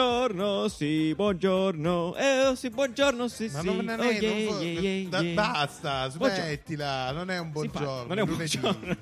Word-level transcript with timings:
Buongiorno, 0.00 0.68
sì, 0.68 1.14
buongiorno, 1.14 2.14
eh, 2.16 2.52
sì, 2.54 2.68
buongiorno, 2.68 3.28
sì, 3.28 3.48
Ma 3.50 3.60
sì, 3.60 3.64
non 3.64 3.88
è, 3.88 3.94
oh, 3.94 3.96
non 3.96 4.06
yeah, 4.12 4.52
fu- 4.52 4.60
yeah, 4.62 4.80
yeah, 4.80 5.08
da- 5.08 5.20
yeah. 5.20 5.32
basta, 5.34 6.08
Buongiorno. 6.14 6.44
smettila, 6.44 7.12
non 7.12 7.30
è 7.30 7.38
un 7.38 7.50
buongiorno. 7.50 8.04
non 8.06 8.18
è 8.18 8.20
un 8.20 8.28
lunedì. 8.28 8.58
buongiorno. 8.58 8.96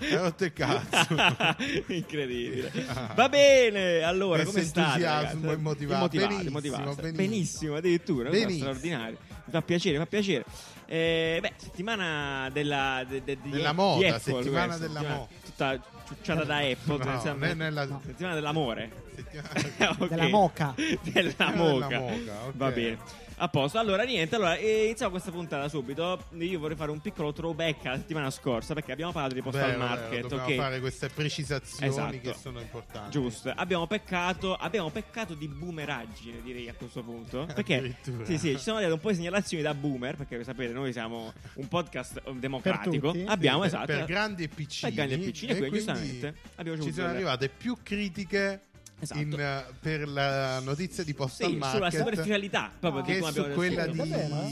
Hai 0.00 0.16
rotto 0.16 0.44
il 0.46 0.52
cazzo. 0.52 1.14
Incredibile. 1.94 2.72
Va 3.14 3.28
bene, 3.28 4.00
allora, 4.02 4.42
Questo 4.42 4.54
come 4.54 4.64
state? 4.64 4.86
entusiasmo 4.88 5.40
ragazzi? 5.42 5.58
immotivato. 5.60 6.16
Immotivate, 6.16 6.50
Benissimo, 6.50 6.60
benissimo. 6.94 7.12
Benissimo, 7.12 7.76
addirittura, 7.76 8.28
cosa 8.30 8.38
Benissimo. 8.40 8.64
straordinaria. 8.74 9.16
Mi 9.44 9.52
fa 9.52 9.62
piacere, 9.62 9.92
mi 9.98 10.02
fa 10.02 10.06
piacere. 10.10 10.44
Eh, 10.86 11.38
beh, 11.40 11.52
settimana 11.56 12.50
della, 12.52 13.04
de- 13.08 13.22
de- 13.24 13.38
di- 13.40 13.50
Della 13.50 13.70
di 13.70 13.76
moda, 13.76 14.08
Apple, 14.16 14.34
settimana 14.34 14.66
questa, 14.76 14.86
della 14.88 15.00
moda. 15.02 15.28
Tutta 15.44 15.80
ciucciata 16.06 16.44
da 16.44 16.56
Apple, 16.58 16.98
No, 17.04 17.44
è 17.44 17.54
nella- 17.54 17.84
No. 17.86 18.00
settimana 18.04 18.34
dell'amore. 18.34 18.90
Settimana- 19.14 19.48
Ok. 19.98 20.08
Della 20.08 20.28
moca. 20.28 20.74
della 20.76 21.30
Della 21.32 21.50
moca. 21.54 21.98
moca, 21.98 22.44
ok. 22.46 22.52
Va 22.54 22.70
bene. 22.70 22.98
A 23.36 23.48
posto. 23.48 23.78
Allora, 23.78 24.04
niente. 24.04 24.36
Allora, 24.36 24.56
eh, 24.56 24.84
iniziamo 24.84 25.10
questa 25.10 25.30
puntata 25.30 25.68
subito. 25.68 26.26
Io 26.38 26.58
vorrei 26.58 26.76
fare 26.76 26.90
un 26.90 27.00
piccolo 27.00 27.32
throwback 27.32 27.86
alla 27.86 27.96
settimana 27.96 28.30
scorsa 28.30 28.74
perché 28.74 28.92
abbiamo 28.92 29.10
parlato 29.10 29.34
di 29.34 29.42
postal 29.42 29.70
vero, 29.70 29.78
market. 29.78 30.20
dobbiamo 30.22 30.44
ok? 30.44 30.54
fare 30.54 30.80
queste 30.80 31.08
precisazioni 31.08 31.88
Esatto. 31.88 32.18
che 32.20 32.34
sono 32.40 32.60
importanti. 32.60 33.10
Giusto, 33.10 33.52
abbiamo 33.54 33.86
peccato, 33.86 34.54
abbiamo 34.54 34.90
peccato 34.90 35.34
di 35.34 35.48
boomeraggine, 35.48 36.42
direi 36.42 36.68
a 36.68 36.74
questo 36.74 37.02
punto. 37.02 37.46
Perché 37.54 37.96
sì, 38.22 38.38
sì, 38.38 38.50
ci 38.52 38.58
sono 38.58 38.76
arrivate 38.76 38.94
un 38.94 39.00
po' 39.00 39.10
di 39.10 39.16
segnalazioni 39.16 39.62
da 39.62 39.74
boomer, 39.74 40.16
perché 40.16 40.44
sapete, 40.44 40.72
noi 40.72 40.92
siamo 40.92 41.32
un 41.54 41.68
podcast 41.68 42.30
democratico. 42.30 43.10
tutti. 43.12 43.24
Abbiamo 43.26 43.58
per, 43.60 43.68
esatto. 43.68 43.86
per 43.86 44.04
grandi 44.04 44.44
e 44.44 44.48
piccini, 44.48 44.92
Per 44.92 45.06
grandi 45.06 45.22
e 45.22 45.26
piccini, 45.26 45.52
e 45.52 45.56
quindi, 45.56 45.76
giustamente, 45.76 46.34
abbiamo 46.56 46.82
ci 46.82 46.92
sono 46.92 47.08
arrivate 47.08 47.48
più 47.48 47.76
critiche 47.82 48.62
Esatto. 49.00 49.20
in, 49.20 49.38
eh, 49.38 49.64
per 49.80 50.08
la 50.08 50.60
notizia 50.60 51.04
di 51.04 51.12
Postal 51.14 51.48
Sì, 51.50 51.54
sulla 51.56 51.78
Market 51.78 51.98
superficialità 51.98 52.72
proprio 52.78 53.02
di 53.02 53.12
che 53.12 53.18
su 53.18 53.24
abbiamo 53.24 53.54
quella 53.54 53.86
di? 53.86 54.00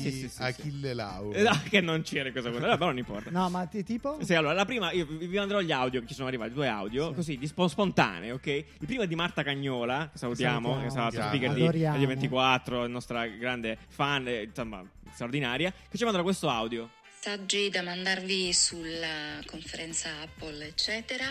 Sì, 0.02 0.10
sì, 0.10 0.28
sì. 0.28 0.42
Achille 0.42 0.92
Lauro. 0.94 1.32
Eh, 1.32 1.42
no, 1.42 1.62
che 1.68 1.80
non 1.80 2.02
c'era 2.02 2.26
in 2.26 2.32
questa 2.32 2.50
cosa, 2.50 2.62
però 2.68 2.86
non 2.86 2.98
importa. 2.98 3.30
No, 3.30 3.48
ma 3.48 3.64
ti- 3.66 3.82
tipo? 3.84 4.18
Sì, 4.22 4.34
allora, 4.34 4.52
la 4.52 4.64
prima, 4.64 4.90
io 4.92 5.06
vi 5.06 5.26
mandrò 5.28 5.60
gli 5.60 5.72
audio 5.72 6.00
che 6.00 6.06
ci 6.06 6.14
sono 6.14 6.28
arrivati, 6.28 6.52
due 6.52 6.68
audio, 6.68 7.12
così, 7.14 7.38
di 7.38 7.46
spo- 7.46 7.68
spontanei, 7.68 8.30
ok? 8.32 8.46
Il 8.46 8.86
primo 8.86 9.02
è 9.02 9.06
di 9.06 9.14
Marta 9.14 9.42
Cagnola, 9.42 10.10
che 10.12 10.18
salutiamo, 10.18 10.80
che 10.80 10.86
è 10.86 10.90
stata 10.90 11.10
Chiaro. 11.10 11.28
speaker 11.28 11.52
di. 11.54 11.82
Radio 11.82 12.06
24, 12.08 12.86
nostra 12.88 13.26
grande 13.26 13.78
fan, 13.88 14.26
eh, 14.28 14.42
insomma, 14.42 14.84
straordinaria, 15.12 15.72
che 15.88 15.96
ci 15.96 16.02
manderà 16.04 16.22
questo 16.24 16.48
audio. 16.50 16.90
messaggi 17.24 17.70
da 17.70 17.82
mandarvi 17.82 18.52
sulla 18.52 19.38
conferenza 19.46 20.08
Apple, 20.22 20.66
eccetera. 20.66 21.26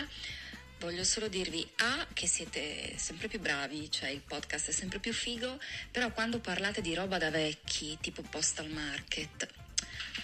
Voglio 0.82 1.04
solo 1.04 1.28
dirvi 1.28 1.64
A 1.76 2.08
che 2.12 2.26
siete 2.26 2.94
sempre 2.96 3.28
più 3.28 3.38
bravi, 3.38 3.88
cioè 3.88 4.08
il 4.08 4.20
podcast 4.20 4.70
è 4.70 4.72
sempre 4.72 4.98
più 4.98 5.12
figo, 5.12 5.60
però 5.92 6.10
quando 6.10 6.40
parlate 6.40 6.80
di 6.80 6.92
roba 6.92 7.18
da 7.18 7.30
vecchi, 7.30 7.96
tipo 8.00 8.22
Postal 8.22 8.68
Market, 8.68 9.48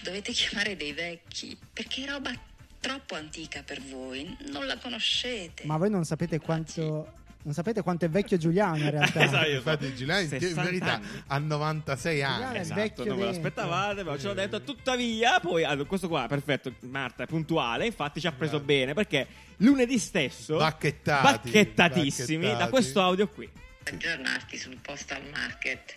dovete 0.03 0.33
chiamare 0.33 0.75
dei 0.75 0.93
vecchi, 0.93 1.57
perché 1.73 2.03
è 2.03 2.09
roba 2.09 2.33
troppo 2.81 3.15
antica 3.15 3.63
per 3.63 3.81
voi, 3.81 4.37
non 4.49 4.67
la 4.67 4.77
conoscete. 4.79 5.65
Ma 5.65 5.77
voi 5.77 5.91
non 5.91 6.05
sapete 6.05 6.41
quanto. 6.41 7.13
Non 7.41 7.55
sapete 7.55 7.83
quanto 7.83 8.05
è 8.05 8.11
vecchio 8.11 8.37
Giuliano 8.37 8.77
in 8.77 8.91
realtà. 8.91 9.21
Esatto. 9.25 9.49
Infatti 9.49 9.95
Giuliano 9.95 10.21
in 10.21 10.29
60 10.29 10.63
verità 10.63 10.95
anni. 10.95 11.07
ha 11.29 11.39
96 11.39 12.23
anni. 12.23 12.35
Giuliano 12.35 12.55
è 12.57 12.61
Esatto, 12.61 12.81
vecchio 12.81 13.05
non 13.05 13.17
ve 13.17 13.25
lo 13.25 13.31
dentro. 13.31 13.49
aspettavate, 13.49 14.03
però 14.03 14.17
ce 14.19 14.27
l'ho 14.27 14.35
detto. 14.35 14.63
Tuttavia, 14.63 15.41
poi 15.41 15.65
allora, 15.65 15.89
questo 15.89 16.09
qua, 16.09 16.27
perfetto, 16.29 16.75
Marta 16.81 17.23
è 17.23 17.27
puntuale. 17.27 17.87
Infatti, 17.87 18.21
ci 18.21 18.27
ha 18.27 18.33
preso 18.33 18.59
Grazie. 18.59 18.67
bene 18.77 18.95
perché 18.95 19.27
lunedì 19.59 19.99
stesso, 19.99 20.57
Bacchettati, 20.57 21.23
bacchettatissimi 21.51 22.43
da 22.43 22.49
bacchettati. 22.49 22.71
questo 22.71 23.01
audio 23.01 23.29
qui. 23.29 23.49
aggiornarti 23.85 24.57
sul 24.59 24.77
postal 24.83 25.23
market. 25.31 25.95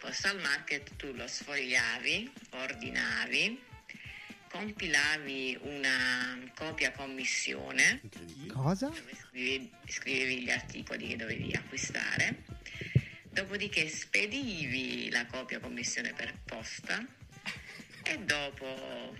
Postal 0.00 0.40
market 0.40 0.90
tu 0.96 1.12
lo 1.14 1.26
sfogliavi, 1.26 2.30
ordinavi, 2.62 3.60
compilavi 4.50 5.58
una 5.62 6.38
copia 6.54 6.90
commissione, 6.92 8.00
Cosa? 8.48 8.86
dove 8.88 9.14
scrivevi, 9.20 9.70
scrivevi 9.86 10.42
gli 10.42 10.50
articoli 10.50 11.08
che 11.08 11.16
dovevi 11.16 11.52
acquistare, 11.54 12.44
dopodiché 13.30 13.88
spedivi 13.88 15.10
la 15.10 15.26
copia 15.26 15.60
commissione 15.60 16.12
per 16.12 16.34
posta 16.44 17.04
e 18.02 18.18
dopo 18.20 19.16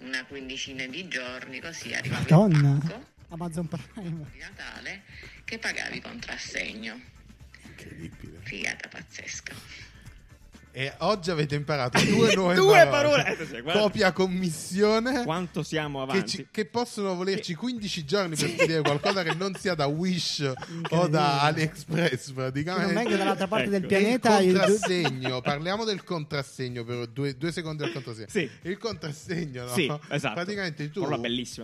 una 0.00 0.24
quindicina 0.26 0.86
di 0.86 1.08
giorni 1.08 1.60
così 1.60 1.92
arrivava 1.94 2.20
Madonna. 2.20 2.74
il 2.74 2.78
pacco 2.80 3.06
Amazon 3.30 3.68
Prime. 3.68 4.26
di 4.32 4.38
Natale 4.38 5.02
che 5.44 5.58
pagavi 5.58 6.00
contrassegno. 6.00 7.00
Incredibile. 7.64 8.38
Figata 8.44 8.88
pazzesca. 8.88 9.54
E 10.78 10.92
oggi 10.98 11.32
avete 11.32 11.56
imparato 11.56 11.98
due 12.06 12.32
nuove 12.36 12.54
Due 12.54 12.86
parole. 12.86 13.34
parole. 13.34 13.58
Eh. 13.58 13.72
Copia 13.72 14.12
commissione. 14.12 15.24
Quanto 15.24 15.64
siamo 15.64 16.04
Che, 16.06 16.10
avanti? 16.12 16.28
ci- 16.30 16.46
che 16.52 16.66
possono 16.66 17.16
volerci 17.16 17.56
15 17.56 18.04
giorni 18.04 18.36
per 18.36 18.48
spedire 18.48 18.80
qualcosa 18.82 19.24
che 19.24 19.34
non 19.34 19.56
sia 19.56 19.74
da 19.74 19.86
Wish 19.86 20.52
o 20.90 21.08
da 21.08 21.40
AliExpress 21.42 22.26
Che 22.28 22.32
praticamente. 22.32 22.92
non 22.92 23.02
venga 23.02 23.16
dall'altra 23.16 23.48
parte 23.48 23.64
Ecco. 23.66 23.78
del 23.78 23.86
pianeta. 23.88 24.38
il 24.38 24.52
contrassegno, 24.56 25.40
parliamo 25.40 25.82
del 25.84 26.04
contrassegno 26.04 26.84
per 26.84 27.08
due, 27.08 27.36
due 27.36 27.50
secondi 27.50 27.82
del 27.82 27.90
contrassegno. 27.92 28.28
Sì. 28.28 28.48
Il 28.62 28.78
contrassegno, 28.78 29.64
no? 29.64 29.72
Sì, 29.72 29.92
esatto. 30.10 30.34
Praticamente 30.34 30.90
tu 30.92 31.04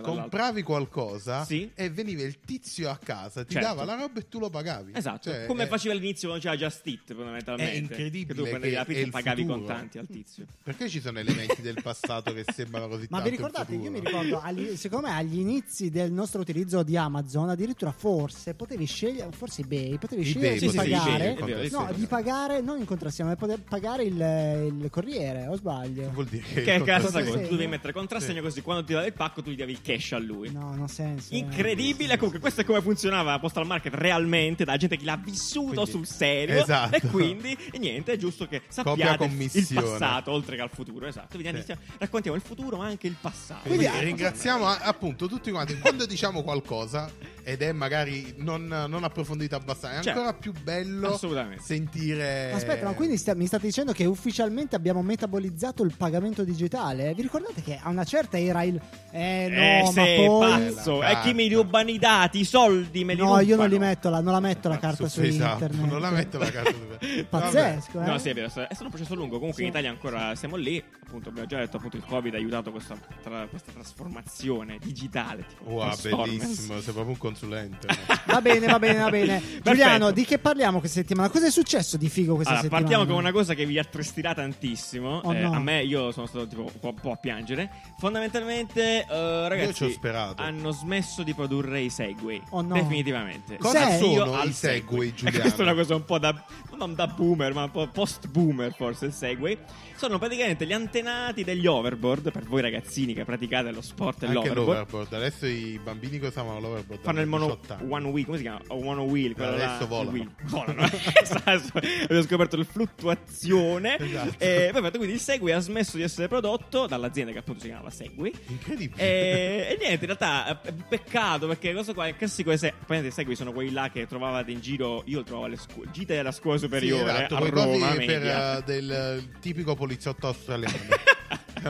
compravi 0.01 0.61
qualcosa 0.61 1.45
Sì. 1.45 1.71
e 1.73 1.89
veniva 1.89 2.23
il 2.23 2.41
tizio 2.41 2.89
a 2.89 2.97
casa, 3.01 3.45
ti 3.45 3.53
Certo. 3.53 3.65
dava 3.69 3.85
la 3.85 3.95
roba 3.95 4.19
e 4.19 4.27
tu 4.27 4.39
lo 4.39 4.49
pagavi. 4.49 4.91
Esatto, 4.93 5.29
Cioè, 5.31 5.45
come 5.45 5.63
è- 5.63 5.67
faceva 5.67 5.93
all'inizio 5.93 6.27
quando 6.27 6.43
c'era 6.45 6.57
Just 6.57 6.85
Eat, 6.85 7.13
fondamentalmente. 7.13 7.71
È 7.71 7.75
incredibile 7.77 8.33
Che 8.33 8.33
tu 8.33 8.41
prendevi 8.49 8.69
che 8.71 8.75
la 8.75 8.81
è 8.81 8.85
pizza 8.85 9.03
e 9.05 9.07
il 9.07 9.11
pagavi 9.11 9.41
i 9.41 9.45
futuro. 9.45 9.65
contanti 9.65 9.97
al 9.97 10.07
tizio. 10.07 10.45
Perché 10.63 10.89
ci 10.89 10.99
sono 11.01 11.19
elementi 11.19 11.61
del 11.61 11.79
passato 11.81 12.33
che 12.33 12.43
sembrano 12.53 12.87
così 12.87 13.07
Ma 13.09 13.21
vi 13.21 13.29
ricordate? 13.29 13.75
Io 13.75 13.91
mi 13.91 13.99
ricordo, 13.99 14.39
agli- 14.41 14.75
secondo 14.75 15.07
me, 15.07 15.13
agli 15.15 15.39
inizi 15.39 15.89
del 15.89 16.11
nostro 16.11 16.41
utilizzo 16.41 16.83
di 16.83 16.97
Amazon, 16.97 17.49
addirittura 17.49 17.91
forse 17.91 18.53
potevi 18.53 18.85
scegliere, 18.85 19.29
forse 19.31 19.61
eBay, 19.61 19.97
potevi 19.97 20.21
eBay, 20.21 20.31
scegliere 20.31 20.53
di 20.53 20.59
sì, 20.59 20.69
sì, 20.69 20.75
pagare. 20.75 21.31
eBay, 21.31 21.51
è 21.51 21.55
vero, 21.67 21.79
no, 21.79 21.87
sì. 21.93 21.99
di 21.99 22.05
pagare 22.07 22.61
non 22.61 22.79
in 22.79 22.85
contrassegno, 22.85 23.29
ma 23.29 23.35
poter 23.35 23.61
pagare 23.61 24.03
il, 24.03 24.81
il 24.81 24.87
corriere, 24.89 25.47
o 25.47 25.55
sbaglio? 25.55 26.09
Vuol 26.11 26.25
dire 26.25 26.43
Che 26.43 26.61
è 26.63 26.81
cazzo 26.81 27.03
contrassegno- 27.03 27.31
cosa? 27.35 27.47
Tu 27.47 27.55
devi 27.55 27.67
mettere 27.69 27.93
contrassegno 27.93 28.41
così 28.41 28.61
quando 28.61 28.83
ti 28.83 28.93
dà 28.93 29.05
il 29.05 29.13
pacco 29.13 29.41
tu 29.41 29.49
gli 29.51 29.55
davi 29.55 29.71
il 29.71 29.81
cash 29.81 30.11
a 30.13 30.17
lui. 30.17 30.51
No, 30.51 30.69
non 30.71 30.83
ha 30.83 30.87
senso. 30.87 31.33
eh. 31.33 31.37
Incredibile, 31.37 32.15
comunque 32.17 32.39
questo 32.39 32.61
è 32.61 32.63
come 32.63 32.81
funzionava 32.81 33.31
la 33.31 33.39
postal 33.39 33.65
market 33.65 33.93
realmente 33.93 34.63
da 34.65 34.77
gente 34.77 34.97
che 34.97 35.05
l'ha 35.05 35.17
vissuto 35.23 35.73
Quindi- 35.73 35.91
sul 35.91 36.05
serio 36.07 36.61
esatto. 36.61 36.95
e 36.95 37.01
quindi 37.01 37.57
e 37.71 37.77
niente, 37.77 38.13
è 38.13 38.17
giusto 38.17 38.47
che 38.47 38.61
sappiate 38.89 39.23
il 39.23 39.29
commissione. 39.29 39.81
passato 39.89 40.31
oltre 40.31 40.55
che 40.55 40.61
al 40.61 40.69
futuro, 40.69 41.07
esatto. 41.07 41.27
Quindi 41.37 41.49
iniziamo- 41.49 41.81
raccontiamo 41.97 42.37
il 42.37 42.43
futuro 42.43 42.77
ma 42.77 42.85
anche 42.87 43.07
il 43.07 43.15
passato. 43.19 43.61
Quindi 43.67 43.85
Quindi, 43.87 44.05
ringraziamo 44.05 44.65
a- 44.67 44.79
appunto 44.83 45.27
tutti 45.27 45.51
quanti. 45.51 45.77
Quando 45.79 46.05
diciamo 46.05 46.43
qualcosa 46.43 47.11
ed 47.47 47.61
è 47.61 47.71
magari 47.73 48.33
non, 48.37 48.65
non 48.65 49.03
approfondito 49.03 49.55
abbastanza, 49.55 49.99
è 49.99 50.03
Certo. 50.03 50.19
ancora 50.19 50.35
più 50.37 50.51
bello 50.63 51.15
sentire. 51.61 52.51
Aspetta, 52.51 52.85
ma 52.85 52.93
quindi 52.93 53.17
sta- 53.17 53.35
mi 53.35 53.45
state 53.45 53.67
dicendo 53.67 53.91
che 53.91 54.05
ufficialmente 54.05 54.75
abbiamo 54.75 55.03
metabolizzato 55.03 55.83
il 55.83 55.93
pagamento 55.95 56.43
digitale? 56.43 57.13
Vi 57.13 57.21
ricordate 57.21 57.61
che 57.61 57.79
a 57.81 57.89
una 57.89 58.03
certa 58.03 58.39
era 58.39 58.63
il. 58.63 58.81
Eh 59.11 59.47
no, 59.49 59.55
eh, 59.55 59.81
ma 59.83 59.91
sei 59.91 60.25
poi. 60.25 60.49
pazzo, 60.73 60.97
La 60.99 61.07
è 61.09 61.19
chi 61.21 61.33
mi 61.33 61.47
rubano 61.53 61.89
i 61.91 61.99
dati, 61.99 62.39
i 62.39 62.45
soldi 62.45 63.03
me 63.05 63.13
li 63.13 63.19
No, 63.21 63.39
io 63.39 63.55
non, 63.55 63.65
rubano. 63.65 63.67
li 63.67 63.77
metto 63.79 64.09
la, 64.09 64.21
non 64.21 64.33
la 64.33 64.39
metto 64.39 64.67
la 64.67 64.79
carta 64.79 65.07
su, 65.07 65.21
esatto, 65.21 65.63
internet. 65.65 65.91
non 65.91 66.01
la 66.01 66.09
metto 66.09 66.37
la 66.39 66.49
carta 66.51 66.71
su 66.71 67.25
Pazzesco, 67.29 68.01
eh? 68.01 68.05
No, 68.05 68.17
sì, 68.17 68.29
è 68.29 68.33
vero, 68.33 68.47
è 68.47 68.49
stato 68.49 68.83
un 68.85 68.89
processo 68.89 69.13
lungo. 69.13 69.37
Comunque 69.37 69.61
in 69.61 69.69
Sì. 69.71 69.77
Italia 69.77 69.91
ancora 69.91 70.33
siamo 70.35 70.55
lì. 70.55 70.83
Appunto, 71.07 71.29
abbiamo 71.29 71.47
già 71.47 71.57
detto, 71.59 71.77
appunto, 71.77 71.97
il 71.97 72.03
Covid 72.05 72.33
ha 72.33 72.37
aiutato 72.37 72.71
questa, 72.71 72.97
tra- 73.21 73.45
questa 73.47 73.71
trasformazione 73.71 74.77
digitale. 74.81 75.45
Tipo 75.47 75.63
Wow, 75.69 75.95
bellissimo, 76.01 76.79
sei 76.81 76.93
proprio 76.93 77.09
un 77.13 77.17
consulente. 77.17 77.87
no? 77.87 77.95
Va 78.35 78.41
bene, 78.41 78.65
va 78.67 78.79
bene, 78.79 78.99
va 78.99 79.09
bene. 79.09 79.41
Giuliano, 79.63 80.11
di 80.11 80.25
che 80.25 80.39
parliamo 80.39 80.79
questa 80.79 80.99
settimana? 80.99 81.29
Cosa 81.29 81.45
è 81.47 81.51
successo 81.51 81.95
di 81.95 82.09
figo 82.09 82.33
questa 82.35 82.53
Allora, 82.53 82.63
settimana? 82.67 82.87
partiamo 82.87 83.11
con 83.13 83.21
una 83.23 83.31
cosa 83.31 83.53
che 83.53 83.65
vi 83.65 83.77
attristirà 83.79 84.33
tantissimo. 84.33 85.21
Oh, 85.23 85.33
Eh, 85.33 85.39
no. 85.41 85.53
A 85.53 85.59
me, 85.59 85.83
io 85.83 86.11
sono 86.11 86.25
stato 86.25 86.47
tipo 86.47 86.61
un 86.63 86.79
po', 86.79 86.89
un 86.89 86.95
po' 86.99 87.11
a 87.11 87.15
piangere. 87.15 87.69
Fondamentalmente, 87.97 89.05
eh, 89.07 89.47
ragazzi, 89.47 89.73
ci 89.73 89.83
ho 89.85 89.89
sperato. 89.91 90.41
hanno 90.41 90.71
smesso 90.71 91.23
di 91.23 91.33
produrre 91.33 91.81
i 91.81 91.89
Segway. 91.89 92.41
Oh, 92.49 92.61
no. 92.61 92.73
Definitivamente. 92.73 93.57
Cosa? 93.57 93.95
Io 93.97 94.25
sono 94.25 94.41
i 94.43 94.51
Segway, 94.51 95.13
Giuliano? 95.15 95.39
questa 95.41 95.59
è 95.59 95.65
una 95.65 95.75
cosa 95.75 95.95
un 95.95 96.03
po' 96.05 96.17
da 96.17 96.45
non 96.77 96.93
da 96.93 97.07
boomer, 97.07 97.53
ma 97.53 97.63
un 97.63 97.71
po' 97.71 97.87
post 97.87 98.27
boomer, 98.27 98.73
forse 98.73 99.05
il 99.05 99.13
Segway. 99.13 99.57
Sono 99.95 100.17
praticamente 100.19 100.65
gli 100.65 100.73
antennati 100.73 101.03
appassionati 101.05 101.43
degli 101.43 101.67
overboard, 101.67 102.31
per 102.31 102.43
voi 102.43 102.61
ragazzini 102.61 103.13
che 103.13 103.23
praticate 103.23 103.71
lo 103.71 103.81
sport 103.81 104.23
e 104.23 104.25
Anche 104.25 104.37
l'overboard, 104.37 104.67
l'overboard. 104.67 105.13
Adesso 105.13 105.45
i 105.45 105.79
bambini 105.81 106.19
che 106.19 106.27
usavano 106.27 106.59
l'overboard 106.59 107.03
fanno 107.03 107.21
il 107.21 107.27
mono 107.27 107.45
18 107.45 107.73
anni. 107.73 107.91
one 107.91 108.07
wheel, 108.07 108.25
come 108.25 108.37
si 108.37 108.43
chiama? 108.43 108.61
One 108.69 109.01
wheel, 109.01 109.33
quello 109.33 109.51
Adesso 109.51 109.79
là, 109.79 109.85
volano. 109.85 110.09
il 110.09 110.15
wheel. 110.15 110.31
Volano. 110.43 110.83
esatto. 111.21 111.77
Abbiamo 111.77 112.23
scoperto 112.23 112.57
la 112.57 112.63
fluttuazione. 112.63 113.97
Esatto. 113.99 114.43
E 114.43 114.69
perfetto, 114.71 114.97
quindi 114.97 115.15
il 115.15 115.21
Segway 115.21 115.53
ha 115.53 115.59
smesso 115.59 115.97
di 115.97 116.03
essere 116.03 116.27
prodotto 116.27 116.87
dall'azienda 116.87 117.31
che 117.31 117.37
appunto 117.39 117.61
si 117.61 117.67
chiamava 117.67 117.89
Segway. 117.89 118.31
Incredibile. 118.47 119.01
E, 119.01 119.67
e 119.71 119.77
niente, 119.79 120.05
in 120.05 120.17
realtà 120.17 120.61
è 120.61 120.69
un 120.69 120.85
peccato 120.87 121.47
perché 121.47 121.73
cosa 121.73 121.93
qua? 121.93 122.07
Il 122.07 122.15
classico 122.15 122.51
è 122.51 122.57
se, 122.57 122.73
Segway 123.09 123.35
sono 123.35 123.51
quelli 123.51 123.71
là 123.71 123.89
che 123.91 124.07
trovavate 124.07 124.51
in 124.51 124.59
giro. 124.59 125.03
Io 125.05 125.19
lo 125.19 125.23
trovavo 125.23 125.45
alle 125.45 125.57
scuole, 125.57 125.89
gite 125.91 126.15
della 126.15 126.31
scuola 126.31 126.57
Sì, 126.57 126.63
superiore 126.65 127.11
esatto, 127.11 127.35
a 127.35 127.49
Roma. 127.49 127.93
per 127.95 128.25
eh, 128.25 128.63
del 128.65 128.91
eh, 128.91 129.39
tipico 129.39 129.75
poliziotto 129.75 130.27
australiano. 130.27 130.93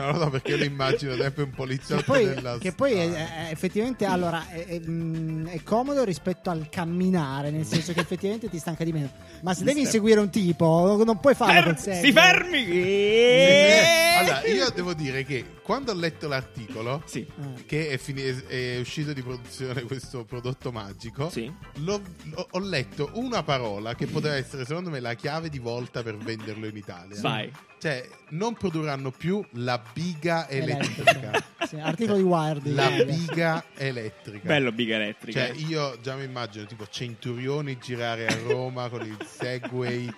non 0.00 0.12
lo 0.12 0.20
so 0.20 0.30
perché 0.30 0.50
io 0.52 0.56
lo 0.58 0.64
immagino 0.64 1.14
sempre 1.16 1.42
un 1.44 1.50
poliziotto 1.50 2.00
Che 2.12 2.20
poi, 2.20 2.24
della 2.34 2.58
che 2.58 2.72
poi 2.72 2.92
è- 2.92 3.12
è- 3.12 3.50
effettivamente 3.50 4.04
allora 4.04 4.48
è, 4.48 4.64
è, 4.66 4.80
mm, 4.86 5.46
è 5.48 5.62
comodo 5.62 6.04
rispetto 6.04 6.50
al 6.50 6.68
camminare, 6.68 7.50
nel 7.50 7.64
senso 7.64 7.92
che 7.92 8.00
effettivamente 8.00 8.48
ti 8.48 8.58
stanca 8.58 8.84
di 8.84 8.92
meno. 8.92 9.10
Ma 9.42 9.54
se 9.54 9.64
devi 9.64 9.80
inseguire 9.80 10.20
un 10.20 10.30
tipo, 10.30 11.02
non 11.04 11.18
puoi 11.20 11.34
farlo 11.34 11.74
Fer- 11.74 12.00
si 12.04 12.12
fermi! 12.12 12.64
Eh, 12.68 14.14
Allora, 14.18 14.46
io 14.46 14.70
devo 14.70 14.94
dire 14.94 15.24
che 15.24 15.44
quando 15.62 15.92
ho 15.92 15.94
letto 15.94 16.26
l'articolo 16.28 17.02
Sì. 17.04 17.18
Eh. 17.20 17.64
che 17.66 17.88
è, 17.90 17.98
fini- 17.98 18.22
è- 18.22 18.46
è 18.46 18.78
uscito 18.80 19.12
di 19.12 19.22
produzione 19.22 19.82
questo 19.82 20.24
prodotto 20.24 20.72
magico, 20.72 21.28
Sì. 21.30 21.52
l'ho- 21.80 22.00
l'ho- 22.30 22.48
ho 22.50 22.58
letto 22.60 23.10
una 23.14 23.42
parola 23.42 23.94
che 23.94 24.06
poteva 24.06 24.34
essere 24.34 24.64
secondo 24.64 24.90
me 24.90 25.00
la 25.00 25.14
chiave 25.14 25.48
di 25.48 25.58
volta 25.58 26.02
per 26.02 26.16
venderlo 26.16 26.66
in 26.66 26.76
Italia. 26.76 27.20
Vai. 27.20 27.50
Cioè, 27.78 28.08
non 28.28 28.54
produrranno 28.54 29.10
più 29.10 29.44
la 29.52 29.80
biga 29.92 30.48
elettrica. 30.48 31.10
Elettrica. 31.10 31.44
Sì, 31.66 31.76
articolo 31.76 32.16
di 32.18 32.22
Wired. 32.24 32.66
La 32.74 32.88
biga 33.04 33.64
elettrica. 33.76 34.46
Bello 34.48 34.72
Big 34.72 34.90
Electric. 34.90 35.34
Cioè, 35.36 35.52
io 35.68 35.98
già 36.02 36.14
mi 36.16 36.24
immagino 36.24 36.64
tipo 36.64 36.86
Centurioni 36.88 37.78
girare 37.78 38.26
a 38.26 38.36
Roma 38.46 38.88
con 38.88 39.02
il 39.04 39.16
Segway 39.28 40.08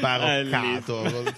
baroccato, 0.00 1.02
col, 1.02 1.34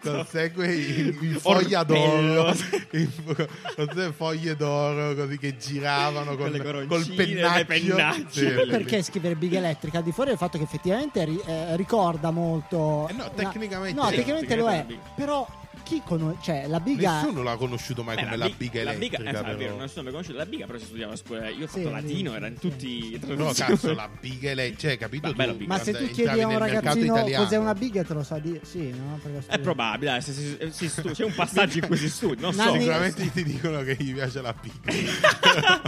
col 0.00 0.26
Segway 0.28 0.98
in, 1.00 1.18
in 1.20 1.34
foglia 1.38 1.82
d'oro, 1.82 2.54
in- 2.92 3.10
con 3.24 3.88
le 3.94 4.12
foglie 4.12 4.56
d'oro 4.56 5.14
così 5.14 5.38
che 5.38 5.56
giravano 5.56 6.36
con, 6.36 6.50
Con 6.50 6.50
le 6.50 6.86
col 6.86 7.06
pennacchio. 7.14 7.66
le. 7.96 8.24
Sì, 8.28 8.46
Perché 8.70 9.02
scrivere 9.02 9.34
Big 9.36 9.52
Electric? 9.54 9.94
Al 9.94 10.02
di 10.02 10.12
fuori 10.12 10.30
del 10.30 10.38
fatto 10.38 10.58
che 10.58 10.64
effettivamente 10.64 11.24
ri- 11.24 11.40
eh, 11.46 11.76
ricorda 11.76 12.30
molto. 12.30 13.08
Eh 13.08 13.12
no, 13.12 13.24
una- 13.24 13.30
tecnicamente 13.34 14.00
No, 14.00 14.08
sì, 14.08 14.16
tecnicamente 14.16 14.56
lo 14.56 14.68
è. 14.68 14.86
Tecnicamente 15.20 15.24
è 15.24 15.26
Però 15.26 15.59
chi 15.90 16.02
conosce. 16.04 16.38
Cioè, 16.42 16.66
la 16.68 16.78
biga. 16.80 17.20
Nessuno 17.22 17.42
l'ha 17.42 17.56
conosciuto 17.56 18.02
mai 18.04 18.14
Beh, 18.14 18.22
come 18.22 18.36
la, 18.36 18.46
bi- 18.46 18.54
biga 18.56 18.84
la 18.84 18.92
elettrica. 18.92 19.16
biga, 19.18 19.30
esatto, 19.30 19.44
è 19.50 19.54
però. 19.56 19.58
vero, 19.70 19.76
nessuno 19.80 20.04
mi 20.04 20.10
conosce 20.12 20.32
la 20.32 20.46
biga, 20.46 20.66
però 20.66 20.78
si 20.78 20.84
studiava 20.84 21.12
a 21.12 21.16
scuola. 21.16 21.48
Io 21.48 21.64
ho 21.64 21.66
fatto 21.66 21.80
Sì, 21.86 21.90
latino, 21.90 22.30
sì, 22.30 22.36
era 22.36 22.46
in 22.46 22.58
tutti 22.58 22.86
i 23.14 23.18
Però 23.18 23.52
cazzo, 23.52 23.94
la 23.94 24.08
biga 24.20 24.50
elettrica, 24.50 24.80
cioè, 24.88 24.98
capito? 24.98 25.32
Ma 25.36 25.44
tu, 25.46 25.54
biga. 25.56 25.74
Ma 25.74 25.78
se 25.82 25.92
tu 25.92 26.04
chiedi 26.10 26.40
a 26.40 26.46
un 26.46 26.52
nel 26.52 26.60
mercato 26.60 26.74
ragazzino 26.74 27.14
italiano- 27.16 27.44
cos'è 27.44 27.56
una 27.56 27.74
biga, 27.74 28.04
te 28.04 28.14
lo 28.14 28.22
sa 28.22 28.38
dire. 28.38 28.60
Sì, 28.62 28.90
no? 28.90 29.20
È 29.46 29.58
probabile, 29.58 30.10
dai, 30.12 30.22
se 30.22 30.56
eh, 30.58 30.70
si 30.70 30.88
stu- 30.88 31.10
c'è 31.10 31.24
un 31.24 31.34
passaggio 31.34 31.78
in 31.78 31.86
cui 31.86 31.96
si 31.96 32.08
studia, 32.08 32.40
non 32.40 32.52
so. 32.54 32.72
Sicuramente 32.72 33.30
ti 33.32 33.42
dicono 33.42 33.82
che 33.82 33.96
gli 33.98 34.14
piace 34.14 34.40
la 34.40 34.54
biga. 34.54 34.98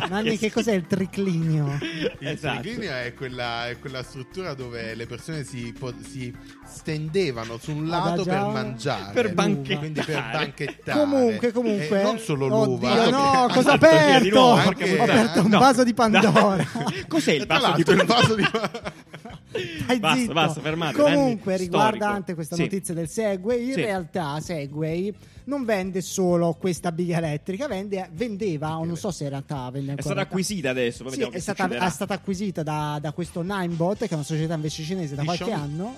Nanni, 0.08 0.37
che 0.38 0.50
cos'è 0.50 0.72
il 0.72 0.87
triclinio? 0.87 1.78
Il 1.81 2.26
Esatto. 2.28 2.60
triclinio 2.60 2.90
è 2.93 3.14
quella, 3.14 3.69
è 3.69 3.78
quella 3.78 4.02
struttura 4.02 4.55
dove 4.55 4.94
le 4.94 5.06
persone 5.06 5.44
si, 5.44 5.72
po- 5.78 5.94
si 6.08 6.34
stendevano 6.66 7.58
su 7.58 7.70
un 7.72 7.87
lato 7.88 8.25
per 8.25 8.40
mangiare, 8.46 9.12
Per 9.12 9.34
banchettare. 9.34 9.92
Quindi 9.93 10.00
per 10.12 10.31
banchettare. 10.33 10.99
Comunque, 11.00 11.53
comunque. 11.53 12.00
E 12.00 12.03
non 12.03 12.19
solo 12.19 12.47
Oddio, 12.47 12.65
l'uva, 12.65 13.11
no, 13.11 13.19
anche- 13.43 13.55
cosa 13.55 13.71
ho 13.71 13.75
aperto? 13.75 14.29
nuovo, 14.39 14.61
Ho 14.62 15.03
aperto 15.03 15.41
un 15.43 15.49
No. 15.50 15.59
vaso 15.61 15.85
di 15.85 15.94
Pandora. 15.94 16.67
Cos'è 17.09 17.33
il 17.33 17.47
passo 17.47 17.73
di 17.77 17.83
Pandora? 17.85 18.21
vaso 18.21 18.35
di 18.35 18.43
Dai, 19.87 19.99
Basta, 20.00 20.19
zitto. 20.19 20.33
basta, 20.33 20.61
fermate, 20.62 20.94
Comunque, 20.97 21.53
Nanni, 21.53 21.65
riguardante 21.65 22.35
questa 22.35 22.56
Sì. 22.56 22.62
notizia 22.62 22.94
del 22.94 23.09
Segway, 23.09 23.67
in 23.67 23.75
Sì. 23.75 23.81
realtà 23.83 24.41
Segway 24.41 25.12
non 25.44 25.65
vende 25.67 26.00
solo 26.00 26.55
questa 26.59 26.91
biga 26.91 27.19
elettrica, 27.19 27.67
vende- 27.69 28.09
vendeva, 28.12 28.79
o 28.79 28.85
non 28.87 28.97
so 28.97 29.11
se 29.11 29.25
in 29.25 29.31
realtà 29.31 29.65
vende 29.71 29.89
È 29.89 29.91
ancora. 29.91 30.03
stata 30.15 30.21
acquisita 30.23 30.71
adesso, 30.71 31.06
Sì, 31.11 31.21
è 31.31 31.39
stata, 31.39 31.69
è 31.69 31.91
stata 31.91 32.15
acquisita 32.15 32.62
da, 32.62 32.99
da 33.00 33.12
questo 33.12 33.43
Ninebot, 33.43 33.99
che 33.99 34.09
è 34.09 34.15
una 34.15 34.23
società 34.23 34.55
invece 34.55 34.83
cinese 34.85 35.15
da 35.15 35.21
Di 35.21 35.27
qualche 35.27 35.44
Xiaomi. 35.44 35.62
anno. 35.62 35.97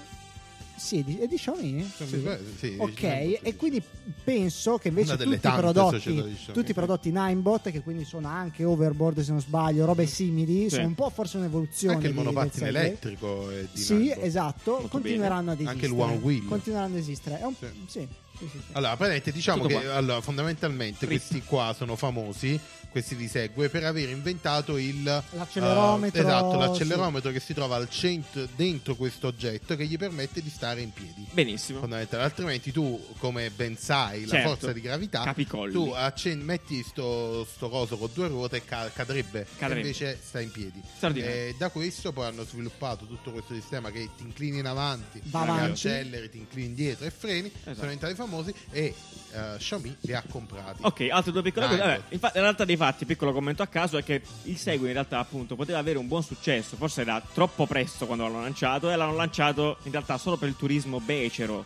Sì, 0.76 1.04
di, 1.04 1.18
è 1.18 1.26
di 1.28 1.36
Xiaomi? 1.36 1.88
Sì, 1.96 2.04
Sì. 2.06 2.16
beh, 2.16 2.38
sì, 2.58 2.74
Ok, 2.78 2.90
diciamo 2.90 3.38
e 3.42 3.56
quindi 3.56 3.82
penso 4.24 4.76
che 4.78 4.88
invece 4.88 5.16
tutti 5.16 5.46
i 5.46 5.52
prodotti, 5.52 5.98
Xiaomi, 5.98 6.36
tutti 6.52 6.70
i 6.70 6.74
prodotti 6.74 7.10
Ninebot, 7.10 7.70
che 7.70 7.80
quindi 7.80 8.04
sono 8.04 8.26
anche 8.28 8.64
overboard 8.64 9.20
se 9.20 9.30
non 9.30 9.40
sbaglio, 9.40 9.84
robe 9.84 10.06
simili, 10.06 10.62
Sì. 10.68 10.76
sono 10.76 10.88
un 10.88 10.94
po' 10.94 11.10
forse 11.10 11.36
un'evoluzione. 11.36 11.94
Anche 11.94 12.08
il 12.08 12.14
monopattino 12.14 12.66
elettrico 12.66 13.50
è 13.50 13.66
di 13.72 13.80
Sì, 13.80 14.08
Namco. 14.08 14.20
esatto, 14.22 14.70
Molto 14.72 14.88
continueranno 14.88 15.50
ad 15.52 15.60
esistere. 15.60 15.70
Anche 15.70 15.86
il 15.86 15.92
one 15.92 16.16
wheel. 16.16 16.44
Continueranno 16.46 16.94
ad 16.94 17.00
esistere. 17.00 17.38
È 17.40 17.44
un- 17.44 17.54
Sì. 17.54 17.66
sì, 17.86 18.08
sì, 18.38 18.48
sì. 18.50 18.58
Allora, 18.72 18.90
praticamente 18.96 19.32
diciamo 19.32 19.62
Tutto 19.66 19.78
che 19.78 19.86
allora, 19.88 20.20
fondamentalmente 20.20 21.06
Ritmo. 21.06 21.16
questi 21.28 21.42
qua 21.48 21.72
sono 21.76 21.94
famosi, 21.94 22.58
questi 22.94 23.16
di 23.16 23.26
Segue, 23.26 23.68
per 23.70 23.82
aver 23.82 24.08
inventato 24.08 24.76
il 24.78 25.02
L'accelerometro, 25.02 26.20
eh, 26.20 26.24
esatto, 26.24 26.56
l'accelerometro 26.56 27.32
che 27.32 27.40
si 27.40 27.52
trova 27.52 27.74
al 27.74 27.90
centro 27.90 28.46
dentro 28.54 28.94
questo 28.94 29.26
oggetto 29.26 29.74
che 29.74 29.84
gli 29.84 29.96
permette 29.98 30.40
di 30.40 30.48
stare 30.48 30.80
in 30.80 30.92
piedi. 30.92 31.26
Benissimo. 31.32 31.80
Altrimenti 32.12 32.70
tu, 32.70 33.04
come 33.18 33.50
ben 33.50 33.76
sai, 33.76 34.20
Certo. 34.20 34.36
la 34.36 34.42
forza 34.42 34.72
di 34.72 34.80
gravità, 34.80 35.24
Capicolli. 35.24 35.72
tu 35.72 35.90
accen- 35.90 36.40
metti 36.40 36.84
sto, 36.84 37.44
sto 37.52 37.68
coso 37.68 37.96
con 37.98 38.10
due 38.14 38.28
ruote 38.28 38.58
e 38.58 38.64
ca- 38.64 38.88
cadrebbe, 38.94 39.44
Cadrebbe. 39.58 39.80
e 39.80 39.84
invece 39.86 40.18
sta 40.22 40.40
in 40.40 40.52
piedi. 40.52 40.80
E 41.00 41.56
da 41.58 41.70
questo 41.70 42.12
poi 42.12 42.26
hanno 42.26 42.44
sviluppato 42.44 43.06
tutto 43.06 43.32
questo 43.32 43.54
sistema 43.54 43.90
che 43.90 44.08
ti 44.16 44.22
inclini 44.22 44.60
in 44.60 44.66
avanti, 44.66 45.20
Va 45.24 45.42
ti 45.42 45.48
avanti. 45.50 45.70
acceleri, 45.88 46.30
ti 46.30 46.38
inclini 46.38 46.66
indietro 46.68 47.06
e 47.06 47.10
freni. 47.10 47.48
Esatto. 47.48 47.62
Sono 47.74 47.80
diventati 47.82 48.14
famosi 48.14 48.54
e 48.70 48.94
eh, 49.32 49.56
Xiaomi 49.58 49.96
li 50.02 50.14
ha 50.14 50.22
comprati. 50.30 50.78
Ok, 50.82 51.08
altre 51.10 51.32
due 51.32 51.42
piccole 51.42 51.66
cose. 51.66 51.78
Vabbè, 51.78 52.00
infatti, 52.10 52.36
in 52.36 52.42
realtà 52.44 52.64
dei 52.64 52.76
fatti, 52.84 53.04
piccolo 53.06 53.32
commento 53.32 53.62
a 53.62 53.66
caso, 53.66 53.96
è 53.96 54.04
che 54.04 54.20
il 54.44 54.56
Segui 54.58 54.88
in 54.88 54.92
realtà 54.92 55.18
appunto 55.18 55.56
poteva 55.56 55.78
avere 55.78 55.96
un 55.98 56.06
buon 56.06 56.22
successo, 56.22 56.76
forse 56.76 57.00
era 57.00 57.22
troppo 57.32 57.66
presto 57.66 58.04
quando 58.06 58.24
l'hanno 58.24 58.42
lanciato 58.42 58.90
e 58.90 58.96
l'hanno 58.96 59.14
lanciato 59.16 59.78
in 59.84 59.90
realtà 59.92 60.18
solo 60.18 60.36
per 60.36 60.48
il 60.48 60.56
turismo 60.56 61.00
becero. 61.00 61.64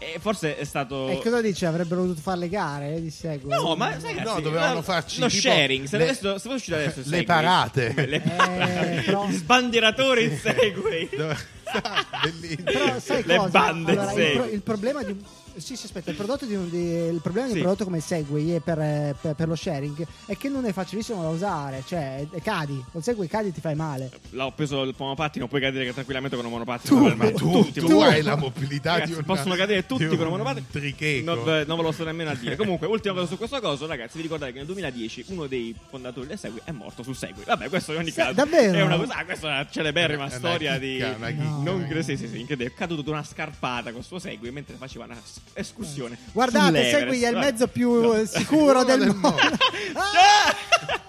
E 0.00 0.18
forse 0.20 0.56
è 0.56 0.62
stato... 0.64 1.08
E 1.08 1.18
cosa 1.20 1.40
dice? 1.40 1.66
Avrebbero 1.66 2.02
dovuto 2.02 2.20
fare 2.20 2.38
le 2.38 2.48
gare 2.48 2.94
eh, 2.94 3.00
di 3.02 3.10
Segway? 3.10 3.60
No, 3.60 3.74
ma 3.74 3.98
sai, 3.98 4.14
No, 4.22 4.38
dovevano 4.40 4.80
farci 4.80 5.18
lo 5.18 5.26
tipo 5.26 5.40
sharing. 5.40 5.86
Se, 5.88 5.96
le- 5.96 6.04
adesso, 6.04 6.34
se 6.34 6.38
fosse 6.42 6.54
uscito 6.54 6.76
adesso 6.76 6.98
le 6.98 7.04
Segway, 7.04 7.24
parate. 7.24 7.94
le 8.06 8.16
Eh, 8.22 9.02
però- 9.02 9.26
Gli 9.26 9.32
sbandieratori 9.34 10.22
in 10.24 10.38
Segway. 10.38 11.08
Dove- 11.16 11.36
Bellissimo. 12.22 12.62
Però 12.62 12.98
sai 13.00 13.22
Le 13.26 13.36
cosa? 13.36 13.48
bande 13.48 13.90
Allora, 13.92 14.12
il, 14.12 14.16
Segway. 14.16 14.34
pro- 14.36 14.44
il 14.54 14.62
problema 14.62 15.02
di 15.02 15.10
un- 15.12 15.22
Sì, 15.58 15.76
sì, 15.76 15.86
aspetta, 15.86 16.10
il, 16.10 16.16
prodotto 16.16 16.44
di 16.46 16.54
un- 16.54 16.68
di- 16.70 16.76
il 16.78 17.20
problema 17.22 17.46
di 17.46 17.52
un 17.52 17.58
Sì. 17.58 17.62
prodotto 17.62 17.84
come 17.84 18.00
Segway 18.00 18.54
e 18.54 18.60
per, 18.60 18.78
eh, 18.78 19.14
per- 19.20 19.34
per 19.34 19.48
lo 19.48 19.54
sharing 19.56 20.06
è 20.26 20.36
che 20.36 20.48
non 20.48 20.64
è 20.64 20.72
facilissimo 20.72 21.22
da 21.22 21.28
usare, 21.28 21.82
cioè 21.86 22.26
eh, 22.30 22.40
cadi, 22.42 22.82
con 22.92 23.02
Segway 23.02 23.26
cadi 23.28 23.48
e 23.48 23.52
ti 23.52 23.60
fai 23.60 23.74
male. 23.74 24.10
L'ho 24.30 24.52
preso 24.52 24.82
il 24.82 24.94
monopattino, 24.96 25.48
puoi 25.48 25.60
cadere 25.60 25.92
tranquillamente 25.92 26.36
con 26.36 26.44
un 26.44 26.52
monopattino. 26.52 26.96
Tu, 27.10 27.14
ma 27.16 27.30
tu, 27.32 27.50
tutti, 27.50 27.80
tu 27.80 27.98
ma- 27.98 28.06
hai 28.08 28.22
la 28.22 28.36
mobilità 28.36 28.92
Ragazzi, 28.92 29.12
di 29.12 29.18
un 29.18 29.24
possono 29.24 29.54
cadere 29.54 29.84
tutti 29.86 30.04
un 30.04 30.16
con 30.16 30.26
un 30.26 30.32
monopattino. 30.32 30.66
tricheco. 30.70 31.24
Non, 31.34 31.44
ve- 31.44 31.64
non 31.66 31.76
ve 31.76 31.82
lo 31.82 31.92
sto 31.92 32.04
nemmeno 32.04 32.30
a 32.30 32.34
dire. 32.34 32.56
Comunque, 32.56 32.86
ultima 32.86 33.14
cosa 33.14 33.26
su 33.26 33.36
questa 33.36 33.60
cosa, 33.60 33.86
ragazzi. 33.86 34.16
Vi 34.16 34.22
ricordate 34.22 34.52
che 34.52 34.58
nel 34.58 34.66
2010 34.66 35.24
uno 35.28 35.46
dei 35.46 35.74
fondatori 35.88 36.26
del 36.26 36.38
Segui 36.38 36.60
è 36.64 36.70
morto 36.72 37.02
sul 37.02 37.16
Segui. 37.16 37.42
Vabbè, 37.44 37.68
questo 37.68 37.92
in 37.92 37.98
ogni 37.98 38.10
Sì, 38.10 38.16
caso 38.16 38.32
davvero? 38.32 38.78
è 38.78 38.82
una 38.82 38.96
cosa. 38.96 39.14
ah, 39.16 39.24
questa 39.24 39.48
è 39.48 39.50
una 39.52 39.66
celeberrima 39.70 40.24
una 40.24 40.30
storia 40.30 40.78
chicca, 40.78 41.08
di. 41.08 41.14
una 41.16 41.28
chicca. 41.30 41.42
No. 41.42 41.62
Non 41.62 41.84
credo, 41.86 42.02
sì, 42.02 42.16
sì, 42.16 42.28
sì, 42.28 42.40
incredibile. 42.40 42.70
È 42.70 42.74
caduto 42.74 43.02
da 43.02 43.10
una 43.10 43.24
scarpata 43.24 43.90
con 43.90 44.00
il 44.00 44.04
suo 44.06 44.18
Segui 44.18 44.50
mentre 44.50 44.76
faceva 44.76 45.04
una 45.04 45.16
escursione. 45.54 46.16
Guardate, 46.32 46.66
sull'Everest. 46.66 46.98
Segway 46.98 47.20
è 47.20 47.28
il 47.30 47.36
mezzo 47.36 47.66
più 47.68 47.92
No. 48.00 48.14
eh, 48.16 48.26
sicuro 48.26 48.84
del, 48.84 48.98
del 49.00 49.08
mondo. 49.14 49.28
mondo. 49.40 49.56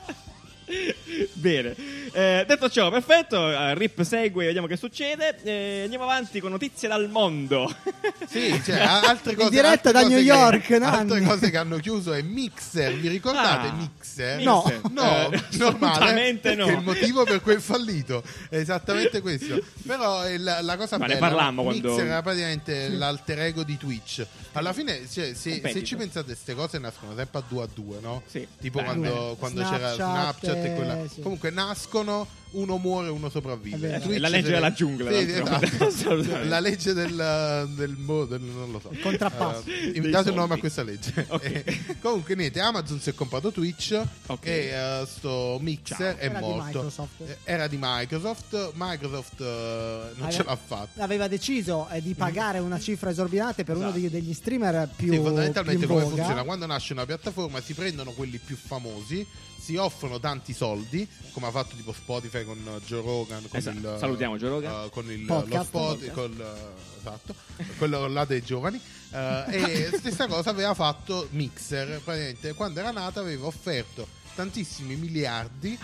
Bene, 1.34 1.76
Eh, 2.12 2.44
detto 2.48 2.70
ciò, 2.70 2.92
perfetto. 2.92 3.50
eh, 3.52 3.74
Rip 3.74 4.02
Segway, 4.04 4.46
vediamo 4.48 4.68
che 4.68 4.78
succede. 4.78 5.36
Eh, 5.44 5.82
andiamo 5.84 6.04
avanti 6.04 6.40
con 6.40 6.52
notizie 6.52 6.88
dal 6.88 7.10
mondo. 7.10 7.74
Sì, 8.30 8.62
cioè, 8.64 8.80
altre 8.82 9.32
In 9.32 9.38
cose, 9.38 9.50
diretta 9.50 9.90
altre 9.90 9.92
da 9.92 10.02
cose 10.02 10.14
New 10.14 10.20
che- 10.20 10.26
York, 10.26 10.72
altre 10.72 10.78
Nanni. 10.78 11.26
cose 11.26 11.50
che 11.50 11.58
hanno 11.58 11.78
chiuso 11.78 12.14
è 12.14 12.22
Mixer. 12.22 12.94
Vi 12.94 13.08
ricordate 13.08 13.68
Ah, 13.70 13.74
Mixer? 13.74 14.09
No. 14.44 14.64
Mixer. 14.66 14.92
No, 14.92 15.30
Eh, 15.32 15.42
normale. 15.58 15.96
assolutamente 16.00 16.56
no. 16.56 16.68
Il 16.68 16.82
motivo 16.82 17.24
per 17.24 17.42
cui 17.42 17.54
è 17.56 17.60
fallito 17.60 18.24
è 18.50 18.58
esattamente 18.58 19.22
questo. 19.22 19.62
Però 19.86 20.22
è 20.22 20.38
la, 20.38 20.62
la 20.62 20.78
cosa 20.78 20.98
Ma 20.98 21.06
ne 21.06 21.16
bella. 21.16 21.28
parlammo 21.28 21.64
quando- 21.64 21.90
Mixer 21.90 22.06
era 22.08 22.22
praticamente 22.22 22.90
l'alter 22.90 23.40
ego 23.42 23.64
di 23.64 23.78
Twitch. 23.78 24.26
Alla 24.60 24.74
fine, 24.74 25.02
cioè, 25.10 25.34
se, 25.34 25.62
se 25.64 25.84
ci 25.84 25.96
pensate, 25.96 26.26
queste 26.28 26.54
cose 26.54 26.78
nascono 26.80 27.16
sempre 27.16 27.40
a 27.40 27.44
due 27.48 27.64
a 27.64 27.68
due, 27.74 28.00
no? 28.02 28.22
Sì. 28.28 28.46
Tipo 28.60 28.80
Beh, 28.80 28.84
quando, 28.86 29.36
quando 29.40 29.62
Snapchat, 29.62 29.80
c'era 29.80 29.94
Snapchat 29.96 30.66
e 30.66 30.74
quella. 30.76 31.04
eh, 31.04 31.08
sì. 31.08 31.22
Comunque 31.22 31.50
nascono 31.50 32.28
uno 32.52 32.78
muore 32.78 33.10
uno 33.10 33.30
sopravvive. 33.30 34.02
È 34.02 34.18
la 34.18 34.28
legge 34.28 34.50
della 34.50 34.74
giungla, 34.74 35.12
Sì, 35.12 35.32
esatto. 35.32 36.16
La 36.50 36.60
legge 36.60 36.94
del, 36.94 37.70
del, 37.76 37.92
mo- 37.96 38.26
del- 38.26 38.42
non 38.42 38.72
lo 38.72 38.80
so. 38.80 38.90
Il 38.92 39.00
contrappasso. 39.02 39.64
Eh, 39.70 39.92
Dei 40.00 40.10
date 40.10 40.30
un 40.30 40.36
nome 40.36 40.56
a 40.56 40.58
questa 40.58 40.82
legge. 40.84 41.26
Ok. 41.30 41.44
Eh, 41.46 41.96
comunque, 42.02 42.34
niente. 42.36 42.60
Amazon 42.60 43.00
si 43.00 43.12
è 43.12 43.14
comprato 43.14 43.52
Twitch 43.52 44.02
Ok. 44.28 44.46
e 44.48 44.52
eh, 44.74 45.06
sto 45.08 45.60
mixer 45.62 46.18
è 46.18 46.26
Era 46.26 46.40
di 46.40 46.46
morto. 46.46 46.64
Microsoft. 46.66 47.22
Eh, 47.22 47.38
Era 47.44 47.68
di 47.68 47.78
Microsoft. 47.80 48.72
Microsoft 48.74 49.42
eh, 49.42 49.44
non 49.46 50.14
Aveva- 50.16 50.32
ce 50.32 50.44
l'ha 50.44 50.56
fatta. 50.58 51.04
Aveva 51.04 51.28
deciso 51.28 51.88
eh, 51.92 52.02
di 52.02 52.16
pagare 52.16 52.58
una 52.60 52.80
cifra 52.80 53.12
esorbitante 53.12 53.64
per 53.64 53.76
uno 53.76 53.90
Esatto. 53.90 54.00
degli, 54.02 54.10
degli 54.12 54.34
streamer 54.50 54.90
più, 54.96 55.12
Sì, 55.14 55.20
fondamentalmente 55.20 55.86
più 55.86 55.88
in 55.88 55.94
come 55.94 56.10
voga. 56.10 56.16
funziona? 56.24 56.44
Quando 56.44 56.66
nasce 56.66 56.94
una 56.94 57.06
piattaforma 57.06 57.62
si 57.62 57.74
prendono 57.76 58.12
quelli 58.12 58.40
più 58.40 58.56
famosi, 58.56 59.26
si 59.60 59.76
offrono 59.76 60.20
tanti 60.20 60.54
soldi, 60.54 61.08
come 61.32 61.48
ha 61.48 61.52
fatto 61.52 61.76
tipo 61.76 61.94
Spotify 61.94 62.44
con 62.44 62.58
Joe 62.86 63.02
Rogan, 63.02 63.48
con 63.48 63.60
Esatto. 63.60 63.78
il, 63.78 63.96
Salutiamo 64.00 64.38
Joe 64.38 64.50
Rogan. 64.50 64.86
uh, 64.86 64.90
con 64.90 65.12
il 65.12 65.26
Podcast. 65.26 65.54
lo 65.56 65.64
Spot- 65.64 66.12
col, 66.12 66.32
uh, 66.32 67.00
esatto, 67.00 67.36
quello 67.78 68.08
là 68.08 68.26
dei 68.26 68.42
giovani. 68.42 68.82
Uh, 69.12 69.16
e 69.50 69.90
stessa 69.98 70.26
cosa 70.28 70.50
aveva 70.50 70.74
fatto 70.74 71.28
Mixer, 71.32 72.02
praticamente 72.04 72.54
quando 72.54 72.80
era 72.80 72.92
nata 72.92 73.20
aveva 73.20 73.46
offerto 73.46 74.08
tantissimi 74.34 74.96
miliardi 74.96 75.78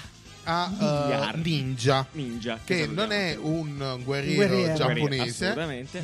a 0.46 1.32
uh. 1.34 1.38
Ninja, 1.40 2.06
Ninja. 2.14 2.60
che 2.64 2.80
salutiamo. 2.82 3.02
non 3.02 3.12
è 3.12 3.36
un 3.40 4.02
guerriero, 4.04 4.36
Guerriero. 4.48 4.74
giapponese, 4.76 5.54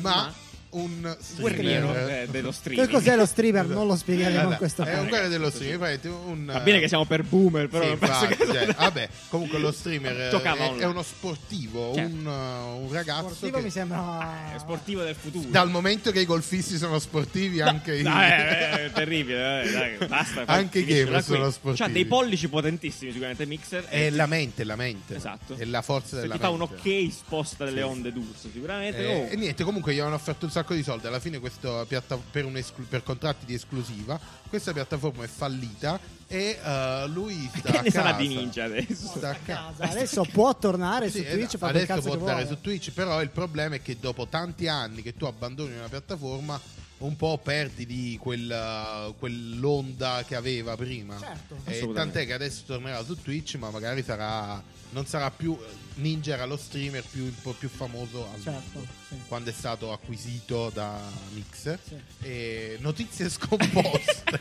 ma 0.00 0.34
un 0.72 1.16
guerriero 1.38 1.88
streamer. 1.90 2.20
eh, 2.22 2.26
dello 2.30 2.48
Che 2.48 2.54
streaming. 2.54 2.90
cos'è 2.90 3.16
lo 3.16 3.26
streamer? 3.26 3.66
Non 3.66 3.86
lo 3.86 3.96
spiegheremo 3.96 4.50
in 4.50 4.56
questo 4.56 4.82
è 4.82 4.88
un 4.88 4.94
caso. 4.94 5.06
guerriero 5.08 5.28
dello 5.30 5.50
praticamente 5.50 6.08
un, 6.08 6.44
Va 6.46 6.60
bene 6.60 6.80
che 6.80 6.88
siamo 6.88 7.04
per 7.04 7.22
boomer, 7.24 7.68
però 7.68 7.82
sì, 7.84 7.88
non 7.90 7.98
penso 7.98 8.24
infatti, 8.24 8.36
che... 8.46 8.52
cioè, 8.52 8.74
vabbè, 8.74 9.08
comunque 9.28 9.58
lo 9.58 9.70
streamer 9.72 10.20
eh, 10.22 10.30
Giocava 10.30 10.64
è, 10.64 10.74
è 10.76 10.84
uno 10.86 11.02
sportivo, 11.02 11.92
Certo. 11.94 12.14
un, 12.14 12.26
uh, 12.26 12.84
un 12.86 12.92
ragazzo 12.92 13.28
Sportivo 13.34 13.56
che 13.58 13.62
mi 13.64 13.70
sembra 13.70 14.54
È 14.54 14.58
sportivo 14.58 15.02
del 15.02 15.14
futuro. 15.14 15.48
dal 15.50 15.68
momento 15.70 16.10
che 16.10 16.20
i 16.20 16.24
golfisti 16.26 16.76
sono 16.78 16.98
sportivi 16.98 17.60
anche 17.60 17.96
i 17.96 18.02
Dai, 18.02 18.30
eh, 18.30 18.84
è 18.86 18.90
terribile, 18.92 19.62
eh, 19.64 19.70
dai, 19.72 19.96
basta. 20.08 20.44
Anche 20.46 20.78
i 20.78 20.82
finiscila 20.84 21.04
gamer 21.10 21.24
qui. 21.24 21.34
sono 21.34 21.50
sportivi. 21.50 21.86
C'ha 21.86 21.92
dei 21.92 22.04
pollici 22.06 22.48
potentissimi 22.48 23.10
sicuramente 23.10 23.46
Mixer. 23.46 23.84
è 23.84 24.10
la 24.10 24.26
mente, 24.26 24.64
la 24.64 24.76
mente. 24.76 25.16
Esatto. 25.16 25.54
È 25.56 25.64
la 25.64 25.82
forza 25.82 26.16
Se 26.16 26.22
della 26.22 26.34
ti 26.34 26.40
fa 26.40 26.50
mente. 26.50 26.64
un 26.64 26.78
ok 27.06 27.12
sposta 27.12 27.64
delle 27.64 27.80
Sì. 27.82 27.86
onde 27.86 28.12
d'urso 28.12 28.48
sicuramente. 28.52 28.98
Eh, 28.98 29.10
Oh. 29.12 29.26
E 29.30 29.36
niente, 29.36 29.64
comunque 29.64 29.92
gli 29.92 29.96
avevano 29.96 30.14
offerto 30.16 30.44
un 30.46 30.50
sacco 30.50 30.60
di 30.74 30.82
soldi. 30.82 31.06
Alla 31.06 31.20
fine, 31.20 31.38
questa 31.38 31.84
piatta- 31.84 32.16
per, 32.16 32.44
un 32.44 32.56
esclu- 32.56 32.86
per 32.88 33.02
contratti 33.02 33.44
di 33.46 33.54
esclusiva, 33.54 34.18
questa 34.48 34.72
piattaforma 34.72 35.24
è 35.24 35.28
fallita. 35.28 35.98
E 36.26 36.58
eh, 36.64 37.04
lui 37.08 37.50
sta 37.54 37.70
Che 37.72 37.78
a 37.78 37.82
ne 37.82 37.90
sarà 37.90 38.10
casa. 38.12 38.18
di 38.22 38.28
Ninja 38.28 38.64
adesso? 38.64 39.06
Sta 39.16 39.30
a 39.30 39.34
casa. 39.44 39.84
Adesso 39.84 40.24
può 40.32 40.56
tornare 40.56 41.10
Sì, 41.10 41.18
su 41.18 41.24
Twitch 41.24 41.54
esatto. 41.54 41.66
adesso 41.66 41.86
cazzo 41.86 42.08
può 42.08 42.16
vuole. 42.16 42.46
su 42.46 42.60
Twitch, 42.60 42.90
però 42.92 43.20
il 43.20 43.28
problema 43.28 43.74
è 43.74 43.82
che 43.82 43.98
dopo 44.00 44.26
tanti 44.28 44.66
anni 44.66 45.02
che 45.02 45.14
tu 45.14 45.26
abbandoni 45.26 45.74
una 45.76 45.88
piattaforma, 45.88 46.58
un 47.04 47.16
po' 47.16 47.38
perdi 47.42 47.84
di 47.86 48.16
quel, 48.20 49.14
quell'onda 49.18 50.24
che 50.26 50.34
aveva 50.36 50.76
prima. 50.76 51.18
Certo. 51.18 51.54
E 51.64 51.72
Assolutamente. 51.72 51.94
tant'è 51.94 52.26
che 52.26 52.32
adesso 52.32 52.62
tornerà 52.66 53.04
su 53.04 53.20
Twitch, 53.20 53.56
ma 53.56 53.70
magari 53.70 54.02
sarà. 54.02 54.62
Non 54.90 55.06
sarà 55.06 55.30
più. 55.30 55.56
Ninja 55.94 56.34
era 56.34 56.44
lo 56.46 56.56
streamer 56.56 57.02
più, 57.04 57.24
un 57.24 57.34
po' 57.42 57.52
più 57.52 57.68
famoso 57.68 58.26
al 58.32 58.42
Certo, 58.42 58.60
mondo, 58.78 58.88
sì. 59.08 59.14
quando 59.28 59.50
è 59.50 59.52
stato 59.52 59.92
acquisito 59.92 60.70
da 60.72 60.98
Mixer. 61.34 61.78
Sì. 61.86 61.94
E 62.20 62.76
notizie 62.80 63.28
scomposte. 63.30 64.38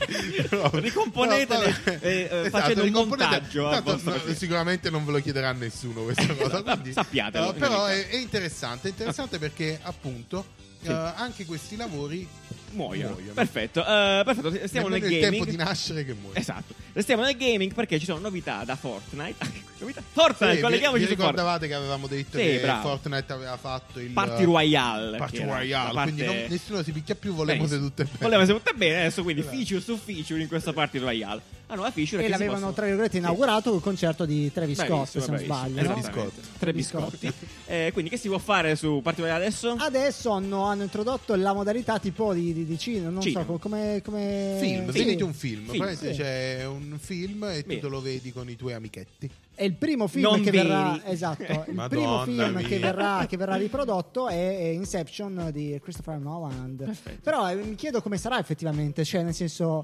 Però- 0.48 0.70
Ricomponetele, 0.74 1.66
no, 1.68 1.72
vabbè. 1.84 2.00
eh, 2.02 2.10
eh, 2.10 2.24
Esatto, 2.24 2.50
facendo 2.50 2.82
un 2.82 2.86
ricomponete- 2.88 3.30
montaggio 3.32 3.70
tanto, 3.70 4.00
no, 4.28 4.34
sicuramente 4.34 4.90
non 4.90 5.06
ve 5.06 5.12
lo 5.14 5.20
chiederà 5.22 5.52
nessuno 5.54 6.04
questa 6.04 6.34
cosa. 6.36 6.62
quindi- 6.64 6.94
Sappiatelo. 6.94 7.46
No, 7.46 7.54
però 7.54 7.86
è, 7.86 8.08
è 8.08 8.16
interessante, 8.18 8.88
è 8.88 8.92
interessante 8.92 9.40
perché 9.40 9.80
appunto 9.82 10.46
Sì. 10.82 10.90
eh, 10.90 11.14
anche 11.16 11.46
questi 11.46 11.76
lavori 11.76 12.28
Muoiono. 12.72 13.12
muoiono. 13.14 13.34
Perfetto. 13.34 13.82
eh, 13.82 14.22
perfetto. 14.26 14.68
Stiamo 14.68 14.88
nel 14.88 15.02
il 15.04 15.10
gaming. 15.10 15.30
tempo 15.30 15.46
di 15.46 15.56
nascere 15.56 16.06
che 16.06 16.14
muore. 16.14 16.40
Esatto. 16.40 16.74
Restiamo 16.94 17.24
nel 17.24 17.36
gaming 17.38 17.74
perché 17.74 18.00
ci 18.00 18.06
sono 18.06 18.20
novità 18.20 18.64
da 18.66 18.76
Fortnite. 18.76 19.36
novità? 19.80 20.02
Fortnite, 20.12 20.56
Sì, 20.56 20.62
colleghiamoci 20.62 21.04
vi, 21.04 21.08
vi 21.08 21.12
su 21.16 21.18
Fortnite. 21.22 21.42
ricordavate 21.42 21.68
che 21.68 21.74
avevamo 21.74 22.08
detto 22.08 22.38
Sì, 22.38 22.44
che 22.44 22.60
bravo. 22.62 22.90
Fortnite 22.90 23.34
aveva 23.34 23.58
fatto 23.58 24.00
il 24.00 24.10
Party 24.10 24.44
Royale. 24.44 25.18
Party 25.18 25.44
Royale, 25.44 25.94
parte- 25.94 26.12
quindi 26.14 26.26
non- 26.26 26.46
nessuno 26.50 26.84
si 26.84 26.92
picchia 26.92 27.16
più, 27.16 27.34
volevamo 27.34 27.64
Benissimo. 27.68 27.88
tutte 27.90 28.04
bene. 28.04 28.18
Volevamo 28.20 28.46
se 28.46 28.54
tutte 28.54 28.74
bene, 28.76 29.00
adesso 29.00 29.24
quindi 29.24 29.42
Esatto. 29.42 29.56
feature 29.58 29.82
su 29.82 29.98
feature 29.98 30.42
in 30.42 30.48
questa 30.48 30.74
Party 30.74 30.98
Royale. 31.00 31.42
La 31.72 31.78
nuova 31.78 31.92
feature 31.92 32.26
E 32.26 32.28
l'avevano, 32.28 32.56
possono- 32.58 32.74
tra 32.74 32.86
virgolette, 32.86 33.18
inaugurato 33.18 33.72
col 33.72 33.82
concerto 33.82 34.26
di 34.26 34.52
Travis 34.52 34.76
Scott, 34.78 34.88
Bravissimo, 34.90 35.24
se 35.24 35.32
non 35.32 35.40
sbaglio. 35.40 35.74
no? 35.76 35.80
Esattamente. 35.98 36.10
Biscotti. 36.12 36.48
Tre 36.60 36.74
biscotti. 36.74 37.34
Eh, 37.68 37.90
quindi 37.94 38.10
che 38.12 38.18
si 38.18 38.28
può 38.28 38.38
fare 38.40 38.76
su 38.76 39.00
Party 39.02 39.22
Royale 39.22 39.46
adesso? 39.46 39.76
Adesso 39.80 40.32
hanno, 40.32 40.64
hanno 40.66 40.84
introdotto 40.84 41.34
la 41.36 41.54
modalità 41.54 41.98
tipo 41.98 42.34
di, 42.34 42.61
di, 42.64 42.66
di 42.66 42.78
cinema, 42.78 43.10
non 43.10 43.22
Cinema. 43.22 43.46
so 43.46 43.58
come... 43.58 44.02
come... 44.04 44.58
Film, 44.60 44.90
Sì. 44.92 44.98
vedete 45.00 45.24
un 45.24 45.34
film, 45.34 45.70
Film, 45.70 45.96
sì. 45.96 46.10
c'è 46.10 46.66
un 46.66 46.98
film 47.00 47.44
e 47.46 47.62
tu 47.62 47.68
Bene. 47.68 47.80
te 47.82 47.88
lo 47.88 48.02
vedi 48.02 48.32
con 48.32 48.50
i 48.50 48.56
tuoi 48.56 48.74
amichetti. 48.74 49.30
È 49.54 49.64
il 49.64 49.74
primo 49.76 50.08
film 50.08 50.24
Non 50.30 50.42
che 50.42 50.50
veri. 50.52 50.68
verrà 50.68 51.02
esatto, 51.06 51.42
il 51.44 51.86
primo 51.90 52.24
film 52.24 52.62
che 52.64 52.80
verrà, 52.80 53.26
che 53.28 53.38
verrà 53.38 53.56
riprodotto 53.56 54.28
è, 54.28 54.58
è 54.58 54.68
Inception 54.70 55.50
di 55.52 55.80
Christopher 55.84 56.18
Nolan. 56.18 56.76
Perfetto. 56.78 57.20
Però 57.22 57.50
eh, 57.50 57.56
mi 57.56 57.76
chiedo 57.76 58.02
come 58.02 58.18
sarà 58.18 58.40
effettivamente, 58.40 59.04
cioè 59.06 59.22
nel 59.24 59.34
senso 59.34 59.84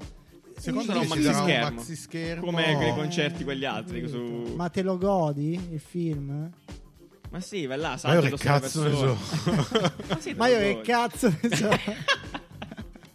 Secondo 0.58 0.92
me 0.92 1.02
ci 1.02 1.08
maxi 1.08 1.22
sarà 1.22 1.42
schermo. 1.42 1.68
un 1.68 1.74
maxi 1.76 1.96
schermo. 1.96 2.44
Come 2.46 2.74
quei 2.76 2.88
Eh, 2.88 2.94
concerti 2.94 3.44
quegli 3.44 3.64
altri 3.64 4.08
su... 4.08 4.52
Ma 4.56 4.68
te 4.70 4.82
lo 4.82 4.98
godi 4.98 5.52
il 5.70 5.78
film? 5.80 6.50
Ma 7.30 7.40
sì, 7.40 7.66
vai 7.66 7.78
là, 7.78 7.96
Ma 8.02 8.12
io 8.14 8.20
salta 8.22 8.28
che 8.30 8.36
cazzo 8.36 8.82
ne 8.88 8.94
so? 8.96 9.16
Ma, 10.08 10.18
Ma 10.36 10.48
io 10.48 10.58
che 10.58 10.80
cazzo 10.82 11.32
ne 11.42 11.56
so? 11.56 11.68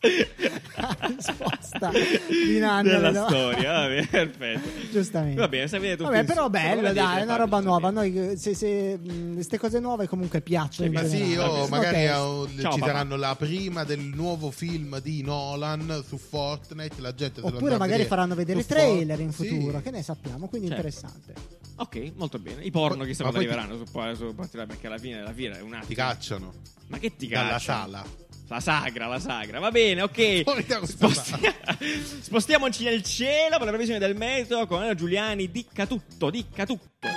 Risposta 1.08 1.92
di 2.28 2.60
Nanni 2.60 2.90
della 2.90 3.12
do- 3.12 3.26
storia, 3.28 3.72
vabbè, 3.74 4.08
perfetto. 4.08 4.70
Giustamente. 4.92 5.40
Va 5.40 5.48
bene, 5.48 5.68
se 5.68 5.80
vedete 5.80 5.98
tutti 6.04 6.12
Vabbè, 6.12 6.26
però 6.26 6.50
bello, 6.50 6.92
dai, 6.94 7.22
è 7.22 7.24
una 7.24 7.36
roba 7.38 7.60
nuova. 7.60 7.90
Noi, 7.90 8.34
se, 8.38 8.54
se, 8.54 8.98
mh, 8.98 9.34
queste 9.36 9.58
cose 9.58 9.80
nuove 9.80 10.08
comunque 10.08 10.42
piacciono. 10.42 10.92
Ma 10.92 11.06
sì, 11.06 11.34
Sono 11.34 11.68
magari 11.68 12.06
Ciao, 12.06 12.48
ci 12.48 12.62
papà. 12.62 12.86
saranno 12.86 13.16
la 13.16 13.36
prima 13.38 13.84
del 13.84 14.00
nuovo 14.02 14.52
film 14.52 15.00
di 15.02 15.22
Nolan 15.24 16.04
su 16.06 16.18
Fortnite. 16.18 17.00
La 17.02 17.14
gente 17.14 17.42
Oppure 17.42 17.78
magari 17.78 18.04
faranno 18.06 18.36
vedere 18.36 18.62
su 18.62 18.68
trailer 18.68 19.20
in 19.20 19.32
futuro, 19.32 19.78
Sì. 19.78 19.84
che 19.84 19.92
ne 19.92 20.04
sappiamo, 20.04 20.48
quindi 20.48 20.68
Certo. 20.68 20.86
interessante. 20.86 21.34
Ok, 21.78 22.12
molto 22.16 22.38
bene. 22.40 22.62
I 22.64 22.72
porno 22.72 23.04
chissà 23.04 23.24
Ma 23.24 23.30
quando 23.32 23.48
poi 23.50 23.58
ti- 23.58 23.62
arriveranno 23.62 23.86
su, 23.86 24.16
su 24.16 24.34
Royale, 24.36 24.68
perché 24.68 24.88
alla 24.88 24.98
fine, 24.98 25.20
alla 25.20 25.34
fine 25.34 25.58
è 25.58 25.62
un 25.62 25.74
attimo. 25.74 25.88
Ti 25.88 25.96
cacciano 25.96 26.52
Ma 26.88 26.98
che 27.00 27.16
ti 27.16 27.28
dalla 27.28 27.50
cacciano? 27.52 27.80
sala. 27.82 28.06
La 28.50 28.60
sagra, 28.60 29.08
la 29.08 29.20
sagra. 29.20 29.60
Va 29.60 29.72
bene, 29.72 30.02
ok. 30.02 30.44
Sposti- 30.86 31.54
Spostiamoci 32.22 32.84
nel 32.84 33.02
cielo 33.02 33.58
per 33.58 33.66
la 33.66 33.70
previsione 33.70 34.00
del 34.00 34.16
meteo 34.16 34.68
con 34.68 34.94
Giuliani. 34.96 35.50
Dicca 35.50 35.86
tutto, 35.86 36.30
dicca 36.30 36.66
tutto. 36.66 37.08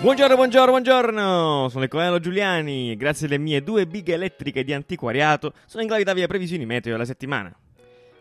Buongiorno, 0.00 0.36
buongiorno, 0.36 0.70
buongiorno! 0.70 1.68
Sono 1.68 1.82
il 1.82 1.90
colonnello 1.90 2.20
Giuliani. 2.20 2.94
Grazie 2.96 3.26
alle 3.26 3.38
mie 3.38 3.62
due 3.62 3.86
big 3.86 4.08
elettriche 4.08 4.62
di 4.62 4.72
antiquariato, 4.72 5.52
sono 5.66 5.82
in 5.82 5.88
grado 5.88 6.02
di 6.02 6.06
darvi 6.06 6.20
le 6.20 6.26
previsioni 6.28 6.64
meteo 6.64 6.92
della 6.92 7.04
settimana. 7.04 7.52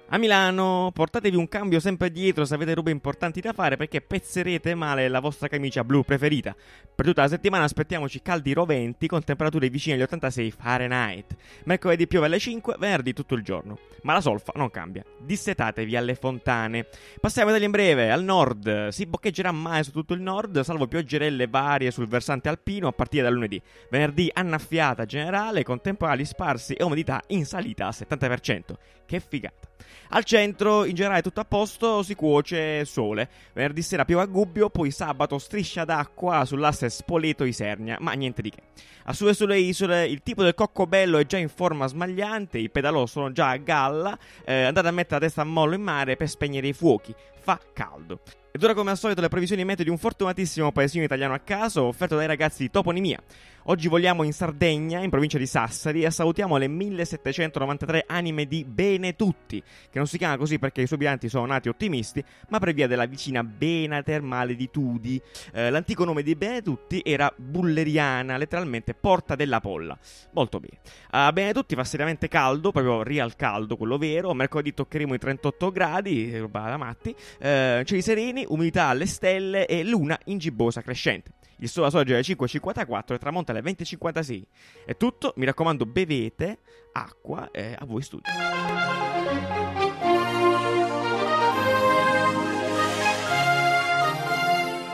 A 0.09 0.19
Milano, 0.19 0.91
portatevi 0.93 1.35
un 1.35 1.47
cambio 1.47 1.79
sempre 1.79 2.11
dietro 2.11 2.45
se 2.45 2.53
avete 2.53 2.75
robe 2.75 2.91
importanti 2.91 3.41
da 3.41 3.53
fare 3.53 3.75
perché 3.75 4.01
pezzerete 4.01 4.75
male 4.75 5.07
la 5.07 5.19
vostra 5.19 5.47
camicia 5.47 5.83
blu 5.83 6.03
preferita. 6.03 6.55
Per 6.93 7.03
tutta 7.03 7.23
la 7.23 7.27
settimana 7.27 7.63
aspettiamoci 7.63 8.21
caldi 8.21 8.53
roventi 8.53 9.07
con 9.07 9.23
temperature 9.23 9.67
vicine 9.67 9.95
agli 9.95 10.03
86 10.03 10.51
Fahrenheit. 10.51 11.35
Mercoledì 11.63 12.05
piove 12.05 12.27
alle 12.27 12.37
5, 12.37 12.75
venerdì 12.77 13.13
tutto 13.13 13.33
il 13.33 13.41
giorno. 13.41 13.79
Ma 14.03 14.13
la 14.13 14.21
solfa 14.21 14.53
non 14.55 14.69
cambia. 14.69 15.03
Dissetatevi 15.17 15.95
alle 15.95 16.13
fontane. 16.13 16.85
Passiamo 17.19 17.51
a 17.51 17.57
in 17.57 17.71
breve, 17.71 18.11
al 18.11 18.23
nord. 18.23 18.89
Si 18.89 19.07
boccheggerà 19.07 19.51
mai 19.51 19.83
su 19.83 19.91
tutto 19.91 20.13
il 20.13 20.21
nord, 20.21 20.61
salvo 20.61 20.87
pioggerelle 20.87 21.47
varie 21.47 21.89
sul 21.89 22.07
versante 22.07 22.47
alpino 22.47 22.87
a 22.87 22.91
partire 22.91 23.23
da 23.23 23.31
lunedì. 23.31 23.59
Venerdì 23.89 24.29
annaffiata 24.31 25.05
generale 25.05 25.63
con 25.63 25.81
temporali 25.81 26.25
sparsi 26.25 26.73
e 26.73 26.83
umidità 26.83 27.23
in 27.29 27.43
salita 27.43 27.87
al 27.87 27.95
70%. 27.97 28.61
Che 29.05 29.19
figata. 29.19 29.67
Al 30.09 30.23
centro, 30.23 30.85
in 30.85 30.93
generale, 30.93 31.21
tutto 31.21 31.39
a 31.39 31.45
posto, 31.45 32.03
si 32.03 32.15
cuoce 32.15 32.85
sole. 32.85 33.29
Venerdì 33.53 33.81
sera 33.81 34.05
piove 34.05 34.23
a 34.23 34.27
Gubbio, 34.27 34.69
poi 34.69 34.91
sabato 34.91 35.37
striscia 35.37 35.83
d'acqua 35.83 36.45
sull'asse 36.45 36.89
Spoleto-Isernia, 36.89 37.97
ma 37.99 38.13
niente 38.13 38.41
di 38.41 38.51
che. 38.51 38.61
A 39.05 39.13
su 39.13 39.27
e 39.27 39.33
sulle 39.33 39.59
isole, 39.59 40.05
il 40.05 40.21
tipo 40.23 40.43
del 40.43 40.53
coccobello 40.53 41.17
è 41.17 41.25
già 41.25 41.37
in 41.37 41.49
forma 41.49 41.87
smagliante, 41.87 42.57
i 42.57 42.69
pedalò 42.69 43.05
sono 43.05 43.31
già 43.31 43.49
a 43.49 43.57
galla, 43.57 44.17
eh, 44.45 44.63
andate 44.63 44.87
a 44.87 44.91
mettere 44.91 45.19
la 45.19 45.25
testa 45.25 45.41
a 45.41 45.45
mollo 45.45 45.75
in 45.75 45.81
mare 45.81 46.15
per 46.15 46.29
spegnere 46.29 46.67
i 46.67 46.73
fuochi. 46.73 47.13
fa 47.39 47.59
caldo. 47.73 48.21
Ed 48.55 48.63
ora 48.63 48.73
come 48.73 48.91
al 48.91 48.97
solito 48.97 49.19
le 49.19 49.27
previsioni 49.27 49.65
meteo 49.65 49.83
di 49.83 49.89
un 49.89 49.97
fortunatissimo 49.97 50.71
paesino 50.71 51.03
italiano 51.03 51.33
a 51.33 51.39
caso 51.39 51.83
offerto 51.83 52.15
dai 52.15 52.25
ragazzi 52.25 52.63
di 52.63 52.71
Toponimia. 52.71 53.21
Oggi 53.67 53.87
vogliamo 53.87 54.21
in 54.21 54.31
Sardegna, 54.31 54.99
in 54.99 55.09
provincia 55.09 55.39
di 55.39 55.47
Sassari, 55.47 56.03
e 56.03 56.11
salutiamo 56.11 56.55
le 56.57 56.67
1793 56.67 58.03
anime 58.07 58.45
di 58.45 58.63
Benetutti, 58.63 59.59
che 59.59 59.97
non 59.97 60.05
si 60.05 60.19
chiama 60.19 60.37
così 60.37 60.59
perché 60.59 60.83
i 60.83 60.85
suoi 60.85 60.99
abitanti 60.99 61.29
sono 61.29 61.47
nati 61.47 61.67
ottimisti, 61.67 62.23
ma 62.49 62.59
per 62.59 62.75
via 62.75 62.85
della 62.85 63.07
vicina 63.07 63.43
Bena 63.43 64.03
Termale 64.03 64.55
di 64.55 64.69
Tudi. 64.69 65.19
Eh, 65.51 65.71
l'antico 65.71 66.05
nome 66.05 66.21
di 66.21 66.35
Benetutti 66.35 67.01
era 67.03 67.33
Bulleriana, 67.35 68.37
letteralmente 68.37 68.93
porta 68.93 69.33
della 69.33 69.59
polla. 69.59 69.97
Molto 70.33 70.59
bene. 70.59 70.77
A 71.09 71.33
Benetutti 71.33 71.73
fa 71.73 71.83
seriamente 71.83 72.27
caldo, 72.27 72.71
proprio 72.71 73.01
real 73.01 73.35
caldo, 73.35 73.77
quello 73.77 73.97
vero. 73.97 74.31
Mercoledì 74.35 74.75
toccheremo 74.75 75.15
i 75.15 75.17
38 75.17 75.71
gradi, 75.71 76.37
roba 76.37 76.69
da 76.69 76.77
matti. 76.77 77.15
Eh, 77.39 77.81
cieli 77.83 78.03
sereni, 78.03 78.44
umidità 78.47 78.85
alle 78.85 79.05
stelle 79.05 79.67
e 79.67 79.83
luna 79.83 80.19
ingibbosa 80.25 80.81
crescente. 80.81 81.33
Il 81.57 81.69
sole 81.69 81.89
sorge 81.89 82.13
alle 82.13 82.23
5.54 82.23 83.13
e 83.13 83.17
tramonta 83.17 83.51
alle 83.51 83.61
20.56. 83.61 84.41
È 84.85 84.97
tutto, 84.97 85.33
mi 85.37 85.45
raccomando, 85.45 85.85
bevete 85.85 86.59
acqua 86.91 87.49
e 87.51 87.75
a 87.77 87.85
voi 87.85 88.01
studio. 88.01 88.31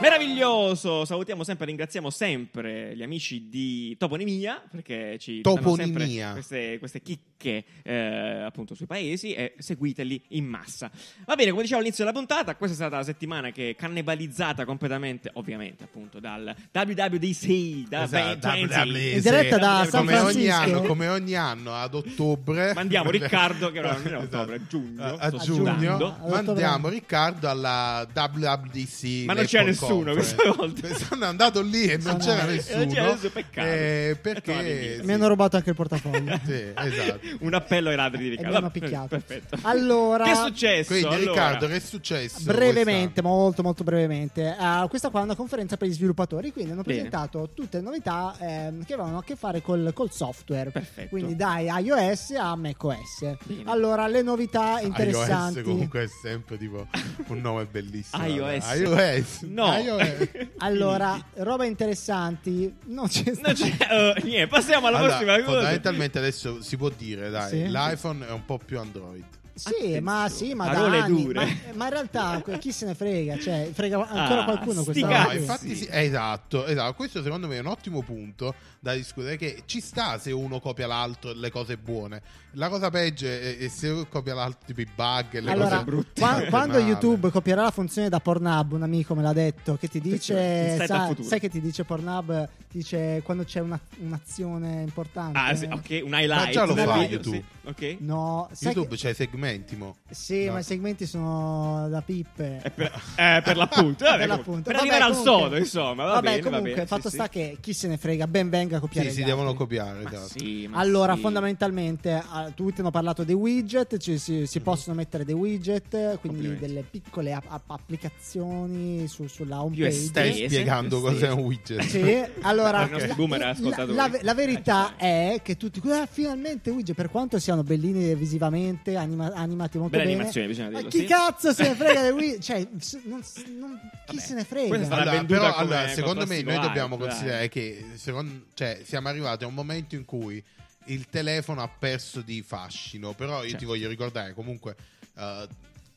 Meraviglioso! 0.02 1.04
Salutiamo 1.04 1.44
sempre, 1.44 1.66
ringraziamo 1.66 2.10
sempre 2.10 2.96
gli 2.96 3.04
amici 3.04 3.48
di 3.48 3.94
Toponimia 3.96 4.60
perché 4.68 5.16
ci 5.20 5.40
danno 5.42 5.56
sempre 5.76 5.84
Toponimia. 5.92 6.32
queste, 6.32 6.78
queste 6.80 7.00
chicche 7.02 7.64
eh, 7.84 8.42
appunto 8.44 8.74
sui 8.74 8.86
paesi 8.86 9.32
e 9.32 9.54
seguiteli 9.58 10.20
in 10.30 10.44
massa. 10.44 10.90
Va 11.24 11.36
bene, 11.36 11.50
come 11.50 11.62
dicevo 11.62 11.78
all'inizio 11.78 12.04
della 12.04 12.16
puntata, 12.16 12.56
questa 12.56 12.74
è 12.74 12.80
stata 12.80 12.96
la 12.96 13.04
settimana 13.04 13.50
che 13.52 13.70
è 13.70 13.74
cannibalizzata 13.76 14.64
completamente, 14.64 15.30
ovviamente 15.34 15.84
appunto 15.84 16.18
dal 16.18 16.52
WWDC, 16.72 17.88
da 17.88 18.02
Esatto, 18.02 18.48
20. 18.50 18.76
WWE, 18.76 19.10
In 19.10 19.20
diretta 19.20 19.58
da. 19.58 19.86
San 19.88 20.00
come 20.04 20.18
ogni, 20.18 20.46
Francisco. 20.46 20.52
anno, 20.56 20.82
come 20.82 21.06
ogni 21.08 21.34
anno 21.36 21.74
ad 21.74 21.94
ottobre 21.94 22.72
Mandiamo 22.74 23.08
Riccardo, 23.12 23.70
che 23.70 23.78
era- 23.78 23.96
Esatto. 23.96 24.16
ottobre, 24.18 24.56
a 24.56 24.60
giugno, 24.66 25.02
a, 25.04 25.10
a 25.12 25.30
giugno 25.30 25.42
sudando. 25.76 26.16
Mandiamo 26.28 26.88
Riccardo 26.88 27.48
alla 27.48 28.04
WWDC 28.12 29.24
Ma 29.26 29.34
non 29.34 29.44
c'era 29.44 29.62
Apple 29.62 29.74
nessuno 29.92 30.14
Conference. 30.14 30.34
questa 30.34 30.52
volta. 30.56 30.94
sono 31.08 31.24
andato 31.26 31.60
lì 31.62 31.84
e 31.86 31.96
non 31.98 32.16
c'era 32.18 32.42
eh, 32.46 32.52
nessuno 32.54 32.78
non 32.84 32.88
c'era 32.88 33.10
nessuno, 33.12 33.30
peccato. 33.32 33.68
eh, 33.68 34.18
perché 34.20 34.96
sì. 35.00 35.06
Mi 35.06 35.12
hanno 35.12 35.28
rubato 35.28 35.56
anche 35.56 35.70
il 35.70 35.76
portafoglio. 35.76 36.40
Sì, 36.44 36.72
esatto 36.76 37.20
Un 37.40 37.54
appello 37.54 37.88
ai 37.90 37.96
ladri 37.96 38.22
di 38.22 38.28
Riccardo. 38.30 38.50
mi 38.50 38.56
hanno 38.56 38.66
Vabbè, 38.72 38.78
picchiato. 38.80 39.08
Perfetto. 39.08 39.58
Allora- 39.62 40.24
che 40.24 40.30
è 40.32 40.34
successo? 40.34 40.88
quindi 40.92 41.06
Allora, 41.14 41.30
Riccardo 41.30 41.66
che 41.66 41.76
è 41.76 41.80
successo 41.80 42.38
Brevemente, 42.44 43.20
quest'anno? 43.22 43.28
molto 43.28 43.62
molto 43.62 43.84
brevemente. 43.84 44.54
Ah, 44.58 44.86
questa 44.88 45.10
qua 45.10 45.20
è 45.20 45.24
una 45.24 45.34
conferenza 45.36 45.76
per 45.76 45.88
gli 45.88 45.92
sviluppatori, 45.92 46.52
quindi 46.52 46.72
hanno 46.72 46.82
Bene. 46.82 47.00
presentato 47.02 47.50
tutte 47.54 47.78
le 47.78 47.82
novità 47.84 48.34
ehm, 48.40 48.84
che 48.84 48.94
avevano 48.94 49.18
a 49.18 49.22
che 49.24 49.36
fare 49.36 49.60
col, 49.62 49.90
col 49.94 50.10
software. 50.12 50.70
Perfetto. 50.70 51.08
Quindi 51.08 51.36
da 51.36 51.58
iOS 51.58 52.30
a 52.38 52.54
macOS. 52.56 53.36
Bene. 53.44 53.62
Allora, 53.66 54.06
le 54.08 54.22
novità 54.22 54.80
interessanti. 54.80 55.58
iOS 55.58 55.66
comunque 55.66 56.02
è 56.04 56.06
sempre 56.08 56.58
tipo 56.58 56.86
un 57.28 57.40
nome 57.40 57.64
bellissimo 57.66 58.24
iOS. 58.26 58.64
iOS 58.74 59.40
No. 59.82 59.98
iOS. 59.98 60.28
Allora, 60.58 61.18
roba 61.34 61.64
interessanti. 61.64 62.72
Non 62.86 63.08
c'è 63.08 63.32
Non 63.42 63.52
c'è, 63.54 63.76
eh, 63.90 64.22
niente, 64.24 64.46
passiamo 64.46 64.86
alla 64.86 64.98
Allora, 64.98 65.16
prossima 65.16 65.36
cosa. 65.40 65.56
fondamentalmente 65.56 66.18
adesso 66.18 66.62
si 66.62 66.76
può 66.76 66.88
dire 66.88 67.30
dai 67.30 67.48
Sì. 67.50 67.68
l'iPhone 67.68 68.26
è 68.26 68.30
un 68.30 68.44
po' 68.44 68.58
più 68.64 68.78
Android 68.78 69.24
Sì, 69.54 69.68
Attenzione. 69.68 70.00
ma 70.00 70.28
sì, 70.30 70.54
ma 70.54 70.66
da 70.68 70.72
Parole 70.74 70.98
anni. 70.98 71.22
dure. 71.22 71.44
Ma, 71.44 71.50
ma 71.74 71.84
in 71.86 71.90
realtà 71.90 72.42
chi 72.58 72.72
se 72.72 72.86
ne 72.86 72.94
frega? 72.94 73.38
Cioè, 73.38 73.70
frega 73.72 73.96
ancora 74.08 74.40
Ah, 74.40 74.44
qualcuno 74.44 74.82
questa 74.84 75.06
No, 75.24 75.32
infatti 75.32 75.74
sì, 75.76 75.86
esatto, 75.90 76.64
esatto. 76.66 76.94
Questo 76.94 77.22
secondo 77.22 77.48
me 77.48 77.56
è 77.56 77.60
un 77.60 77.66
ottimo 77.66 78.02
punto 78.02 78.54
da 78.82 78.94
discutere. 78.94 79.36
Che 79.36 79.62
ci 79.66 79.80
sta 79.80 80.18
se 80.18 80.32
uno 80.32 80.58
copia 80.58 80.88
l'altro 80.88 81.32
le 81.32 81.50
cose 81.52 81.76
buone. 81.76 82.20
La 82.56 82.68
cosa 82.68 82.90
peggio 82.90 83.26
è, 83.26 83.56
è 83.56 83.68
se 83.68 84.06
copia 84.10 84.34
l'altro, 84.34 84.66
tipo 84.66 84.80
i 84.82 84.88
bug 84.94 85.26
e 85.36 85.40
le 85.40 85.52
Allora, 85.52 85.68
cose 85.70 85.84
brutte. 85.84 86.20
qua- 86.20 86.42
quando 86.50 86.78
Male. 86.78 86.90
YouTube 86.90 87.30
copierà 87.30 87.62
la 87.62 87.70
funzione 87.70 88.08
da 88.10 88.20
Pornhub, 88.20 88.72
un 88.72 88.82
amico 88.82 89.14
me 89.14 89.22
l'ha 89.22 89.32
detto, 89.32 89.76
che 89.76 89.88
ti 89.88 90.00
dice, 90.00 90.76
al 90.78 90.86
sa- 90.86 91.16
sai 91.22 91.40
che 91.40 91.48
ti 91.48 91.60
dice 91.62 91.84
Pornhub, 91.84 92.46
dice 92.70 93.22
quando 93.24 93.44
c'è 93.44 93.60
una- 93.60 93.80
un'azione 94.00 94.82
importante. 94.82 95.38
Ah, 95.38 95.54
sì, 95.54 95.64
ok, 95.64 96.02
un 96.04 96.12
highlight. 96.12 96.28
Ma 96.44 96.50
già 96.50 96.64
lo 96.64 96.74
fa 96.74 96.96
YouTube. 97.04 97.36
sì, 97.36 97.44
Ok. 97.64 97.96
No, 98.00 98.50
YouTube 98.58 98.88
che- 98.88 98.96
c'è 98.96 99.10
i 99.10 99.14
segmenti, 99.14 99.76
mo. 99.76 99.96
sì, 100.10 100.44
No. 100.46 100.52
ma 100.52 100.58
i 100.58 100.62
segmenti 100.64 101.06
sono 101.06 101.88
da 101.88 102.02
pippe. 102.02 102.60
Eh, 102.64 102.70
per, 102.70 102.92
eh, 103.16 103.40
per 103.42 103.56
l'appunto, 103.56 104.04
vabbè, 104.04 104.18
Per 104.18 104.28
l'appunto. 104.28 104.62
per 104.62 104.74
Vabbè, 104.74 104.88
arrivare 104.88 105.04
al 105.04 105.16
comunque- 105.16 105.40
sodo, 105.42 105.56
insomma. 105.56 106.04
Va 106.04 106.12
Vabbè, 106.14 106.22
bene, 106.28 106.40
va 106.42 106.48
comunque, 106.48 106.72
bene, 106.74 106.86
fatto 106.86 107.08
sì, 107.08 107.14
sta 107.14 107.24
sì. 107.24 107.30
che 107.30 107.56
chi 107.60 107.72
se 107.72 107.88
ne 107.88 107.96
frega, 107.96 108.26
ben 108.26 108.50
venga 108.50 108.71
a 108.76 108.80
copiare 108.80 109.08
Sì, 109.08 109.12
gli 109.12 109.16
si 109.16 109.22
altri. 109.22 109.36
devono 109.36 109.54
copiare. 109.56 110.02
Ma 110.02 110.10
esatto. 110.10 110.38
sì, 110.38 110.66
ma 110.68 110.78
Allora, 110.78 111.14
sì. 111.14 111.20
fondamentalmente, 111.20 112.12
ah, 112.12 112.50
tutti 112.54 112.80
hanno 112.80 112.90
parlato 112.90 113.24
dei 113.24 113.34
widget, 113.34 113.96
ci- 113.98 114.18
si, 114.18 114.46
si 114.46 114.60
possono 114.60 114.94
mettere 114.96 115.24
dei 115.24 115.34
widget, 115.34 116.18
quindi 116.20 116.56
delle 116.56 116.82
piccole 116.88 117.32
app- 117.32 117.46
app- 117.48 117.70
applicazioni 117.70 119.06
su- 119.08 119.26
sulla 119.26 119.62
home 119.62 119.76
page. 119.76 119.90
Stai 119.92 120.32
spiegando 120.46 120.96
estese. 120.98 121.12
cos'è 121.26 121.30
un 121.32 121.44
widget. 121.44 121.80
Sì, 121.82 122.22
allora 122.42 122.86
nostri 122.86 123.14
la, 123.38 123.54
la- 123.86 124.08
la- 124.08 124.18
la 124.22 124.34
verità 124.34 124.96
è 124.96 125.40
che 125.42 125.56
tutti 125.56 125.80
ah, 125.90 126.06
finalmente 126.06 126.70
widget 126.70 126.94
per 126.94 127.10
quanto 127.10 127.38
siano 127.38 127.62
bellini 127.62 128.14
visivamente 128.14 128.96
anima- 128.96 129.32
animati 129.34 129.78
molto 129.78 129.96
Belle 129.96 130.04
bene 130.16 130.24
bisogna 130.46 130.70
ma 130.70 130.74
dirlo, 130.76 130.88
chi 130.90 130.98
sì. 130.98 131.04
cazzo 131.04 131.52
se 131.52 131.62
ne 131.68 131.74
frega 131.74 132.02
dei 132.02 132.10
widget 132.10 132.40
cioè 132.42 132.66
non 133.04 133.20
non- 133.58 133.80
chi 134.06 134.16
Vabbè, 134.16 134.20
se 134.20 134.34
ne 134.34 134.44
frega 134.44 134.74
Allora, 134.74 135.24
però, 135.24 135.54
allora, 135.54 135.88
secondo 135.88 136.26
me 136.26 136.42
noi 136.42 136.58
dobbiamo 136.60 136.96
considerare 136.96 137.48
che 137.48 137.84
secondo- 137.94 138.32
cioè, 138.54 138.61
siamo 138.84 139.08
arrivati 139.08 139.44
a 139.44 139.46
un 139.46 139.54
momento 139.54 139.94
in 139.94 140.04
cui 140.04 140.42
il 140.86 141.08
telefono 141.08 141.62
ha 141.62 141.68
perso 141.68 142.20
di 142.22 142.42
fascino, 142.42 143.12
però 143.12 143.36
io 143.42 143.50
Certo. 143.50 143.58
ti 143.58 143.64
voglio 143.64 143.88
ricordare 143.88 144.34
comunque 144.34 144.76
eh, 145.16 145.48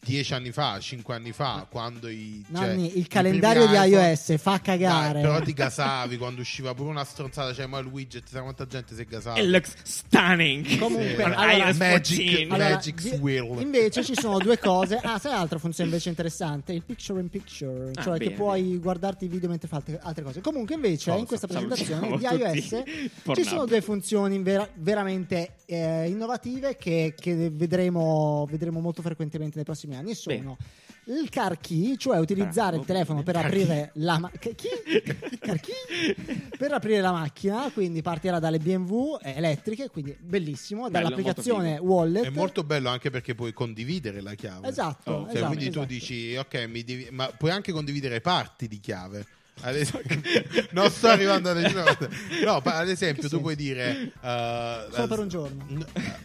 dieci 0.05 0.33
anni 0.33 0.51
fa, 0.51 0.77
cinque 0.79 1.15
anni 1.15 1.31
fa, 1.31 1.65
quando 1.69 2.07
i, 2.07 2.43
cioè, 2.53 2.67
Nanni, 2.67 2.97
i 2.97 2.99
il 2.99 3.07
calendario 3.07 3.65
di 3.67 3.73
iOS 3.73 4.37
fa 4.37 4.59
cagare 4.61 5.21
Dai, 5.21 5.21
però 5.21 5.41
ti 5.41 5.53
gasavi 5.53 6.17
quando 6.17 6.41
usciva 6.41 6.73
pure 6.75 6.89
una 6.89 7.03
stronzata, 7.03 7.53
cioè 7.53 7.65
ma 7.65 7.79
il 7.79 7.87
widget, 7.87 8.27
sai 8.29 8.41
quanta 8.41 8.67
gente 8.67 8.93
si 8.95 9.01
è 9.01 9.05
gasata. 9.05 9.39
It 9.39 9.47
looks 9.47 9.73
stunning. 9.83 10.77
Comunque, 10.77 11.15
Con 11.15 11.31
allora, 11.33 11.51
iOS 11.67 11.77
Magic- 11.77 12.17
14. 12.23 12.43
Allora, 12.43 12.69
Magic 12.69 13.01
Swirl. 13.01 13.61
Invece 13.61 14.03
ci 14.03 14.13
sono 14.15 14.37
due 14.37 14.57
cose. 14.59 14.99
Ah, 15.01 15.17
sai 15.19 15.33
altra 15.33 15.57
funzione 15.57 15.89
invece 15.89 16.09
interessante? 16.09 16.73
Il 16.73 16.83
picture 16.83 17.19
in 17.19 17.29
picture, 17.29 17.91
Ah, 17.95 18.03
cioè 18.03 18.17
bene, 18.17 18.29
che 18.29 18.35
puoi 18.35 18.77
guardarti 18.77 19.25
i 19.25 19.27
video 19.27 19.49
mentre 19.49 19.67
fai 19.67 19.79
altre, 19.79 19.99
altre 20.01 20.23
cose. 20.23 20.41
Comunque 20.41 20.75
invece 20.75 21.09
Cosa? 21.09 21.19
in 21.19 21.25
questa 21.25 21.47
presentazione 21.47 22.17
di 22.17 22.23
iOS 22.23 22.83
ci 23.33 23.43
sono 23.43 23.65
due 23.65 23.81
funzioni 23.81 24.37
vera- 24.41 24.69
veramente 24.75 25.55
eh, 25.65 26.07
innovative 26.07 26.77
che, 26.77 27.15
che 27.19 27.49
vedremo, 27.49 28.45
vedremo 28.49 28.79
molto 28.79 29.01
frequentemente 29.01 29.55
nei 29.55 29.65
prossimi 29.65 29.94
anni. 29.95 30.11
E 30.11 30.15
sono 30.15 30.57
il 31.07 31.29
car 31.29 31.59
key, 31.59 31.97
cioè 31.97 32.17
utilizzare 32.17 32.69
Bravo, 32.77 32.81
il 32.81 32.85
telefono 32.87 33.21
per 33.21 33.35
car 33.35 33.45
aprire 33.45 33.91
la 33.95 34.17
ma- 34.17 34.31
che- 34.39 34.55
chi? 34.55 34.67
Car 35.39 35.59
key? 35.59 36.15
per 36.57 36.71
aprire 36.73 36.99
la 37.01 37.11
macchina, 37.11 37.69
quindi 37.71 38.01
partirà 38.01 38.39
dalle 38.39 38.57
BMW 38.57 39.17
elettriche, 39.21 39.89
quindi 39.91 40.17
bellissimo, 40.19 40.89
Bello, 40.89 41.03
dall'applicazione 41.09 41.77
Wallet. 41.77 42.25
È 42.25 42.29
molto 42.29 42.63
bello 42.63 42.89
anche 42.89 43.11
perché 43.11 43.35
puoi 43.35 43.53
condividere 43.53 44.19
la 44.21 44.33
chiave. 44.33 44.67
Esatto, 44.67 45.11
Oh, 45.11 45.21
Cioè, 45.25 45.33
esatto, 45.35 45.45
quindi 45.47 45.67
esatto. 45.67 45.85
tu 45.85 45.85
dici, 45.93 46.35
ok, 46.37 46.65
mi 46.67 46.83
devi- 46.83 47.07
ma 47.11 47.27
puoi 47.27 47.51
anche 47.51 47.71
condividere 47.71 48.19
parti 48.19 48.67
di 48.67 48.79
chiave. 48.79 49.25
Esempio- 49.63 50.21
non 50.71 50.89
sto 50.91 51.07
arrivando 51.07 51.49
a 51.49 51.53
nessuna 51.53 51.83
No, 52.43 52.61
pa- 52.61 52.77
ad 52.77 52.89
esempio, 52.89 53.21
Che 53.23 53.27
tu 53.27 53.27
senso? 53.27 53.39
puoi 53.41 53.55
dire. 53.55 54.11
eh, 54.21 54.85
Solo 54.91 55.07
per 55.07 55.19
un 55.19 55.27
giorno. 55.27 55.65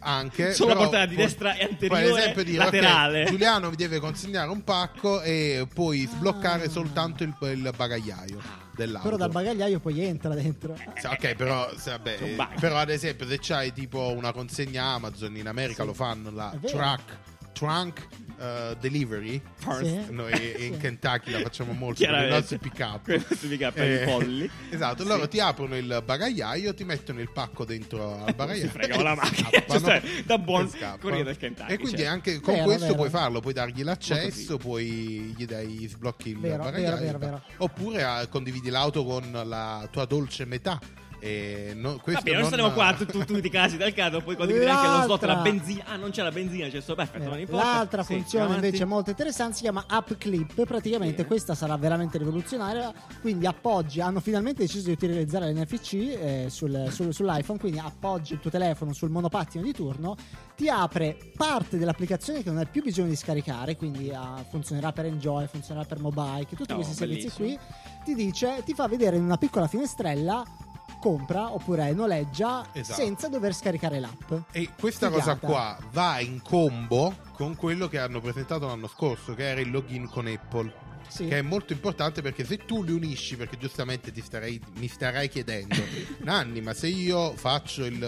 Anche. 0.01 0.53
Solo 0.53 0.69
la 0.71 0.75
però 0.77 0.89
portata 0.89 1.07
di 1.07 1.17
destra 1.17 1.55
e 1.57 1.65
anteriore, 1.65 2.35
dire, 2.45 2.59
laterale. 2.59 3.25
Giuliano 3.25 3.71
vi 3.71 3.77
deve 3.77 3.99
consegnare 4.01 4.51
un 4.51 4.63
pacco 4.65 5.23
e 5.23 5.67
puoi 5.73 6.07
sbloccare 6.11 6.65
Ah. 6.65 6.69
soltanto 6.71 7.23
il, 7.23 7.35
il 7.43 7.73
bagagliaio 7.77 8.41
dell'auto. 8.75 9.05
Però 9.05 9.17
dal 9.17 9.31
bagagliaio 9.31 9.79
poi 9.81 10.01
entra 10.05 10.35
dentro. 10.35 10.77
Ok, 11.05 11.35
però, 11.35 11.71
vabbè, 11.85 12.19
però 12.59 12.77
ad 12.79 12.91
esempio 12.91 13.27
se 13.29 13.39
c'hai 13.41 13.73
tipo 13.73 14.13
una 14.15 14.33
consegna 14.33 14.85
Amazon 14.85 15.37
in 15.37 15.47
America 15.49 15.83
Sì. 15.83 15.89
lo 15.89 15.95
fanno 15.95 16.31
la 16.31 16.53
truck, 16.61 17.17
trunk 17.53 18.07
eh, 18.41 18.77
delivery. 18.81 19.41
Sì. 19.83 20.07
Noi 20.11 20.67
in. 20.67 20.79
Kentucky 20.81 21.31
la 21.31 21.41
facciamo 21.41 21.73
molto 21.73 22.05
con 22.05 22.15
i 22.15 22.29
nostri 22.29 22.59
pick 22.59 22.79
up. 22.81 23.03
Pick-up 23.03 23.75
per 23.75 24.03
i 24.03 24.05
polli. 24.05 24.51
Esatto, 24.71 25.03
Sì. 25.03 25.09
loro 25.09 25.29
ti 25.29 25.41
aprono 25.41 25.77
il 25.77 26.03
bagagliaio, 26.05 26.73
ti 26.75 26.85
mettono 26.85 27.21
il 27.21 27.31
pacco 27.31 27.65
dentro 27.65 28.25
al 28.25 28.33
bagagliaio. 28.37 28.67
Si 28.67 28.73
fregano 28.73 29.03
la 29.03 29.15
macchina. 29.15 29.51
Cioè, 29.69 30.03
da 30.25 30.39
buon 30.39 30.71
corriere 31.01 31.25
del 31.25 31.37
Kentucky, 31.37 31.73
E 31.73 31.77
quindi 31.79 31.99
certo. 31.99 32.13
anche 32.13 32.41
con 32.41 32.55
Vero, 32.55 32.65
questo 32.67 32.85
vero. 32.87 32.97
puoi 32.97 33.11
farlo, 33.11 33.41
puoi 33.41 33.53
dargli 33.53 33.83
l'accesso, 33.83 34.57
poi 34.57 35.35
gli 35.37 35.45
dai 35.45 35.87
sblocchi 35.89 36.31
il 36.31 36.39
Vero, 36.39 36.63
bagagliaio. 36.63 37.43
Oppure 37.59 38.03
ah, 38.05 38.27
condividi 38.29 38.71
l'auto 38.71 39.05
con 39.05 39.31
la 39.45 39.87
tua 39.91 40.05
dolce 40.07 40.45
metà. 40.47 40.79
E 41.23 41.73
no, 41.77 41.99
questo 42.03 42.23
Vabbè, 42.23 42.33
non 42.33 42.41
non- 42.41 42.51
saremo 42.51 42.71
qua 42.73 42.95
tu- 42.97 43.05
tu- 43.05 43.25
tutti 43.27 43.47
i 43.47 43.51
casi 43.51 43.77
del 43.77 43.93
caso, 43.93 44.23
poi 44.23 44.37
quando 44.37 44.55
chiudi 44.55 44.69
anche 44.71 44.87
lo 44.87 45.03
slot 45.03 45.21
la 45.23 45.35
L'altra- 45.35 45.51
benzina. 45.51 45.85
Ah, 45.87 45.97
non 45.97 46.11
c'è 46.11 46.23
la 46.23 46.31
benzina, 46.31 46.69
c'è 46.69 46.81
sto 46.81 46.95
perfetto, 46.95 47.29
non 47.29 47.39
importa. 47.39 47.65
L'altra 47.65 48.03
Sì, 48.03 48.15
funzione 48.15 48.45
andiamo 48.45 48.65
invece 48.65 48.83
avanti. 48.83 48.95
molto 48.95 49.11
interessante 49.11 49.55
si 49.57 49.61
chiama 49.63 49.85
App 49.87 50.13
Clip. 50.17 50.65
Praticamente 50.65 51.17
Bene. 51.17 51.27
questa 51.29 51.55
sarà 51.55 51.77
veramente 51.77 52.17
rivoluzionaria. 52.17 52.93
Quindi 53.21 53.47
appoggi, 53.47 54.01
hanno 54.01 54.21
finalmente 54.21 54.63
deciso 54.63 54.87
di 54.87 54.93
utilizzare 54.93 55.53
l'NFC 55.53 55.93
eh, 55.95 56.47
sul- 56.49 56.87
sul- 56.91 57.13
sull'iPhone. 57.13 57.59
Quindi 57.59 57.79
appoggi 57.79 58.33
il 58.33 58.41
tuo 58.41 58.51
telefono 58.51 58.95
sul 58.95 59.11
monopattino 59.11 59.63
di 59.63 59.73
turno, 59.73 60.17
ti 60.57 60.69
apre 60.71 61.19
parte 61.37 61.77
dell'applicazione 61.77 62.43
che 62.43 62.49
non 62.49 62.59
hai 62.59 62.67
più 62.67 62.83
bisogno 62.83 63.09
di 63.09 63.17
scaricare. 63.17 63.77
Quindi 63.77 64.11
ah, 64.11 64.43
funzionerà 64.49 64.93
per 64.93 65.05
Enjoy, 65.05 65.47
funzionerà 65.49 65.87
per 65.87 65.99
Mobile, 66.01 66.47
che 66.47 66.57
tutti 66.57 66.73
Oh, 66.73 66.77
questi 66.77 66.95
servizi 66.95 67.31
bellissimo. 67.37 67.47
qui. 68.05 68.05
Ti 68.05 68.15
dice, 68.15 68.63
ti 68.65 68.73
fa 68.73 68.89
vedere 68.89 69.17
in 69.17 69.25
una 69.25 69.37
piccola 69.37 69.67
finestrella. 69.67 70.43
Compra 71.01 71.53
oppure 71.53 71.93
noleggia 71.93 72.69
Esatto. 72.73 73.01
senza 73.01 73.29
dover 73.29 73.55
scaricare 73.55 73.99
l'app. 74.01 74.33
E 74.53 74.69
questa 74.79 75.07
Figata. 75.09 75.37
cosa 75.37 75.37
qua 75.39 75.79
va 75.93 76.21
in 76.21 76.43
combo 76.43 77.17
con 77.33 77.57
quello 77.57 77.89
che 77.89 77.99
hanno 77.99 78.21
presentato 78.21 78.67
l'anno 78.67 78.87
scorso, 78.87 79.35
che 79.35 79.49
era 79.49 79.61
il 79.61 79.71
login 79.71 80.09
con 80.09 80.27
Apple. 80.27 80.89
Sì. 81.09 81.27
Che 81.27 81.39
è 81.39 81.43
molto 81.43 81.73
importante 81.73 82.23
perché 82.23 82.45
se 82.45 82.59
tu 82.59 82.85
li 82.85 82.93
unisci, 82.93 83.37
perché 83.37 83.57
giustamente 83.57 84.13
ti 84.13 84.21
starei, 84.21 84.61
mi 84.77 84.87
starai 84.87 85.29
chiedendo, 85.29 85.75
Nanni, 86.23 86.61
ma 86.61 86.73
se 86.75 86.87
io 86.87 87.33
faccio 87.35 87.85
il 87.85 88.01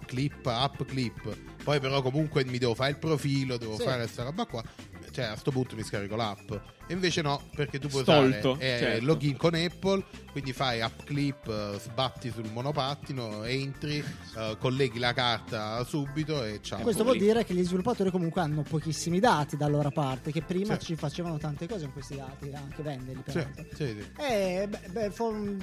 uh, 0.00 0.04
clip, 0.04 0.44
app 0.46 0.82
clip, 0.82 1.34
poi 1.64 1.80
però 1.80 2.02
comunque 2.02 2.44
mi 2.44 2.58
devo 2.58 2.74
fare 2.74 2.90
il 2.90 2.98
profilo, 2.98 3.56
devo 3.56 3.76
Sì. 3.76 3.84
fare 3.84 3.98
questa 4.02 4.24
roba 4.24 4.44
qua, 4.44 4.62
cioè 5.10 5.26
a 5.26 5.36
sto 5.36 5.50
punto 5.52 5.74
mi 5.76 5.82
scarico 5.84 6.16
l'app. 6.16 6.52
E 6.90 6.92
invece 6.94 7.22
no, 7.22 7.40
perché 7.54 7.78
tu 7.78 7.86
puoi 7.86 8.02
Stolto, 8.02 8.50
usare 8.54 8.74
eh, 8.74 8.78
certo. 8.80 9.04
login 9.04 9.36
con 9.36 9.54
Apple, 9.54 10.02
quindi 10.32 10.52
fai 10.52 10.80
app 10.80 11.02
clip, 11.04 11.46
eh, 11.46 11.78
sbatti 11.78 12.32
sul 12.32 12.50
monopattino, 12.50 13.44
entri, 13.44 14.02
eh, 14.36 14.56
colleghi 14.58 14.98
la 14.98 15.12
carta 15.12 15.84
subito 15.84 16.42
e 16.42 16.58
ciao. 16.60 16.80
Questo 16.80 17.04
vuol 17.04 17.16
dire 17.16 17.44
che 17.44 17.54
gli 17.54 17.62
sviluppatori 17.62 18.10
comunque 18.10 18.40
hanno 18.40 18.62
pochissimi 18.62 19.20
dati 19.20 19.56
da 19.56 19.68
loro 19.68 19.92
parte, 19.92 20.32
che 20.32 20.42
prima 20.42 20.76
Sì. 20.80 20.86
ci 20.86 20.96
facevano 20.96 21.38
tante 21.38 21.68
cose 21.68 21.84
con 21.84 21.92
questi 21.92 22.16
dati, 22.16 22.50
anche 22.52 22.82
venderli 22.82 23.22
peraltro. 23.22 23.64
sì, 23.72 23.86
sì. 23.86 24.06
E 24.20 24.66
beh, 24.68 24.88
beh, 24.90 25.12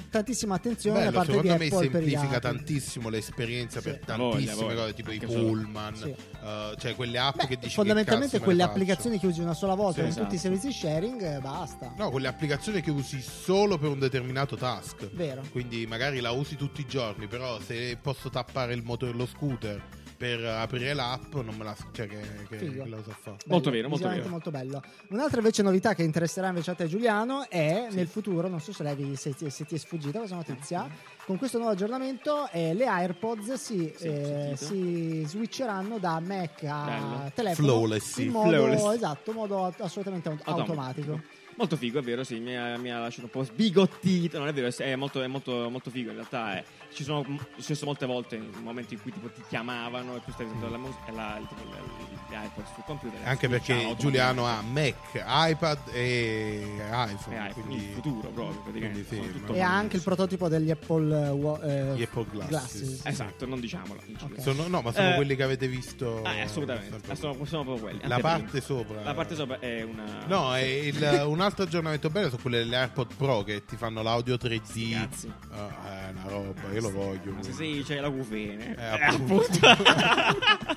tantissima 0.08 0.54
attenzione 0.54 0.98
Bello, 1.00 1.10
da 1.10 1.16
parte 1.18 1.32
di 1.32 1.36
secondo 1.36 1.58
me 1.58 1.66
Apple 1.66 1.88
per 1.90 2.02
i 2.02 2.08
semplifica 2.10 2.38
tantissimo 2.40 3.08
l'esperienza 3.10 3.80
Sì. 3.82 3.90
per 3.90 4.00
Voglia, 4.16 4.16
tantissime 4.30 4.54
voglia. 4.64 4.74
cose, 4.80 4.94
tipo 4.94 5.10
i 5.10 5.14
Anche 5.18 5.28
solo- 5.30 5.46
pullman, 5.46 5.94
Sì. 5.94 6.08
eh, 6.08 6.74
cioè 6.78 6.94
quelle 6.94 7.18
app 7.18 7.36
Beh, 7.36 7.46
che 7.48 7.56
dici 7.58 7.74
fondamentalmente 7.74 8.32
che 8.32 8.38
me 8.38 8.44
quelle 8.44 8.62
applicazioni 8.62 9.18
che 9.18 9.26
usi 9.26 9.42
una 9.42 9.52
sola 9.52 9.74
volta 9.74 9.92
Sì, 9.96 10.00
con 10.00 10.08
esatto. 10.08 10.22
tutti 10.24 10.36
i 10.36 10.38
servizi 10.38 10.72
sharing, 10.72 11.16
eh, 11.20 11.38
basta. 11.40 11.92
No, 11.96 12.10
quelle 12.10 12.28
applicazioni 12.28 12.80
che 12.80 12.90
usi 12.90 13.20
solo 13.20 13.78
per 13.78 13.90
un 13.90 13.98
determinato 13.98 14.56
task. 14.56 15.10
Vero. 15.12 15.42
Quindi 15.50 15.86
magari 15.86 16.20
la 16.20 16.30
usi 16.30 16.56
tutti 16.56 16.80
i 16.80 16.86
giorni, 16.86 17.26
però 17.26 17.60
se 17.60 17.96
posso 18.00 18.30
tappare 18.30 18.74
il 18.74 18.82
motore 18.82 19.12
dello 19.12 19.26
scooter 19.26 19.82
per 20.18 20.44
aprire 20.44 20.94
l'app, 20.94 21.32
non 21.36 21.54
me 21.56 21.62
la 21.62 21.76
cioè 21.92 22.08
che, 22.08 22.18
che, 22.48 22.56
che 22.58 22.84
la 22.88 22.96
so 23.04 23.14
fare. 23.20 23.36
Molto 23.46 23.70
vero, 23.70 23.88
molto 23.88 24.08
vero. 24.08 24.28
molto 24.28 24.50
bello. 24.50 24.82
Un'altra 25.10 25.38
invece 25.38 25.62
novità 25.62 25.94
che 25.94 26.02
interesserà 26.02 26.48
invece 26.48 26.72
a 26.72 26.74
te 26.74 26.88
Giuliano 26.88 27.48
è 27.48 27.86
nel 27.92 28.08
futuro, 28.08 28.48
non 28.48 28.60
so 28.60 28.72
se, 28.72 28.82
l'hai- 28.82 29.14
se 29.14 29.32
ti- 29.34 29.48
se 29.48 29.64
ti 29.64 29.76
è 29.76 29.78
sfuggita 29.78 30.18
questa 30.18 30.34
notizia, 30.36 30.88
con 31.24 31.38
questo 31.38 31.58
nuovo 31.58 31.72
aggiornamento 31.72 32.48
eh, 32.50 32.74
le 32.74 32.86
AirPods 32.86 33.52
si, 33.54 33.92
Sì, 33.96 34.06
eh, 34.06 34.52
si 34.56 35.22
switcheranno 35.24 35.98
da 35.98 36.18
Mac 36.18 36.64
a 36.64 36.84
Bello. 36.84 37.30
telefono 37.34 37.68
Flawless, 37.68 38.12
sì. 38.14 38.24
in 38.24 38.30
modo, 38.32 38.48
Flawless. 38.50 38.94
esatto, 38.96 39.32
modo 39.32 39.72
assolutamente 39.78 40.28
aut- 40.30 40.42
automatico. 40.48 41.20
Molto 41.54 41.76
figo, 41.76 41.98
è 41.98 42.02
vero, 42.02 42.22
sì, 42.22 42.38
mi 42.38 42.56
ha, 42.56 42.76
mi 42.78 42.92
ha 42.92 43.00
lasciato 43.00 43.24
un 43.24 43.30
po' 43.30 43.42
sbigottito, 43.42 44.38
non 44.38 44.46
è 44.46 44.52
vero, 44.52 44.68
è 44.76 44.94
molto, 44.94 45.20
è 45.22 45.26
molto, 45.26 45.68
molto 45.68 45.90
figo 45.90 46.10
in 46.10 46.14
realtà. 46.14 46.54
È, 46.56 46.64
ci 46.98 47.04
sono 47.04 47.22
è 47.22 47.60
successo 47.60 47.84
molte 47.86 48.06
volte 48.06 48.34
in 48.34 48.50
momenti 48.64 48.94
in 48.94 49.00
cui 49.02 49.12
tipo 49.12 49.28
ti 49.28 49.40
chiamavano 49.48 50.16
e 50.16 50.20
tu 50.24 50.32
stavi 50.32 50.50
sentendo 50.50 50.68
la 50.76 50.78
musica 50.82 51.06
e 51.06 51.12
la, 51.12 51.38
il- 51.38 51.46
tipo, 51.46 51.62
le- 51.70 52.16
le 52.28 52.44
iPod 52.44 52.64
sul 52.74 52.82
computer. 52.84 53.20
e 53.22 53.28
Anche 53.28 53.48
perché 53.48 53.94
Giuliano 53.98 54.46
ha. 54.46 54.60
Mac, 54.62 54.96
iPad 55.14 55.78
e 55.92 56.74
iPhone. 56.90 57.36
Eh, 57.36 57.48
iPhone, 57.50 57.52
quindi 57.52 57.84
il 57.86 57.92
futuro 57.94 58.28
proprio, 58.30 58.60
praticamente. 58.62 59.04
quindi 59.06 59.42
sì, 59.46 59.52
E 59.54 59.60
ha 59.60 59.74
anche 59.76 59.96
il 59.96 60.02
prototipo 60.02 60.48
degli 60.48 60.70
Apple, 60.72 61.26
eh, 61.26 61.30
wa- 61.30 61.60
eh, 61.62 61.94
Gli 61.96 62.02
Apple 62.02 62.26
Glasses. 62.48 63.00
Esatto, 63.04 63.46
non 63.46 63.60
diciamolo. 63.60 64.00
non 64.04 64.18
ci 64.18 64.24
Ok. 64.24 64.40
Sono- 64.40 64.66
no, 64.66 64.80
ma 64.82 64.92
sono 64.92 65.12
Eh, 65.12 65.14
quelli 65.14 65.36
che 65.36 65.42
avete 65.44 65.68
visto. 65.68 66.22
Ah, 66.24 66.34
eh, 66.34 66.40
assolutamente, 66.42 67.14
sono, 67.14 67.44
sono 67.44 67.62
proprio 67.62 67.84
quelli. 67.84 68.00
La 68.08 68.18
parte 68.18 68.60
sopra. 68.60 69.02
La 69.02 69.14
parte 69.14 69.34
sopra 69.36 69.58
è 69.60 69.82
una. 69.82 70.24
No, 70.26 70.54
è 70.54 70.60
il- 70.62 70.96
un 71.26 71.40
altro 71.40 71.64
aggiornamento 71.64 72.10
bello 72.10 72.28
sono 72.28 72.42
quelle 72.42 72.58
delle 72.58 72.76
AirPod 72.76 73.14
Pro 73.16 73.42
che 73.44 73.64
ti 73.64 73.76
fanno 73.76 74.02
l'audio 74.02 74.36
3D. 74.36 74.92
Cazzi. 74.92 75.32
Ah, 75.52 76.08
è 76.08 76.10
una 76.10 76.24
roba, 76.26 76.60
io 76.72 76.80
lo 76.90 77.04
voglio. 77.04 77.32
Ma 77.32 77.42
se 77.42 77.52
sei, 77.52 77.82
c'è 77.84 78.00
la 78.00 78.10
cufene. 78.10 78.74
Eh, 78.76 78.82
Eh, 78.82 79.04
appunto. 79.04 79.58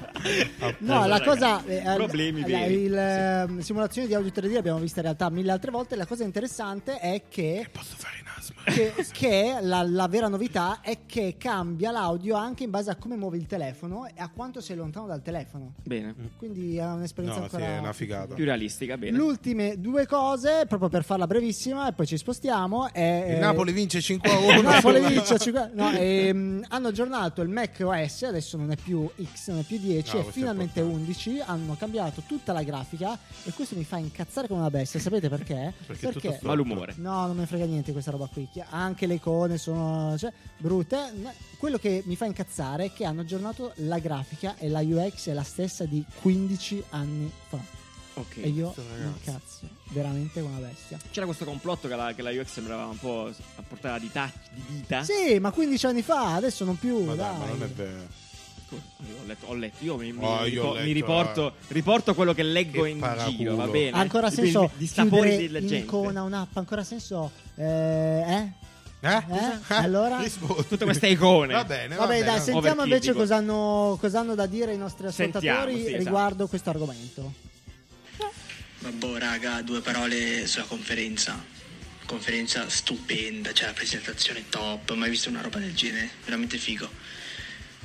No, 0.79 1.03
Eh, 1.03 1.07
la 1.07 1.21
cosa. 1.21 1.63
eh, 1.65 1.81
problemi 1.95 2.41
la- 2.41 2.45
veri. 2.47 2.73
il, 2.83 2.95
ehm, 2.95 3.59
simulazioni 3.59 4.07
di 4.07 4.13
audio 4.13 4.29
3D 4.31 4.53
l'abbiamo 4.53 4.77
vista 4.77 4.97
in 4.99 5.05
realtà 5.05 5.29
mille 5.31 5.51
altre 5.51 5.71
volte. 5.71 5.95
La 5.95 6.05
cosa 6.05 6.23
interessante 6.23 6.99
è 6.99 7.23
che. 7.27 7.67
Posso 7.71 7.95
fare 7.97 8.17
in 8.19 8.25
asma? 8.27 8.40
Che, 8.65 8.93
che 9.11 9.57
la, 9.61 9.81
la 9.83 10.07
vera 10.07 10.27
novità 10.27 10.79
è 10.81 10.99
che 11.05 11.35
cambia 11.37 11.91
l'audio 11.91 12.35
anche 12.35 12.63
in 12.63 12.69
base 12.69 12.89
a 12.91 12.95
come 12.95 13.15
muovi 13.15 13.37
il 13.37 13.45
telefono 13.45 14.05
e 14.07 14.13
a 14.17 14.29
quanto 14.29 14.61
sei 14.61 14.75
lontano 14.75 15.07
dal 15.07 15.21
telefono. 15.21 15.73
Bene, 15.83 16.13
Quindi 16.37 16.77
è 16.77 16.85
un'esperienza 16.85 17.39
No, 17.39 17.47
sì, 17.47 17.55
ancora 17.55 17.71
è 17.75 17.79
una 17.79 17.93
figata. 17.93 18.33
più 18.35 18.45
realistica, 18.45 18.97
bene. 18.97 19.17
Le 19.17 19.23
ultime 19.23 19.79
due 19.79 20.05
cose, 20.05 20.65
proprio 20.67 20.89
per 20.89 21.03
farla 21.03 21.27
brevissima, 21.27 21.87
e 21.87 21.93
poi 21.93 22.05
ci 22.05 22.17
spostiamo. 22.17 22.91
È, 22.91 22.99
Il 23.29 23.35
eh, 23.35 23.39
Napoli 23.39 23.71
vince 23.71 24.01
5 24.01 24.29
a 24.29 24.37
1. 24.37 24.51
il 24.59 24.63
Napoli 24.63 24.99
vince 25.05 25.39
cinque- 25.39 25.71
no, 25.73 25.91
ehm, 25.91 26.65
hanno 26.69 26.87
aggiornato 26.89 27.41
il 27.41 27.49
Mac 27.49 27.79
OS, 27.83 28.23
adesso 28.23 28.57
non 28.57 28.71
è 28.71 28.75
più 28.75 29.09
X, 29.33 29.49
non 29.49 29.59
è 29.59 29.63
più 29.63 29.77
10, 29.79 30.15
No, 30.15 30.21
è 30.21 30.25
è 30.27 30.31
finalmente 30.31 30.79
importante. 30.79 31.11
11. 31.11 31.39
Hanno 31.45 31.75
cambiato 31.77 32.21
tutta 32.25 32.53
la 32.53 32.63
grafica 32.63 33.17
e 33.43 33.51
questo 33.51 33.75
mi 33.75 33.83
fa 33.83 33.97
incazzare 33.97 34.47
come 34.47 34.59
una 34.59 34.69
bestia. 34.69 34.99
Sapete 34.99 35.29
perché? 35.29 35.73
Perché 35.85 36.09
è 36.09 36.11
tutto 36.11 36.27
storto. 36.29 36.47
Malumore. 36.47 36.93
No, 36.97 37.25
non 37.25 37.35
me 37.35 37.41
ne 37.41 37.45
frega 37.47 37.65
niente 37.65 37.91
questa 37.91 38.11
roba 38.11 38.27
qui. 38.31 38.47
Chi- 38.51 38.63
Anche 38.69 39.07
le 39.07 39.15
icone 39.15 39.57
sono 39.57 40.17
cioè, 40.17 40.31
brutte. 40.57 41.11
Quello 41.57 41.77
che 41.77 42.03
mi 42.05 42.15
fa 42.15 42.25
incazzare 42.25 42.85
è 42.85 42.93
che 42.93 43.05
hanno 43.05 43.21
aggiornato 43.21 43.73
la 43.77 43.99
grafica 43.99 44.55
e 44.57 44.67
la 44.67 44.81
UX 44.81 45.29
è 45.29 45.33
la 45.33 45.43
stessa 45.43 45.85
di 45.85 46.03
15 46.21 46.83
anni 46.89 47.31
fa. 47.47 47.59
Ok. 48.15 48.37
E 48.37 48.49
io 48.49 48.73
mi 48.77 49.05
incazzo 49.05 49.67
veramente 49.89 50.41
una 50.41 50.57
bestia. 50.57 50.99
C'era 51.11 51.25
questo 51.25 51.45
complotto 51.45 51.87
che 51.87 51.95
la, 51.95 52.13
che 52.13 52.21
la 52.21 52.31
UX 52.31 52.45
sembrava 52.45 52.85
un 52.85 52.97
po' 52.97 53.27
a 53.27 53.61
portata 53.61 53.99
di, 53.99 54.11
tacchi, 54.11 54.49
di 54.53 54.61
dita. 54.67 55.03
Sì, 55.03 55.39
ma 55.39 55.51
15 55.51 55.85
anni 55.85 56.01
fa, 56.01 56.35
adesso 56.35 56.65
non 56.65 56.77
più. 56.77 57.03
Ma 57.03 57.15
dai, 57.15 57.29
dai. 57.29 57.39
ma 57.39 57.45
non 57.45 57.63
è 57.63 57.67
vero. 57.67 58.29
Io 58.75 59.15
ho 59.21 59.25
letto, 59.25 59.45
ho 59.47 59.53
letto. 59.53 59.83
io 59.83 59.97
mi, 59.97 60.11
mi- 60.13 60.23
Oh, 60.23 60.41
mi 60.41 60.49
io 60.49 60.61
ripo- 60.61 60.73
letto, 60.73 60.85
mi 60.85 60.91
riporto, 60.93 61.53
riporto 61.67 62.13
quello 62.15 62.33
che 62.33 62.43
leggo 62.43 62.83
Che 62.83 62.89
in 62.89 62.99
paraculo. 62.99 63.37
giro, 63.37 63.55
va 63.55 63.67
bene? 63.67 63.97
Ancora 63.97 64.29
senso 64.29 64.63
il- 64.63 64.69
di 64.77 64.87
sapori 64.87 65.09
chiudere 65.21 65.37
della 65.37 65.59
in 65.59 65.67
gente. 65.67 65.85
icona 65.85 66.23
un'app? 66.23 66.57
Ancora 66.57 66.83
senso? 66.83 67.31
Eh? 67.55 67.63
eh? 67.63 68.51
Eh? 69.03 69.09
Eh? 69.09 69.73
Allora? 69.75 70.19
Rispondi. 70.19 70.67
Tutte 70.67 70.85
queste 70.85 71.07
icone. 71.07 71.53
Va 71.53 71.63
bene, 71.65 71.95
va 71.95 72.05
Vabbè, 72.05 72.19
bene. 72.19 72.25
dai, 72.25 72.39
sentiamo 72.39 72.83
invece 72.83 73.13
cosa 73.13 73.37
hanno, 73.37 73.97
cosa 73.99 74.19
hanno 74.19 74.35
da 74.35 74.45
dire 74.45 74.73
i 74.73 74.77
nostri 74.77 75.07
ascoltatori 75.07 75.51
Sentiamo, 75.51 75.71
sì, 75.77 75.83
esatto. 75.85 75.97
riguardo 76.03 76.47
questo 76.47 76.69
argomento. 76.69 77.33
Vabbè, 78.79 79.19
raga, 79.19 79.61
due 79.61 79.81
parole 79.81 80.45
sulla 80.47 80.65
conferenza. 80.65 81.43
Conferenza 82.05 82.67
stupenda, 82.67 83.53
cioè 83.53 83.67
la 83.67 83.73
presentazione 83.73 84.43
top, 84.49 84.91
mai 84.95 85.09
visto 85.09 85.29
una 85.29 85.41
roba 85.41 85.59
del 85.59 85.73
genere, 85.73 86.09
veramente 86.25 86.57
figo. 86.57 86.89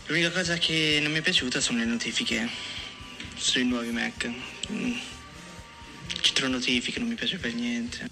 L'unica 0.07 0.31
cosa 0.31 0.57
che 0.57 0.99
non 1.03 1.11
mi 1.11 1.19
è 1.19 1.23
piaciuta 1.23 1.61
sono 1.61 1.79
le 1.79 1.85
notifiche 1.85 2.49
sui 3.35 3.65
nuovi 3.65 3.91
Mac. 3.91 4.31
Mm. 4.71 4.93
Ci 6.21 6.33
trovo 6.33 6.53
notifiche, 6.53 6.99
non 7.01 7.09
mi 7.09 7.15
piace 7.15 7.39
per 7.39 7.53
niente. 7.55 8.09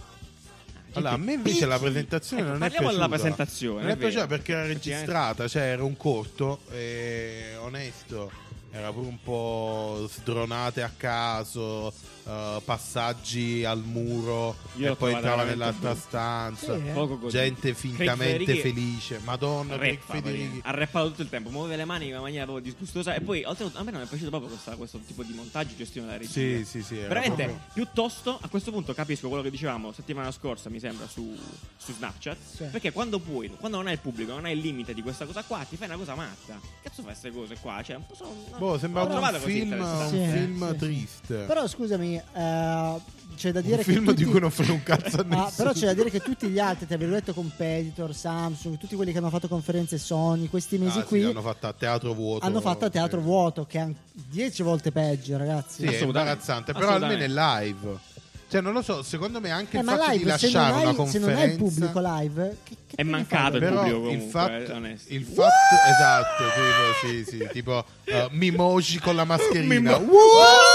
Allora, 0.94 1.12
a 1.12 1.16
me 1.16 1.32
invece 1.34 1.66
la 1.66 1.78
presentazione 1.78 2.42
Ecco, 2.42 2.52
non 2.52 2.56
è 2.62 2.70
parliamo 2.70 2.86
piaciuta. 2.88 3.06
della 3.06 3.16
presentazione, 3.16 3.80
Non 3.82 3.90
è 3.90 3.94
è 3.94 3.96
piaciuta 3.96 4.26
vero. 4.26 4.36
perché 4.36 4.52
era 4.52 4.66
registrata, 4.66 5.48
cioè 5.48 5.62
era 5.62 5.82
un 5.84 5.96
corto, 5.96 6.60
e 6.70 7.56
onesto, 7.58 8.30
era 8.70 8.92
pure 8.92 9.06
un 9.08 9.20
po' 9.20 10.08
sdronate 10.12 10.82
a 10.82 10.92
caso, 10.96 11.92
eh, 12.26 12.60
passaggi 12.64 13.64
al 13.64 13.82
muro 13.84 14.56
Io 14.76 14.92
e 14.92 14.96
poi 14.96 15.12
entrava 15.12 15.44
nell'altra 15.44 15.94
Sì, 15.94 16.00
stanza. 16.00 16.74
eh. 16.74 16.92
Poco 16.92 17.18
così. 17.18 17.36
Gente 17.36 17.74
fintamente 17.74 18.56
felice. 18.56 19.20
Madonna, 19.24 19.76
Federighi. 19.78 20.60
ha 20.64 20.70
rappato 20.70 21.08
tutto 21.10 21.22
il 21.22 21.28
tempo, 21.28 21.50
muove 21.50 21.76
le 21.76 21.84
mani 21.84 22.06
in 22.06 22.12
una 22.12 22.20
maniera 22.22 22.44
proprio 22.44 22.64
disgustosa. 22.64 23.14
E 23.14 23.20
poi, 23.20 23.44
oltretutto, 23.44 23.78
a 23.78 23.82
me 23.82 23.90
non 23.90 24.02
è 24.02 24.06
piaciuto 24.06 24.30
proprio 24.30 24.50
questa- 24.50 24.76
questo 24.76 24.98
tipo 24.98 25.22
di 25.22 25.32
montaggio, 25.32 25.74
gestione 25.76 26.06
della 26.06 26.18
regia. 26.18 26.32
Sì, 26.32 26.64
sì, 26.64 26.82
sì. 26.82 26.96
era 26.98 27.08
Veramente, 27.08 27.44
proprio- 27.44 27.66
piuttosto 27.72 28.38
a 28.40 28.48
questo 28.48 28.70
punto 28.70 28.94
capisco 28.94 29.28
quello 29.28 29.42
che 29.42 29.50
dicevamo 29.50 29.92
settimana 29.92 30.30
scorsa, 30.30 30.70
mi 30.70 30.78
sembra, 30.80 31.06
su, 31.08 31.36
su 31.76 31.92
Snapchat. 31.92 32.36
Sì. 32.56 32.64
Perché 32.64 32.92
quando 32.92 33.18
puoi, 33.18 33.48
quando 33.58 33.76
non 33.78 33.86
hai 33.86 33.94
il 33.94 33.98
pubblico, 34.00 34.32
non 34.32 34.44
hai 34.44 34.52
il 34.52 34.60
limite 34.60 34.94
di 34.94 35.02
questa 35.02 35.26
cosa 35.26 35.42
qua, 35.44 35.64
ti 35.68 35.76
fai 35.76 35.88
una 35.88 35.96
cosa 35.96 36.14
matta. 36.14 36.58
Cazzo 36.82 37.02
fai 37.02 37.04
queste 37.12 37.30
cose 37.32 37.56
qua? 37.60 37.82
Cioè, 37.82 37.96
un 37.96 38.06
po' 38.06 38.14
sono. 38.14 38.32
Boh, 38.58 38.78
sembra 38.78 39.02
un 39.02 39.40
film, 39.40 39.72
un. 39.72 40.06
Sì, 40.08 40.16
film 40.32 40.66
sì, 40.66 40.72
sì. 40.72 40.76
triste. 40.78 41.34
Però 41.46 41.66
scusami, 41.66 42.13
eh, 42.16 43.00
ci 43.36 43.48
c'è 43.48 43.52
da 43.52 43.58
Un 43.60 43.64
dire 43.64 43.76
che 43.78 43.92
film 43.92 44.04
tutti... 44.06 44.24
di 44.24 44.30
cui 44.30 44.38
non 44.40 44.50
frega 44.50 44.72
un 44.72 44.82
cazzo 44.84 45.20
a 45.20 45.24
nessuno. 45.24 45.44
Ah, 45.46 45.52
però 45.56 45.72
c'è 45.72 45.86
da 45.86 45.94
dire 45.94 46.10
che 46.10 46.20
tutti 46.20 46.46
gli 46.48 46.58
altri, 46.60 46.86
tra 46.86 46.96
virgolette, 46.96 47.32
competitor, 47.34 48.14
Samsung, 48.14 48.78
tutti 48.78 48.94
quelli 48.94 49.10
che 49.12 49.18
hanno 49.18 49.30
fatto 49.30 49.48
conferenze 49.48 49.98
Sony, 49.98 50.48
questi 50.48 50.78
mesi 50.78 50.98
Ah, 50.98 51.02
sì, 51.02 51.06
qui 51.08 51.24
hanno 51.24 51.42
fatto 51.42 51.66
a 51.66 51.72
teatro 51.72 52.12
vuoto. 52.14 52.46
hanno 52.46 52.60
fatto 52.60 52.84
a 52.84 52.90
teatro 52.90 53.18
Sì. 53.18 53.24
vuoto, 53.26 53.66
che 53.66 53.78
è 53.78 53.80
an- 53.80 53.94
dieci 54.12 54.62
volte 54.62 54.92
peggio, 54.92 55.36
ragazzi. 55.36 55.86
Sì, 55.86 55.94
è 55.94 56.02
imbarazzante, 56.02 56.72
però 56.72 56.90
almeno 56.90 57.22
è 57.22 57.28
live. 57.28 58.12
Cioè, 58.46 58.60
non 58.62 58.72
lo 58.72 58.82
so, 58.82 59.02
secondo 59.02 59.40
me 59.40 59.50
anche 59.50 59.78
Eh, 59.78 59.80
il 59.80 59.86
fatto 59.86 60.10
di 60.12 60.18
live, 60.18 60.36
se 60.38 60.50
non, 60.52 60.62
lasciare 60.62 60.70
una 60.70 60.76
hai, 60.76 60.90
se 60.90 60.94
conferenza 60.94 61.30
non 61.32 61.38
hai 61.42 61.50
il 61.50 61.56
pubblico 61.56 62.00
live, 62.00 62.56
che, 62.62 62.76
che 62.86 62.94
È 62.96 63.02
mancato 63.02 63.54
il 63.56 63.62
però 63.62 63.74
pubblico 63.82 63.96
il 63.96 64.02
comunque, 64.04 64.28
fatto, 64.30 64.52
eh, 64.52 64.72
onesti. 64.76 65.14
il 65.14 65.24
fatto 65.24 65.74
esatto, 65.90 66.44
tipo, 66.54 67.08
sì, 67.08 67.24
sì, 67.36 67.48
tipo 67.50 67.84
uh, 68.04 68.28
Mimoji 68.30 68.98
con 69.00 69.16
la 69.16 69.24
mascherina. 69.24 69.98
Mimo-! 69.98 70.12
Eh. 70.12 70.73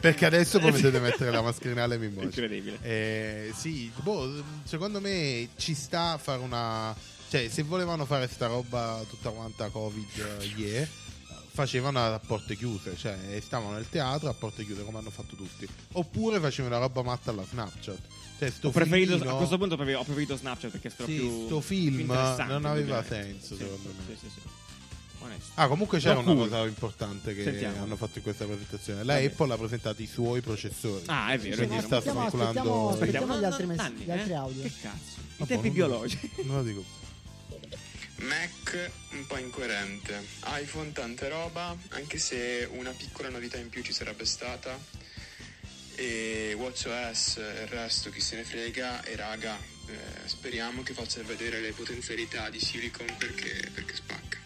Perché 0.00 0.26
adesso 0.26 0.58
potete 0.58 0.98
mettere 1.00 1.30
la 1.30 1.42
mascherina 1.42 1.84
alle 1.84 1.98
Mimoji. 1.98 2.26
Incredibile. 2.26 2.78
Eh, 2.82 3.52
sì, 3.54 3.90
boh, 4.02 4.42
secondo 4.64 5.00
me 5.00 5.48
ci 5.56 5.74
sta 5.74 6.12
a 6.12 6.18
fare 6.18 6.40
una. 6.40 6.94
Cioè, 7.28 7.48
se 7.48 7.62
volevano 7.62 8.04
fare 8.04 8.28
sta 8.28 8.46
roba 8.46 9.02
tutta 9.08 9.30
quanta 9.30 9.68
Covid, 9.70 10.06
eh, 10.40 10.44
yeah, 10.56 10.86
facevano 11.52 12.04
a 12.04 12.18
porte 12.18 12.56
chiuse, 12.56 12.94
cioè 12.96 13.16
stavano 13.40 13.72
nel 13.74 13.88
teatro 13.88 14.28
a 14.28 14.34
porte 14.34 14.64
chiuse 14.64 14.84
come 14.84 14.98
hanno 14.98 15.10
fatto 15.10 15.34
tutti. 15.36 15.66
Oppure 15.92 16.40
facevano 16.40 16.76
una 16.76 16.84
roba 16.84 17.02
matta 17.02 17.30
alla 17.30 17.44
Snapchat. 17.44 18.00
Cioè, 18.38 18.50
sto 18.50 18.68
Ho 18.68 18.70
preferito, 18.70 19.12
filmino- 19.12 19.34
a 19.34 19.36
questo 19.36 19.56
punto 19.56 19.74
ho 19.74 19.76
preferito 19.76 20.36
Snapchat 20.36 20.70
perché 20.70 20.88
è 20.88 20.90
stato 20.90 21.10
Sì, 21.10 21.16
più 21.16 21.44
sto 21.46 21.60
film 21.60 21.96
più 21.96 22.04
non 22.06 22.64
aveva 22.64 23.02
senso, 23.04 23.54
Sì, 23.54 23.62
secondo 23.62 23.88
me. 23.96 24.04
Sì, 24.08 24.16
sì, 24.18 24.30
sì. 24.34 24.40
Onesto. 25.22 25.52
Ah, 25.54 25.68
comunque 25.68 25.98
c'era 26.00 26.18
una 26.18 26.34
cosa 26.34 26.64
importante 26.66 27.34
che 27.34 27.42
Sentiamo. 27.44 27.82
hanno 27.82 27.96
fatto 27.96 28.18
in 28.18 28.24
questa 28.24 28.44
presentazione. 28.44 29.04
La 29.04 29.14
Vabbè. 29.14 29.24
Apple 29.26 29.52
ha 29.52 29.56
presentato 29.56 30.02
i 30.02 30.06
suoi 30.06 30.40
processori. 30.40 31.04
Ah, 31.06 31.32
è 31.32 31.38
vero, 31.38 31.54
è 31.54 31.56
Quindi 31.56 31.74
vero. 31.76 31.86
sta 31.86 31.96
Aspettiamo, 31.98 32.28
speculando. 32.28 32.60
aspettiamo, 32.60 32.88
aspettiamo. 32.90 33.26
No, 33.26 33.36
gli 33.36 33.40
no, 33.40 33.46
altri 33.46 33.66
mess- 33.66 33.78
Nanni, 33.78 34.04
gli 34.04 34.10
altri 34.10 34.30
eh? 34.30 34.34
audio. 34.34 34.62
Che 34.62 34.72
cazzo? 34.82 35.20
I 35.20 35.22
Vabbè, 35.36 35.52
tempi 35.52 35.66
non- 35.68 35.76
biologici. 35.76 36.30
Non 36.44 36.56
lo 36.56 36.62
dico. 36.62 36.84
Mac 38.16 38.90
un 39.12 39.26
po' 39.26 39.36
incoerente, 39.38 40.24
iPhone 40.60 40.92
tanta 40.92 41.28
roba, 41.28 41.76
anche 41.90 42.18
se 42.18 42.68
una 42.72 42.90
piccola 42.90 43.28
novità 43.28 43.56
in 43.56 43.68
più 43.68 43.82
ci 43.82 43.92
sarebbe 43.92 44.24
stata. 44.24 44.78
E 45.94 46.54
WatchOS 46.56 47.36
e 47.36 47.62
il 47.62 47.68
resto 47.68 48.10
chi 48.10 48.20
se 48.20 48.36
ne 48.36 48.44
frega 48.44 49.02
e 49.04 49.14
raga, 49.16 49.56
eh, 49.88 50.26
speriamo 50.28 50.82
che 50.82 50.94
faccia 50.94 51.20
vedere 51.22 51.60
le 51.60 51.72
potenzialità 51.72 52.48
di 52.48 52.58
Silicon 52.60 53.06
perché, 53.18 53.68
perché 53.74 53.94
spacca. 53.96 54.38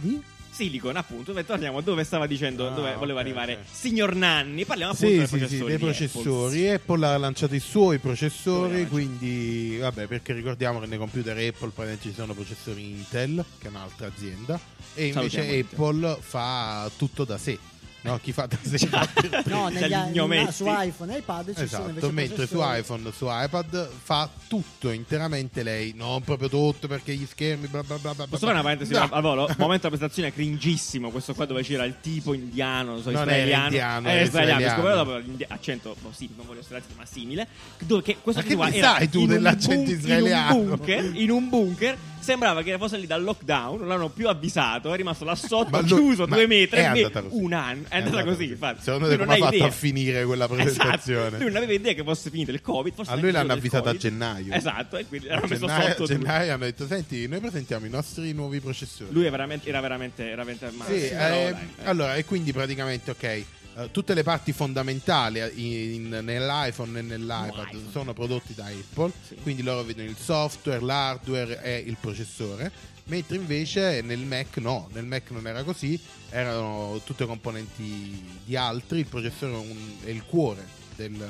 Di? 0.00 0.22
Silicon, 0.52 0.96
appunto, 0.96 1.32
beh, 1.32 1.46
torniamo 1.46 1.80
dove 1.80 2.02
stava 2.02 2.26
dicendo, 2.26 2.66
Ah, 2.66 2.70
dove 2.70 2.94
voleva 2.96 3.20
ok, 3.20 3.24
arrivare 3.24 3.52
ok. 3.54 3.58
signor 3.70 4.14
Nanni. 4.16 4.64
Parliamo 4.64 4.92
appunto 4.92 5.10
Sì, 5.12 5.16
dei 5.18 5.26
sì, 5.26 5.32
sì, 5.32 5.38
processori. 5.38 5.68
dei 5.68 5.76
di 5.78 5.82
processori. 5.84 6.58
Apple. 6.68 6.74
Apple 6.74 7.06
ha 7.06 7.16
lanciato 7.18 7.54
i 7.54 7.60
suoi 7.60 7.98
processori, 7.98 8.72
Dove 8.72 8.86
quindi 8.88 9.76
vabbè, 9.78 10.06
perché 10.06 10.32
ricordiamo 10.32 10.80
che 10.80 10.86
nei 10.86 10.98
computer 10.98 11.36
Apple 11.36 11.70
praticamente 11.70 12.08
ci 12.08 12.12
sono 12.14 12.34
processori 12.34 12.82
Intel, 12.82 13.44
che 13.58 13.66
è 13.68 13.70
un'altra 13.70 14.08
azienda, 14.08 14.58
e 14.94 15.06
invece 15.06 15.42
Salutiamo. 15.44 15.66
Apple 15.72 16.18
fa 16.20 16.90
tutto 16.96 17.24
da 17.24 17.38
sé. 17.38 17.56
No, 18.02 18.18
chi 18.22 18.32
fa 18.32 18.48
per 18.48 18.58
No, 19.46 19.68
negli, 19.68 19.92
gnometti. 20.12 20.52
su 20.52 20.64
iPhone 20.66 21.14
e 21.14 21.18
iPad 21.18 21.48
ci 21.48 21.52
sono 21.54 21.64
Esatto, 21.64 21.88
invece 21.88 22.10
mentre 22.12 22.46
su 22.46 22.58
iPhone, 22.60 23.12
su 23.14 23.26
iPad 23.28 23.90
fa 24.02 24.28
tutto 24.48 24.90
interamente 24.90 25.62
lei, 25.62 25.92
non 25.94 26.22
proprio 26.22 26.48
tutto 26.48 26.88
perché 26.88 27.14
gli 27.14 27.26
schermi 27.26 27.66
bla 27.66 27.82
bla 27.82 27.96
bla 27.98 28.14
bla. 28.14 28.26
Posso 28.26 28.40
fare 28.46 28.52
una 28.54 28.62
parentesi 28.62 28.92
No. 28.92 29.06
al 29.10 29.20
volo? 29.22 29.42
Momento 29.58 29.88
della 29.88 29.96
presentazione 29.96 30.32
cringissimo. 30.32 31.10
Questo 31.10 31.34
qua 31.34 31.44
dove 31.44 31.62
c'era 31.62 31.84
il 31.84 31.96
tipo 32.00 32.32
indiano, 32.32 32.92
non 32.92 33.02
so, 33.02 33.10
Non 33.10 33.20
israeliano. 33.22 33.64
indiano, 33.66 34.08
Eh, 34.08 34.22
israeliano. 34.22 34.60
israeliano. 34.64 34.94
Dopo 35.04 35.16
l'indi- 35.18 35.44
accento, 35.46 35.94
boh, 36.00 36.12
sì, 36.16 36.28
non 36.36 36.46
voglio 36.46 36.60
essere 36.60 36.82
ma 36.96 37.04
simile. 37.04 37.46
Dove 37.84 38.02
che 38.02 38.16
questo 38.22 38.40
Ma 38.42 38.48
che 38.48 38.54
qua 38.54 38.70
sai 38.72 39.08
tu 39.10 39.26
dell'accento 39.26 39.90
israeliano? 39.90 40.54
In 40.54 40.60
un 40.60 40.66
bunker, 40.76 41.04
in 41.16 41.30
un 41.30 41.48
bunker. 41.50 41.96
Sembrava 42.20 42.62
che 42.62 42.76
fosse 42.76 42.98
lì 42.98 43.06
dal 43.06 43.22
lockdown, 43.22 43.78
non 43.78 43.88
l'hanno 43.88 44.08
più 44.10 44.28
avvisato, 44.28 44.92
è 44.92 44.96
rimasto 44.96 45.24
là 45.24 45.34
sotto, 45.34 45.70
Ma 45.70 45.80
lui- 45.80 45.88
chiuso 45.88 46.26
ma 46.26 46.36
due 46.36 46.46
metri, 46.46 46.76
è 46.78 46.80
e 46.80 46.84
andata 46.84 47.22
così. 47.22 47.34
un 47.42 47.52
anno. 47.54 47.82
È, 47.88 47.96
andata 47.96 48.24
così, 48.24 48.44
infatti. 48.44 48.82
Secondo 48.82 49.08
te 49.08 49.16
come 49.16 49.34
ha 49.34 49.36
fatto 49.38 49.54
idea. 49.54 49.66
a 49.66 49.70
finire 49.70 50.24
quella 50.26 50.46
presentazione? 50.46 51.26
Esatto. 51.26 51.36
Lui 51.42 51.46
non 51.52 51.56
aveva 51.56 51.72
idea 51.72 51.92
che 51.94 52.02
fosse 52.04 52.30
finito 52.30 52.50
il 52.50 52.60
Covid. 52.60 52.94
forse 52.94 53.10
A 53.10 53.14
lui 53.14 53.22
neanche 53.32 53.38
l'hanno 53.38 53.48
del 53.48 53.58
avvisato 53.58 53.82
a 53.84 53.92
Covid. 53.92 54.00
gennaio. 54.00 54.52
Esatto, 54.52 54.96
e 54.98 55.06
quindi 55.06 55.26
l'hanno 55.28 55.46
messo 55.48 55.66
gennaio, 55.66 55.80
sotto. 55.88 55.90
a 56.02 56.06
tutti. 56.06 56.18
gennaio 56.18 56.52
hanno 56.54 56.64
detto: 56.64 56.86
Senti, 56.86 57.26
noi 57.26 57.40
presentiamo 57.40 57.86
i 57.86 57.90
nostri 57.90 58.32
nuovi 58.32 58.60
processori. 58.60 59.12
Lui 59.12 59.24
è 59.24 59.30
veramente, 59.30 59.68
era 59.68 59.80
veramente, 59.80 60.22
era 60.28 60.44
veramente 60.44 60.64
al 60.66 60.72
Sì, 60.86 61.06
eh, 61.08 61.14
dai, 61.14 61.42
eh. 61.46 61.56
allora, 61.84 62.14
e 62.16 62.24
quindi 62.26 62.52
praticamente, 62.52 63.10
ok, 63.12 63.44
eh, 63.84 63.90
tutte 63.90 64.14
le 64.14 64.22
parti 64.22 64.52
fondamentali 64.52 65.40
in- 65.54 65.94
in- 66.14 66.24
nell'iPhone 66.24 66.98
e 66.98 67.02
nell'iPad 67.02 67.68
iPhone. 67.68 67.90
sono 67.90 68.12
prodotti 68.12 68.54
da 68.54 68.66
Apple, 68.66 69.12
Sì. 69.26 69.34
quindi 69.36 69.62
loro 69.62 69.82
vedono 69.82 70.08
il 70.08 70.16
software, 70.16 70.80
l'hardware 70.80 71.62
e 71.62 71.76
il 71.78 71.96
processore, 72.00 72.70
mentre 73.04 73.36
invece 73.36 74.02
nel 74.02 74.20
Mac 74.20 74.56
no, 74.58 74.88
nel 74.92 75.04
Mac 75.04 75.30
non 75.30 75.46
era 75.46 75.62
così, 75.64 75.98
erano 76.30 77.00
tutte 77.04 77.26
componenti 77.26 78.22
di 78.44 78.56
altri, 78.56 79.00
il 79.00 79.06
processore 79.06 79.52
è, 79.52 79.56
un- 79.56 79.94
è 80.04 80.10
il 80.10 80.24
cuore 80.24 80.66
del, 80.96 81.26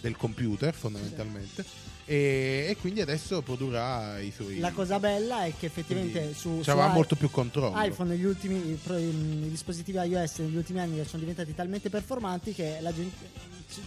del 0.00 0.16
computer 0.16 0.74
fondamentalmente. 0.74 1.64
E, 2.04 2.66
e 2.68 2.76
quindi 2.80 3.00
adesso 3.00 3.42
produrrà 3.42 4.18
i 4.20 4.32
suoi. 4.34 4.58
La 4.58 4.72
cosa 4.72 4.98
bella 4.98 5.44
è 5.44 5.52
che 5.58 5.66
effettivamente 5.66 6.18
quindi 6.18 6.38
su, 6.38 6.62
su 6.62 6.74
molto 6.76 7.14
più 7.16 7.30
controllo. 7.30 7.72
iPhone 7.80 8.10
negli 8.10 8.24
ultimi 8.24 8.56
i, 8.56 8.78
pro- 8.82 8.98
i 8.98 9.48
dispositivi 9.48 9.98
iOS 9.98 10.38
negli 10.38 10.56
ultimi 10.56 10.80
anni 10.80 11.02
sono 11.04 11.20
diventati 11.20 11.54
talmente 11.54 11.90
performanti 11.90 12.52
che 12.52 12.78
la 12.80 12.92
gente, 12.92 13.16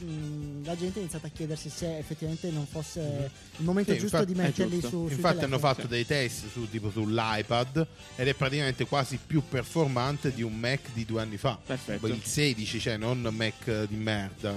mh, 0.03 0.65
la 0.65 0.75
gente 0.77 0.97
ha 0.99 1.01
iniziato 1.01 1.25
a 1.25 1.29
chiedersi 1.29 1.69
se 1.69 1.97
effettivamente 1.97 2.49
non 2.51 2.65
fosse 2.65 3.29
il 3.57 3.63
momento 3.65 3.91
Sì, 3.93 3.99
giusto 3.99 4.15
infatti- 4.17 4.33
di 4.33 4.39
metterli 4.39 4.79
giusto. 4.79 5.07
su 5.07 5.07
Infatti 5.13 5.43
hanno 5.43 5.59
fatto 5.59 5.87
dei 5.87 6.05
test 6.05 6.45
su, 6.51 6.69
tipo 6.69 6.89
sull'iPad 6.91 7.87
ed 8.15 8.27
è 8.27 8.33
praticamente 8.33 8.85
quasi 8.85 9.19
più 9.25 9.43
performante 9.47 10.33
di 10.33 10.41
un 10.41 10.57
Mac 10.57 10.91
di 10.93 11.05
due 11.05 11.21
anni 11.21 11.37
fa. 11.37 11.59
Perfetto. 11.63 12.07
Il 12.07 12.23
16, 12.23 12.79
cioè 12.79 12.97
non 12.97 13.21
Mac 13.31 13.83
di 13.87 13.95
merda, 13.95 14.53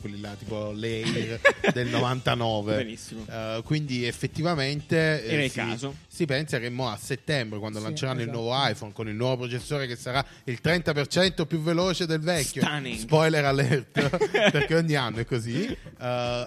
quelli 0.00 0.20
là 0.20 0.34
tipo 0.34 0.72
l'Air 0.72 1.40
del 1.72 1.88
99. 1.88 2.96
Benissimo. 2.98 3.24
Eh, 3.28 3.62
quindi 3.64 4.04
effettivamente 4.06 5.24
eh, 5.24 5.32
Era 5.34 5.44
il 5.44 5.50
si, 5.50 5.56
caso. 5.58 5.94
si 6.08 6.24
pensa 6.26 6.58
che 6.58 6.68
mo 6.68 6.88
a 6.88 6.96
settembre 6.96 7.58
quando 7.58 7.78
Sì, 7.78 7.84
lanceranno 7.84 8.20
il 8.20 8.28
esatto. 8.28 8.40
nuovo 8.42 8.66
iPhone 8.68 8.92
con 8.92 9.08
il 9.08 9.14
nuovo 9.14 9.36
processore 9.46 9.86
che 9.86 9.96
sarà 9.96 10.24
il 10.44 10.58
30% 10.62 11.46
più 11.46 11.60
veloce 11.60 12.06
del 12.06 12.20
vecchio 12.20 12.62
Stunning. 12.62 12.96
spoiler 12.98 13.44
alert 13.44 14.08
perché 14.50 14.74
ogni 14.74 14.94
anno 14.94 15.18
è 15.18 15.24
così 15.24 15.64
eh, 15.66 15.76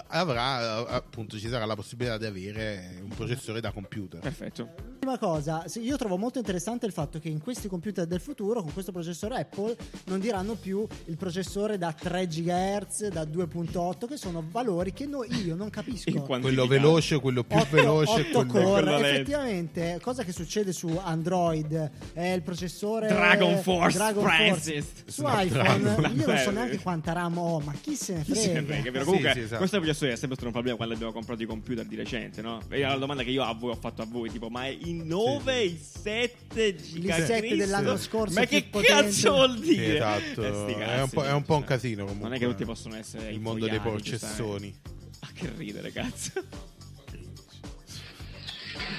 avrà 0.07 0.87
appunto 0.87 1.37
ci 1.39 1.47
sarà 1.47 1.65
la 1.65 1.75
possibilità 1.75 2.17
di 2.17 2.25
avere 2.25 2.99
un 3.01 3.09
processore 3.09 3.61
da 3.61 3.71
computer 3.71 4.19
Perfetto. 4.19 4.69
Prima 5.01 5.17
cosa, 5.17 5.65
io 5.79 5.97
trovo 5.97 6.15
molto 6.15 6.37
interessante 6.37 6.85
il 6.85 6.91
fatto 6.91 7.17
che 7.17 7.27
in 7.27 7.39
questi 7.41 7.67
computer 7.67 8.05
del 8.05 8.19
futuro, 8.21 8.61
con 8.61 8.71
questo 8.71 8.91
processore 8.91 9.39
Apple, 9.39 9.75
non 10.05 10.19
diranno 10.19 10.53
più 10.53 10.85
il 11.05 11.17
processore 11.17 11.79
da 11.79 11.91
3 11.91 12.27
GHz, 12.27 13.07
da 13.07 13.23
2.8, 13.23 14.05
che 14.07 14.15
sono 14.15 14.45
valori 14.47 14.93
che 14.93 15.07
no- 15.07 15.23
io 15.23 15.55
non 15.55 15.71
capisco. 15.71 16.07
In 16.11 16.21
quello 16.21 16.67
veloce 16.67 17.19
quello 17.19 17.43
più 17.43 17.57
8, 17.57 17.67
veloce 17.71 18.29
quello 18.29 18.45
core, 18.45 18.63
quello 18.83 18.91
lento. 18.91 19.07
effettivamente, 19.07 19.99
cosa 20.03 20.23
che 20.23 20.31
succede 20.33 20.71
su 20.71 20.87
Android 21.03 21.91
è 22.13 22.27
il 22.27 22.43
processore 22.43 23.07
Dragon 23.07 23.57
Force 23.57 23.97
Dragon. 23.97 24.23
Force. 24.23 24.85
Su 25.07 25.21
Snapdragon. 25.23 25.81
iPhone 25.81 26.07
io 26.13 26.27
non 26.27 26.37
so 26.37 26.51
neanche 26.51 26.79
quanta 26.79 27.11
RAM 27.13 27.39
ho, 27.39 27.59
ma 27.59 27.73
chi 27.73 27.95
se 27.95 28.17
ne 28.17 28.21
Chi 28.23 28.35
se 28.35 28.53
ne 28.53 28.61
frega? 28.61 28.65
frega, 28.67 28.91
però 28.91 28.99
Sì, 28.99 29.05
comunque 29.09 29.33
sì, 29.33 29.39
esatto. 29.39 29.57
questo 29.57 29.77
processore 29.77 30.11
è 30.11 30.15
sempre 30.15 30.33
stato 30.37 30.45
un 30.45 30.51
problema 30.53 30.77
quando 30.77 30.93
abbiamo 30.93 31.11
comprato 31.11 31.41
i 31.41 31.47
computer 31.47 31.85
di 31.87 31.95
recente, 31.95 32.43
no? 32.43 32.59
E 32.69 32.81
la 32.81 32.97
domanda 32.97 33.23
che 33.23 33.31
io 33.31 33.41
a 33.41 33.51
voi 33.55 33.71
ho 33.71 33.75
fatto 33.75 34.03
a 34.03 34.05
voi, 34.05 34.29
tipo, 34.29 34.49
ma 34.49 34.67
i 34.67 34.89
9, 35.03 35.61
i 35.63 35.77
7 35.79 36.65
I 36.67 37.03
7 37.09 37.55
dell'anno 37.55 37.97
scorso 37.97 38.33
Ma 38.39 38.45
che 38.45 38.63
potenti. 38.63 38.91
cazzo 38.93 39.31
vuol 39.31 39.57
Sì, 39.63 39.67
dire? 39.75 39.95
esatto. 39.95 40.43
Eh, 40.43 40.75
È 40.77 41.01
un 41.01 41.09
po'- 41.09 41.23
è 41.23 41.31
un 41.31 41.43
po' 41.43 41.55
un 41.55 41.59
cioè, 41.61 41.69
casino, 41.69 42.03
comunque. 42.05 42.27
Non 42.29 42.37
è 42.37 42.39
che 42.39 42.45
tutti 42.47 42.65
possono 42.65 42.95
essere 42.97 43.29
il 43.31 43.39
mondo 43.39 43.67
dei 43.67 43.79
processoni 43.79 44.69
giustamente. 44.71 44.99
Ah, 45.23 45.29
che 45.35 45.51
ridere, 45.55 45.91
cazzo. 45.91 46.31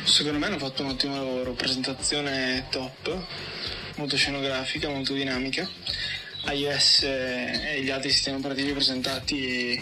Secondo 0.05 0.38
me 0.38 0.47
hanno 0.47 0.59
fatto 0.59 0.83
un 0.83 0.91
ottimo 0.91 1.17
lavoro, 1.17 1.53
presentazione 1.53 2.67
top, 2.71 3.27
molto 3.97 4.17
scenografica, 4.17 4.88
molto 4.88 5.15
dinamica. 5.15 5.69
iOS 6.53 7.03
e 7.05 7.81
gli 7.83 7.91
altri 7.91 8.11
sistemi 8.11 8.38
operativi 8.38 8.73
presentati 8.73 9.81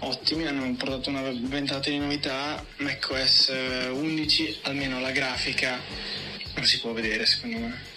ottimi, 0.00 0.46
hanno 0.46 0.74
portato 0.76 1.10
una 1.10 1.22
ventata 1.22 1.88
di 1.90 1.98
novità. 1.98 2.64
macOS 2.78 3.52
11, 3.92 4.58
almeno 4.62 5.00
la 5.00 5.10
grafica, 5.10 5.78
non 6.54 6.64
si 6.64 6.80
può 6.80 6.92
vedere 6.92 7.26
secondo 7.26 7.58
me. 7.58 7.94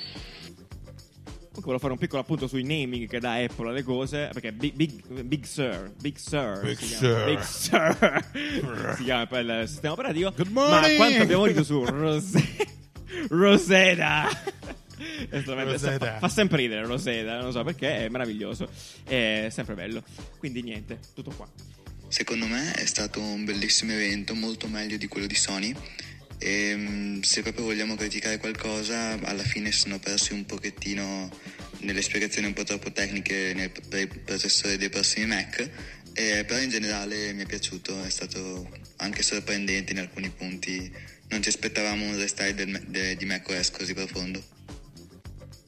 Comunque 1.51 1.62
volevo 1.62 1.79
fare 1.79 1.93
un 1.93 1.99
piccolo 1.99 2.21
appunto 2.21 2.47
sui 2.47 2.63
naming 2.63 3.07
che 3.09 3.19
dà 3.19 3.33
Apple 3.33 3.69
alle 3.69 3.83
cose, 3.83 4.29
perché 4.31 4.53
Big, 4.53 4.73
Big, 4.75 5.21
Big 5.23 5.43
Sur, 5.43 5.91
Big 5.99 6.15
Sur, 6.15 6.62
Big 6.63 6.77
si 6.77 6.85
Sur. 6.88 6.99
chiama, 6.99 7.25
Big 7.25 7.41
Sur, 7.41 8.95
si 8.95 9.03
chiama 9.03 9.27
poi 9.27 9.41
il 9.41 9.63
sistema 9.67 9.93
operativo. 9.93 10.31
Good 10.31 10.47
Ma 10.51 10.69
morning! 10.69 10.95
quanto 10.95 11.21
abbiamo 11.21 11.45
detto 11.47 11.63
su 11.63 11.83
Rose- 11.83 12.55
Rosetta? 13.27 14.29
Rosetta. 15.31 15.97
Fa, 15.97 16.19
fa 16.19 16.29
sempre 16.29 16.57
ridere 16.57 16.85
Rosetta, 16.85 17.41
non 17.41 17.51
so 17.51 17.63
perché, 17.63 18.05
è 18.05 18.09
meraviglioso, 18.09 18.69
è 19.03 19.47
sempre 19.51 19.75
bello. 19.75 20.01
Quindi 20.38 20.62
niente, 20.62 20.99
tutto 21.13 21.31
qua. 21.35 21.47
Secondo 22.09 22.47
me 22.47 22.73
è 22.73 22.85
stato 22.85 23.21
un 23.21 23.45
bellissimo 23.45 23.91
evento, 23.91 24.33
molto 24.33 24.67
meglio 24.67 24.97
di 24.97 25.07
quello 25.07 25.27
di 25.27 25.35
Sony. 25.35 25.73
E 26.39 26.73
mm, 26.75 27.21
se 27.21 27.43
proprio 27.43 27.65
vogliamo 27.65 27.95
criticare 27.95 28.39
qualcosa, 28.39 29.11
alla 29.21 29.43
fine 29.43 29.71
sono 29.71 29.99
persi 29.99 30.33
un 30.33 30.45
pochettino 30.45 31.29
nelle 31.81 32.01
spiegazioni 32.01 32.47
un 32.47 32.53
po' 32.53 32.63
troppo 32.63 32.91
tecniche 32.91 33.53
nei, 33.53 33.69
per 33.69 34.01
i 34.01 34.07
processori 34.07 34.77
dei 34.77 34.89
prossimi 34.89 35.27
Mac. 35.27 35.69
Eh, 36.13 36.43
però 36.45 36.59
in 36.59 36.69
generale 36.69 37.31
mi 37.33 37.43
è 37.43 37.45
piaciuto, 37.45 38.03
è 38.03 38.09
stato 38.09 38.67
anche 38.97 39.21
sorprendente 39.21 39.91
in 39.91 39.99
alcuni 39.99 40.29
punti. 40.29 40.91
Non 41.27 41.43
ci 41.43 41.49
aspettavamo 41.49 42.05
un 42.05 42.17
restyle 42.17 43.15
di 43.15 43.25
macOS 43.25 43.69
così 43.69 43.93
profondo. 43.93 44.43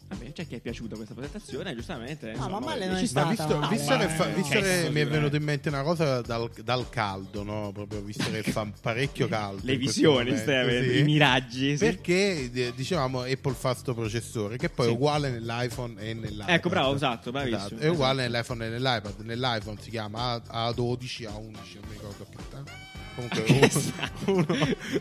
Vabbè, 0.07 0.30
c'è 0.31 0.47
chi 0.47 0.55
è 0.55 0.59
piaciuta 0.59 0.95
questa 0.95 1.13
presentazione, 1.13 1.75
giustamente. 1.75 2.27
No, 2.27 2.31
insomma, 2.37 2.59
ma 2.59 2.65
male 2.67 2.81
ci 2.83 2.87
non 2.87 2.97
è 2.97 3.05
stata 3.05 3.29
visto, 3.29 3.57
male. 3.57 3.75
visto 3.75 3.97
che, 3.97 4.07
fa- 4.07 4.27
No, 4.27 4.35
visto 4.35 4.53
no, 4.55 4.61
che 4.61 4.89
mi 4.91 5.01
è 5.01 5.07
venuto 5.07 5.35
in 5.35 5.43
mente 5.43 5.69
una 5.69 5.81
cosa 5.83 6.21
dal, 6.21 6.49
dal 6.63 6.89
caldo, 6.89 7.43
no? 7.43 7.71
Proprio 7.73 8.01
visto 8.01 8.29
che 8.31 8.43
fa 8.43 8.67
parecchio 8.81 9.27
caldo. 9.27 9.61
Le 9.63 9.75
visioni, 9.77 10.35
stai 10.37 10.83
sì. 10.89 10.99
i 10.99 11.03
miraggi. 11.03 11.77
sì. 11.77 11.85
Perché 11.85 12.51
eh, 12.51 12.73
dicevamo 12.75 13.21
Apple 13.21 13.53
fa 13.53 13.73
sto 13.73 13.93
processore 13.93 14.57
che 14.57 14.69
poi 14.69 14.85
Sì. 14.87 14.91
è 14.91 14.95
uguale 14.95 15.29
nell'iPhone 15.29 16.01
e 16.01 16.13
nell'iPad. 16.13 16.49
Ecco, 16.49 16.69
bravo, 16.69 16.95
esatto, 16.95 17.31
bravissimo. 17.31 17.65
Esatto, 17.65 17.81
È 17.81 17.87
uguale 17.89 18.27
nell'iPhone 18.27 18.65
e 18.65 18.69
nell'iPad. 18.69 19.13
Nell'iPhone 19.19 19.77
si 19.81 19.89
chiama 19.89 20.41
A- 20.47 20.69
A12, 20.69 21.23
A11, 21.23 21.29
non 21.29 21.53
mi 21.87 21.93
ricordo 21.93 22.25
che 22.29 22.37
tanto. 22.49 22.71
Comunque 23.13 23.43
uno, 23.51 23.69
sa. 23.69 24.09
uno- 24.27 24.45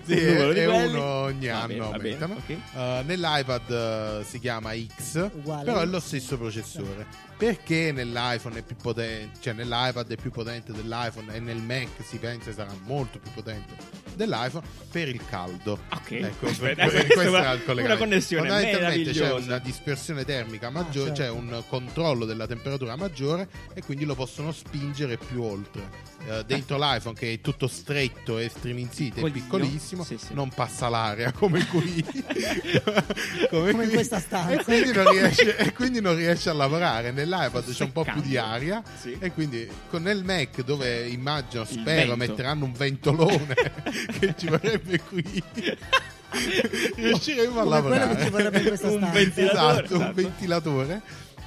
sì, 0.05 0.13
Un 0.13 0.19
è 0.19 0.65
quelli. 0.65 0.89
uno 0.89 1.03
ogni 1.05 1.47
Va 1.47 1.59
anno 1.63 1.67
bene, 1.69 1.79
va 1.79 1.97
bene, 1.99 2.15
aumentano. 2.25 2.35
ok. 2.35 2.57
Uh, 2.73 3.07
nell'iPad 3.07 3.71
uh, 4.21 4.25
si 4.25 4.39
chiama 4.41 4.73
X, 4.75 5.20
Uguale. 5.25 5.65
però 5.65 5.81
è 5.81 5.87
lo 5.87 6.01
stesso 6.01 6.37
processore. 6.37 7.07
Perché 7.41 7.91
nell'iPhone 7.91 8.59
è 8.59 8.63
più 8.63 8.77
potente, 8.77 9.39
cioè 9.41 9.55
nell'iPad 9.55 10.11
è 10.13 10.17
più 10.17 10.31
potente 10.31 10.73
dell'iPhone 10.73 11.35
e 11.35 11.41
nel 11.41 11.57
Mac 11.57 11.89
si 12.07 12.19
pensa 12.19 12.53
sarà 12.53 12.71
molto 12.85 13.19
più 13.19 13.31
potente 13.33 13.73
dell'iPhone 14.15 14.63
per 14.91 15.09
il 15.09 15.25
caldo. 15.25 15.79
Ok, 15.95 16.11
Ecco, 16.11 16.47
aspetta, 16.49 16.85
per- 16.87 16.93
per- 16.93 17.07
questa 17.07 17.13
è 17.13 17.15
questo 17.15 17.37
era 17.39 17.53
il 17.53 17.65
collegamento. 17.65 17.83
una 17.85 17.97
connessione 17.97 18.49
Fondamentalmente 18.49 19.11
c'è 19.13 19.33
una 19.33 19.59
dispersione 19.59 20.25
termica 20.27 20.69
maggiore, 20.69 21.11
Ah, 21.13 21.15
certo. 21.15 21.33
c'è 21.33 21.39
un 21.39 21.63
controllo 21.67 22.27
della 22.27 22.47
temperatura 22.47 22.95
maggiore 22.97 23.49
e 23.73 23.83
quindi 23.83 24.05
lo 24.05 24.15
possono 24.15 24.53
spingere 24.53 25.17
più 25.17 25.43
oltre. 25.43 26.09
Eh, 26.29 26.45
dentro 26.45 26.77
l'iPhone 26.77 27.15
che 27.17 27.33
è 27.33 27.41
tutto 27.41 27.67
stretto 27.69 28.37
e 28.37 28.51
striminzito 28.51 29.27
e 29.27 29.31
piccolissimo, 29.31 30.05
Sì, 30.05 30.19
sì. 30.19 30.35
non 30.35 30.51
passa 30.51 30.91
l'aria 30.91 31.33
come 31.33 31.67
qui. 31.69 32.05
Come 33.49 33.71
in 33.71 33.77
qui. 33.79 33.89
questa 33.89 34.19
stanza. 34.21 34.51
E 34.61 34.65
quindi, 34.65 34.93
non 34.93 35.11
riesce, 35.11 35.57
e 35.57 35.73
quindi 35.73 36.01
non 36.03 36.15
riesce 36.15 36.51
a 36.51 36.53
lavorare. 36.53 37.11
Nell'iPad 37.31 37.73
c'è 37.73 37.85
un 37.85 37.93
po' 37.93 38.05
più 38.05 38.21
di 38.21 38.37
aria. 38.37 38.83
Sì. 39.01 39.17
E 39.19 39.33
quindi 39.33 39.69
con 39.89 40.03
nel 40.03 40.25
Mac, 40.25 40.63
dove 40.65 41.07
immagino, 41.09 41.63
Il 41.63 41.69
spero, 41.69 42.17
metteranno 42.17 42.65
un 42.65 42.73
ventolone 42.73 43.55
che 44.19 44.35
ci 44.37 44.47
vorrebbe 44.49 45.01
qui. 45.01 45.43
Riusciremo 46.97 47.61
a 47.61 47.65
Come 47.65 47.81
quello 47.81 47.95
lavorare. 47.95 48.17
che 48.17 48.25
ci 48.25 48.31
vorrebbe 48.31 48.59
in 48.61 48.67
questa 48.67 48.87
Un 48.89 48.97
stanza. 48.99 49.13
ventilatore. 49.19 49.73
Esatto, 49.85 49.95
un 49.95 50.01
Esatto. 50.01 50.15
ventilatore. 50.15 51.03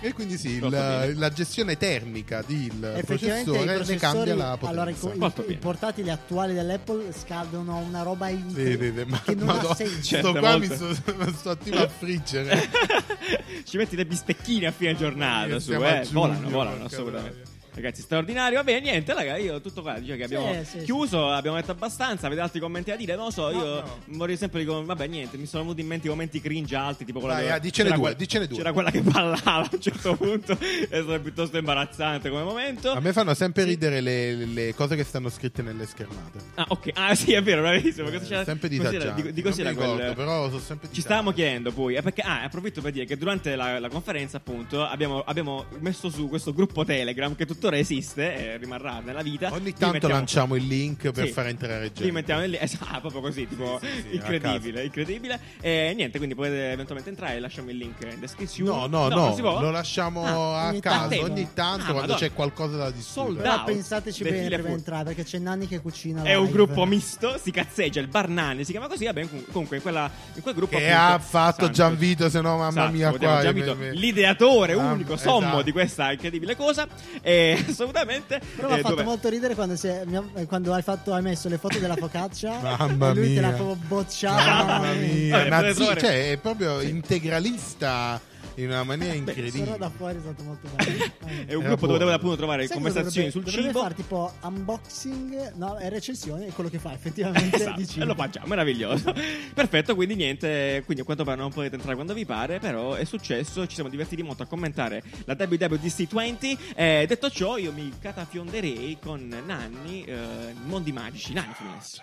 E 0.05 0.13
quindi 0.13 0.37
sì, 0.37 0.55
il- 0.55 1.13
la 1.15 1.29
gestione 1.31 1.77
termica 1.77 2.43
del 2.45 3.01
processore 3.05 3.83
ne 3.85 3.95
cambia 3.95 4.35
la 4.35 4.57
potenza. 4.57 4.67
allora 4.69 4.89
i, 4.89 4.95
co- 4.99 5.45
i- 5.47 5.55
portatili 5.57 6.09
attuali 6.09 6.53
dell'Apple 6.53 7.13
scaldano 7.17 7.77
una 7.77 8.01
roba 8.03 8.27
in- 8.27 8.49
Sì, 8.53 8.77
sì, 8.77 8.93
sì, 8.95 9.03
ma- 9.07 9.21
che 9.23 9.35
non 9.35 9.45
Madonna, 9.45 9.69
ha 9.69 9.75
senso. 9.75 10.01
Certo, 10.01 10.29
sto 10.31 10.39
qua 10.39 10.57
mi 10.57 10.67
molto. 10.67 10.93
sto, 10.93 11.33
sto 11.37 11.49
attivo 11.51 11.77
a 11.77 11.87
friggere. 11.87 12.69
Ci 13.63 13.77
metti 13.77 13.95
le 13.95 14.05
bistecchine 14.05 14.67
a 14.67 14.71
fine 14.71 14.93
giornata 14.97 15.57
su, 15.59 15.71
eh. 15.71 15.75
giugno, 15.77 16.09
volano, 16.11 16.49
volano, 16.49 16.83
assolutamente. 16.85 17.41
troia. 17.41 17.52
Ragazzi, 17.75 18.01
straordinario. 18.01 18.57
Va 18.57 18.63
bene, 18.63 18.81
niente, 18.81 19.13
raga, 19.13 19.37
io 19.37 19.59
tutto 19.59 19.81
qua. 19.81 19.97
Dice 19.99 20.15
che 20.15 20.23
abbiamo 20.25 20.53
Sì, 20.63 20.77
sì, 20.79 20.83
chiuso, 20.83 21.29
abbiamo 21.29 21.57
detto 21.57 21.71
abbastanza. 21.71 22.27
Avete 22.27 22.41
altri 22.41 22.59
commenti 22.59 22.91
da 22.91 22.95
dire? 22.95 23.15
Non 23.15 23.25
lo 23.25 23.31
so, 23.31 23.49
No, 23.49 23.57
io 23.57 23.65
no. 23.81 23.99
vorrei 24.09 24.37
sempre 24.37 24.63
dire, 24.63 24.83
vabbè, 24.83 25.07
niente, 25.07 25.37
mi 25.37 25.45
sono 25.45 25.63
venuti 25.63 25.81
in 25.81 25.87
mente 25.87 26.07
i 26.07 26.09
momenti 26.09 26.39
cringe 26.39 26.75
alti, 26.75 27.03
tipo 27.05 27.19
quella 27.19 27.35
Vai, 27.35 27.43
dove 27.43 27.55
ah, 27.55 27.59
dicene 27.59 27.89
c'era 27.89 27.99
due, 28.01 28.15
dicene 28.15 28.47
due. 28.47 28.57
C'era 28.57 28.73
quella 28.73 28.91
che 28.91 29.01
ballava 29.01 29.41
a 29.43 29.69
un 29.71 29.81
certo 29.81 30.15
punto, 30.17 30.57
è 30.59 30.85
stato 30.87 31.19
piuttosto 31.21 31.57
imbarazzante 31.57 32.29
come 32.29 32.43
momento. 32.43 32.91
A 32.91 32.99
me 32.99 33.11
fanno 33.13 33.33
sempre 33.33 33.63
ridere 33.63 34.01
le, 34.01 34.35
le 34.45 34.73
cose 34.75 34.95
che 34.95 35.03
stanno 35.03 35.29
scritte 35.29 35.61
nelle 35.61 35.85
schermate. 35.87 36.39
Ah, 36.55 36.65
ok. 36.67 36.91
Ah, 36.93 37.15
sì, 37.15 37.33
è 37.33 37.41
vero, 37.41 37.61
bravissimo. 37.61 38.09
Cosa 38.09 38.25
c'era? 38.25 38.43
sempre 38.43 38.69
di 38.69 38.77
cos'era- 38.77 39.11
di, 39.11 39.41
cos'era 39.41 39.73
quel- 39.73 40.13
però 40.15 40.47
sono 40.47 40.59
sempre 40.59 40.89
Ci 40.91 41.01
stavamo 41.01 41.31
chiedendo 41.31 41.71
poi, 41.71 41.95
eh, 41.95 42.01
perché, 42.01 42.21
ah, 42.21 42.43
approfitto 42.43 42.81
per 42.81 42.91
dire 42.91 43.05
che 43.05 43.17
durante 43.17 43.55
la, 43.55 43.79
la 43.79 43.89
conferenza, 43.89 44.37
appunto, 44.37 44.83
abbiamo, 44.85 45.21
abbiamo 45.25 45.65
messo 45.79 46.09
su 46.09 46.27
questo 46.29 46.53
gruppo 46.53 46.85
Telegram 46.85 47.35
che 47.35 47.45
tuttora 47.63 47.77
esiste 47.77 48.35
e 48.53 48.57
rimarrà 48.57 48.99
nella 48.99 49.21
vita. 49.21 49.49
Ogni 49.53 49.71
tanto 49.71 49.91
mettiamo- 49.93 50.13
lanciamo 50.15 50.55
il 50.55 50.67
link 50.67 51.11
per 51.11 51.27
Sì. 51.27 51.31
far 51.31 51.47
entrare 51.47 51.83
gente. 51.85 52.03
Li 52.03 52.11
mettiamo 52.11 52.41
nel 52.41 52.55
esatto, 52.59 52.99
proprio 52.99 53.21
così, 53.21 53.47
tipo 53.47 53.79
Sì, 53.81 53.87
sì, 54.09 54.15
incredibile, 54.15 54.83
incredibile. 54.83 55.39
E 55.61 55.93
niente, 55.95 56.17
quindi 56.17 56.35
potete 56.35 56.71
eventualmente 56.71 57.09
entrare, 57.09 57.39
lasciamo 57.39 57.69
il 57.69 57.77
link 57.77 57.95
in 58.11 58.19
descrizione. 58.19 58.69
No, 58.69 58.87
no, 58.87 59.07
no, 59.07 59.15
non 59.15 59.33
si 59.35 59.41
può? 59.41 59.61
lo 59.61 59.71
lasciamo 59.71 60.25
Ah, 60.25 60.67
a 60.67 60.79
caso 60.79 61.21
ogni 61.23 61.47
tanto 61.53 61.83
Ah, 61.83 61.85
quando 61.85 62.01
Madonna. 62.01 62.17
c'è 62.17 62.33
qualcosa 62.33 62.75
da 62.77 62.91
discutere. 62.91 63.41
Però 63.41 63.63
pensateci 63.63 64.23
bene 64.23 64.47
prima 64.49 64.67
di 64.67 64.73
entrare 64.73 65.03
perché 65.05 65.23
c'è 65.23 65.37
Nanni 65.39 65.67
che 65.67 65.79
cucina 65.79 66.23
È 66.23 66.35
un 66.35 66.45
live. 66.45 66.53
gruppo 66.57 66.85
misto, 66.85 67.39
si 67.41 67.51
cazzeggia, 67.51 68.01
il 68.01 68.07
bar 68.07 68.27
Nanni 68.27 68.65
si 68.65 68.71
chiama 68.71 68.87
così, 68.87 69.05
vabbè, 69.05 69.27
com- 69.29 69.45
comunque 69.51 69.77
in, 69.77 69.81
quella, 69.81 70.09
in 70.35 70.41
quel 70.41 70.53
gruppo 70.53 70.77
Che 70.77 70.91
appunto, 70.91 71.13
ha 71.15 71.19
fatto 71.19 71.55
Santo. 71.65 71.71
Gianvito, 71.73 72.29
se 72.29 72.41
no 72.41 72.57
mamma 72.57 72.69
Esatto, 72.69 72.91
mia 72.91 73.11
qua. 73.11 73.41
Gianvito, 73.41 73.75
me- 73.75 73.85
me- 73.91 73.93
l'ideatore 73.93 74.73
Ah, 74.73 74.91
unico, 74.91 75.15
sommo 75.17 75.39
esatto. 75.47 75.61
di 75.61 75.71
questa 75.71 76.11
incredibile 76.11 76.55
cosa. 76.57 76.87
E 77.21 77.52
assolutamente. 77.69 78.41
Però 78.55 78.67
mi 78.67 78.73
ha 78.73 78.77
eh, 78.77 78.81
fatto 78.81 78.95
dove- 78.95 79.03
molto 79.07 79.29
ridere 79.29 79.55
quando, 79.55 79.75
si 79.75 79.87
è- 79.87 80.03
mi 80.05 80.15
ha- 80.15 80.23
eh, 80.35 80.45
quando 80.45 80.73
hai, 80.73 80.81
fatto, 80.81 81.13
hai 81.13 81.21
messo 81.21 81.47
le 81.49 81.57
foto 81.57 81.79
della 81.79 81.95
focaccia 81.95 82.59
Mamma 82.77 83.09
e 83.11 83.13
lui 83.13 83.33
te 83.35 83.41
l'ha 83.41 83.47
mia. 83.49 83.55
proprio 83.57 83.75
bocciata. 83.87 84.63
Mamma 84.65 84.91
mia, 84.93 85.37
Vabbè, 85.37 85.49
nazi- 85.49 85.83
cioè 85.97 86.31
è 86.31 86.37
proprio 86.37 86.81
integralista 86.81 88.19
in 88.55 88.65
una 88.67 88.83
maniera 88.83 89.13
Solo 89.13 89.29
incredibile. 89.29 89.77
da 89.77 89.89
fuori 89.89 90.17
è 90.17 90.19
stato 90.21 90.43
molto 90.43 90.67
bello. 90.75 91.03
È 91.45 91.53
un 91.55 91.61
Era 91.61 91.67
gruppo 91.69 91.87
dove 91.87 91.97
buono. 91.99 92.13
appunto 92.13 92.35
trovare 92.35 92.65
Sai 92.67 92.73
conversazioni 92.75 93.27
dovrebbe, 93.29 93.31
sul 93.31 93.43
dovrebbe 93.43 93.67
cibo. 93.67 93.81
fare 93.81 93.93
tipo 93.95 94.33
unboxing, 94.41 95.53
no, 95.55 95.79
e 95.79 95.89
recensioni, 95.89 96.45
è 96.45 96.51
quello 96.51 96.69
che 96.69 96.79
fa 96.79 96.93
effettivamente 96.93 97.55
Esatto, 97.55 97.77
di 97.77 97.83
e 97.83 97.87
cibo. 97.87 98.05
lo 98.05 98.15
facciamo, 98.15 98.47
meraviglioso. 98.47 99.13
Perfetto, 99.53 99.95
quindi 99.95 100.15
niente, 100.15 100.81
quindi 100.85 101.01
a 101.01 101.05
quanto 101.05 101.23
pare 101.23 101.39
non 101.41 101.51
potete 101.51 101.75
entrare 101.75 101.95
quando 101.95 102.13
vi 102.13 102.25
pare, 102.25 102.59
però 102.59 102.93
è 102.93 103.03
successo, 103.05 103.65
ci 103.67 103.73
siamo 103.75 103.89
divertiti 103.89 104.21
molto 104.23 104.43
a 104.43 104.45
commentare 104.45 105.01
la 105.25 105.33
WWDC20. 105.33 106.57
Eh, 106.75 107.05
detto 107.07 107.29
ciò, 107.29 107.57
io 107.57 107.71
mi 107.71 107.91
catafionderei 107.99 108.97
con 109.01 109.27
Nanni, 109.45 110.03
eh, 110.05 110.53
Mondi 110.65 110.91
Magici. 110.91 111.33
Nanni 111.33 111.53
Funes. 111.53 112.01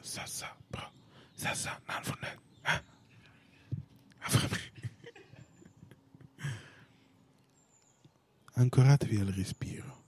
Sassa, 0.00 0.54
bro. 0.68 0.90
Sassa, 1.34 1.80
non 1.86 2.02
Ancoratevi 8.54 9.16
al 9.16 9.28
respiro, 9.28 10.04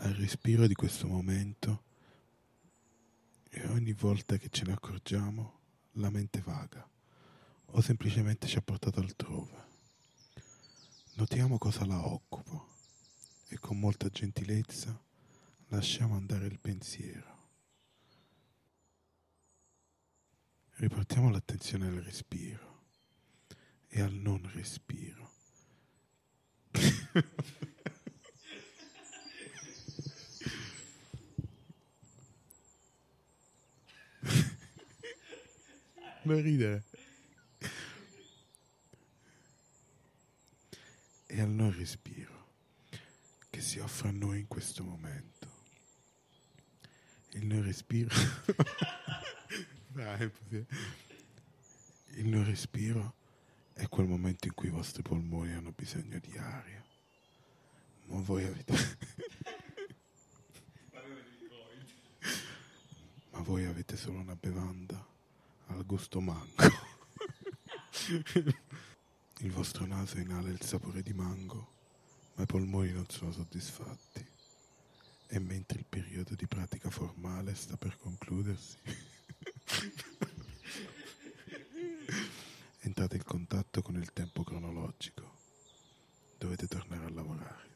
al 0.00 0.12
respiro 0.12 0.66
di 0.66 0.74
questo 0.74 1.06
momento 1.06 1.84
e 3.48 3.66
ogni 3.68 3.94
volta 3.94 4.36
che 4.36 4.50
ce 4.50 4.64
ne 4.64 4.72
accorgiamo 4.72 5.60
la 5.92 6.10
mente 6.10 6.42
vaga 6.42 6.86
o 7.64 7.80
semplicemente 7.80 8.46
ci 8.46 8.58
ha 8.58 8.60
portato 8.60 9.00
altrove. 9.00 9.64
Notiamo 11.14 11.56
cosa 11.56 11.86
la 11.86 12.06
occupa 12.06 12.62
e 13.48 13.58
con 13.58 13.78
molta 13.78 14.10
gentilezza 14.10 15.02
lasciamo 15.68 16.14
andare 16.14 16.44
il 16.44 16.58
pensiero. 16.58 17.48
Riportiamo 20.74 21.30
l'attenzione 21.30 21.86
al 21.86 22.02
respiro 22.02 22.82
e 23.88 24.02
al 24.02 24.12
non 24.12 24.46
respiro. 24.52 25.35
Non 36.26 36.42
ridere. 36.42 36.84
E 41.26 41.40
al 41.40 41.50
non 41.50 41.74
respiro 41.76 42.34
che 43.50 43.60
si 43.60 43.78
offre 43.78 44.08
a 44.08 44.12
noi 44.12 44.40
in 44.40 44.46
questo 44.46 44.84
momento. 44.84 45.34
Il 47.30 47.46
non 47.46 47.62
respiro. 47.62 48.14
Dai. 49.88 50.30
Il 52.16 52.26
non 52.26 52.44
respiro 52.44 53.14
è 53.72 53.88
quel 53.88 54.06
momento 54.06 54.46
in 54.46 54.54
cui 54.54 54.68
i 54.68 54.72
vostri 54.72 55.02
polmoni 55.02 55.52
hanno 55.52 55.72
bisogno 55.72 56.18
di 56.18 56.36
aria. 56.38 56.85
Ma 58.06 58.20
voi 58.20 58.44
avete. 58.44 58.74
Ma 63.30 63.40
voi 63.40 63.64
avete 63.64 63.96
solo 63.96 64.20
una 64.20 64.36
bevanda 64.36 65.04
al 65.66 65.84
gusto 65.84 66.20
mango. 66.20 66.84
Il 69.40 69.50
vostro 69.50 69.84
naso 69.84 70.18
inala 70.18 70.48
il 70.48 70.62
sapore 70.62 71.02
di 71.02 71.12
mango, 71.12 71.74
ma 72.34 72.44
i 72.44 72.46
polmoni 72.46 72.92
non 72.92 73.06
sono 73.08 73.32
soddisfatti. 73.32 74.24
E 75.28 75.38
mentre 75.40 75.80
il 75.80 75.86
periodo 75.86 76.34
di 76.34 76.46
pratica 76.46 76.88
formale 76.88 77.54
sta 77.54 77.76
per 77.76 77.98
concludersi, 77.98 78.78
entrate 82.80 83.16
in 83.16 83.24
contatto 83.24 83.82
con 83.82 83.96
il 83.96 84.12
tempo 84.12 84.44
cronologico. 84.44 85.34
Dovete 86.38 86.68
tornare 86.68 87.06
a 87.06 87.10
lavorare. 87.10 87.75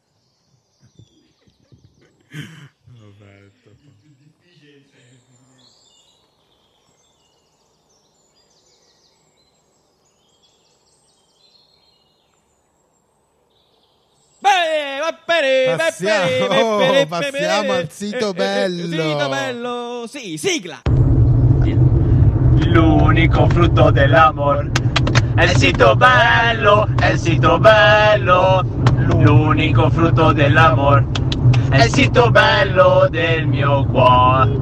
Beh, 14.42 15.00
va 15.00 15.18
bene, 15.26 15.76
va 15.76 15.84
Passiamo- 15.84 16.76
bene. 16.78 17.06
passiamo 17.06 17.72
al 17.72 17.90
sito 17.90 18.26
Eh, 18.26 18.28
eh, 18.28 18.32
bello. 18.32 19.02
Sito 19.02 19.28
bello, 19.28 20.04
sì, 20.08 20.38
sigla. 20.38 20.80
L'unico 22.72 23.48
frutto 23.48 23.90
dell'amor 23.90 24.70
è 25.34 25.42
il 25.42 25.56
sito 25.56 25.94
bello, 25.96 26.88
è 26.98 27.08
il 27.10 27.18
sito 27.18 27.58
bello. 27.58 28.64
L'unico 29.18 29.90
frutto 29.90 30.32
dell'amor 30.32 31.04
è 31.70 31.84
il 31.84 31.92
sito 31.92 32.30
bello 32.30 33.06
del 33.08 33.46
mio 33.46 33.86
cuore. 33.86 34.58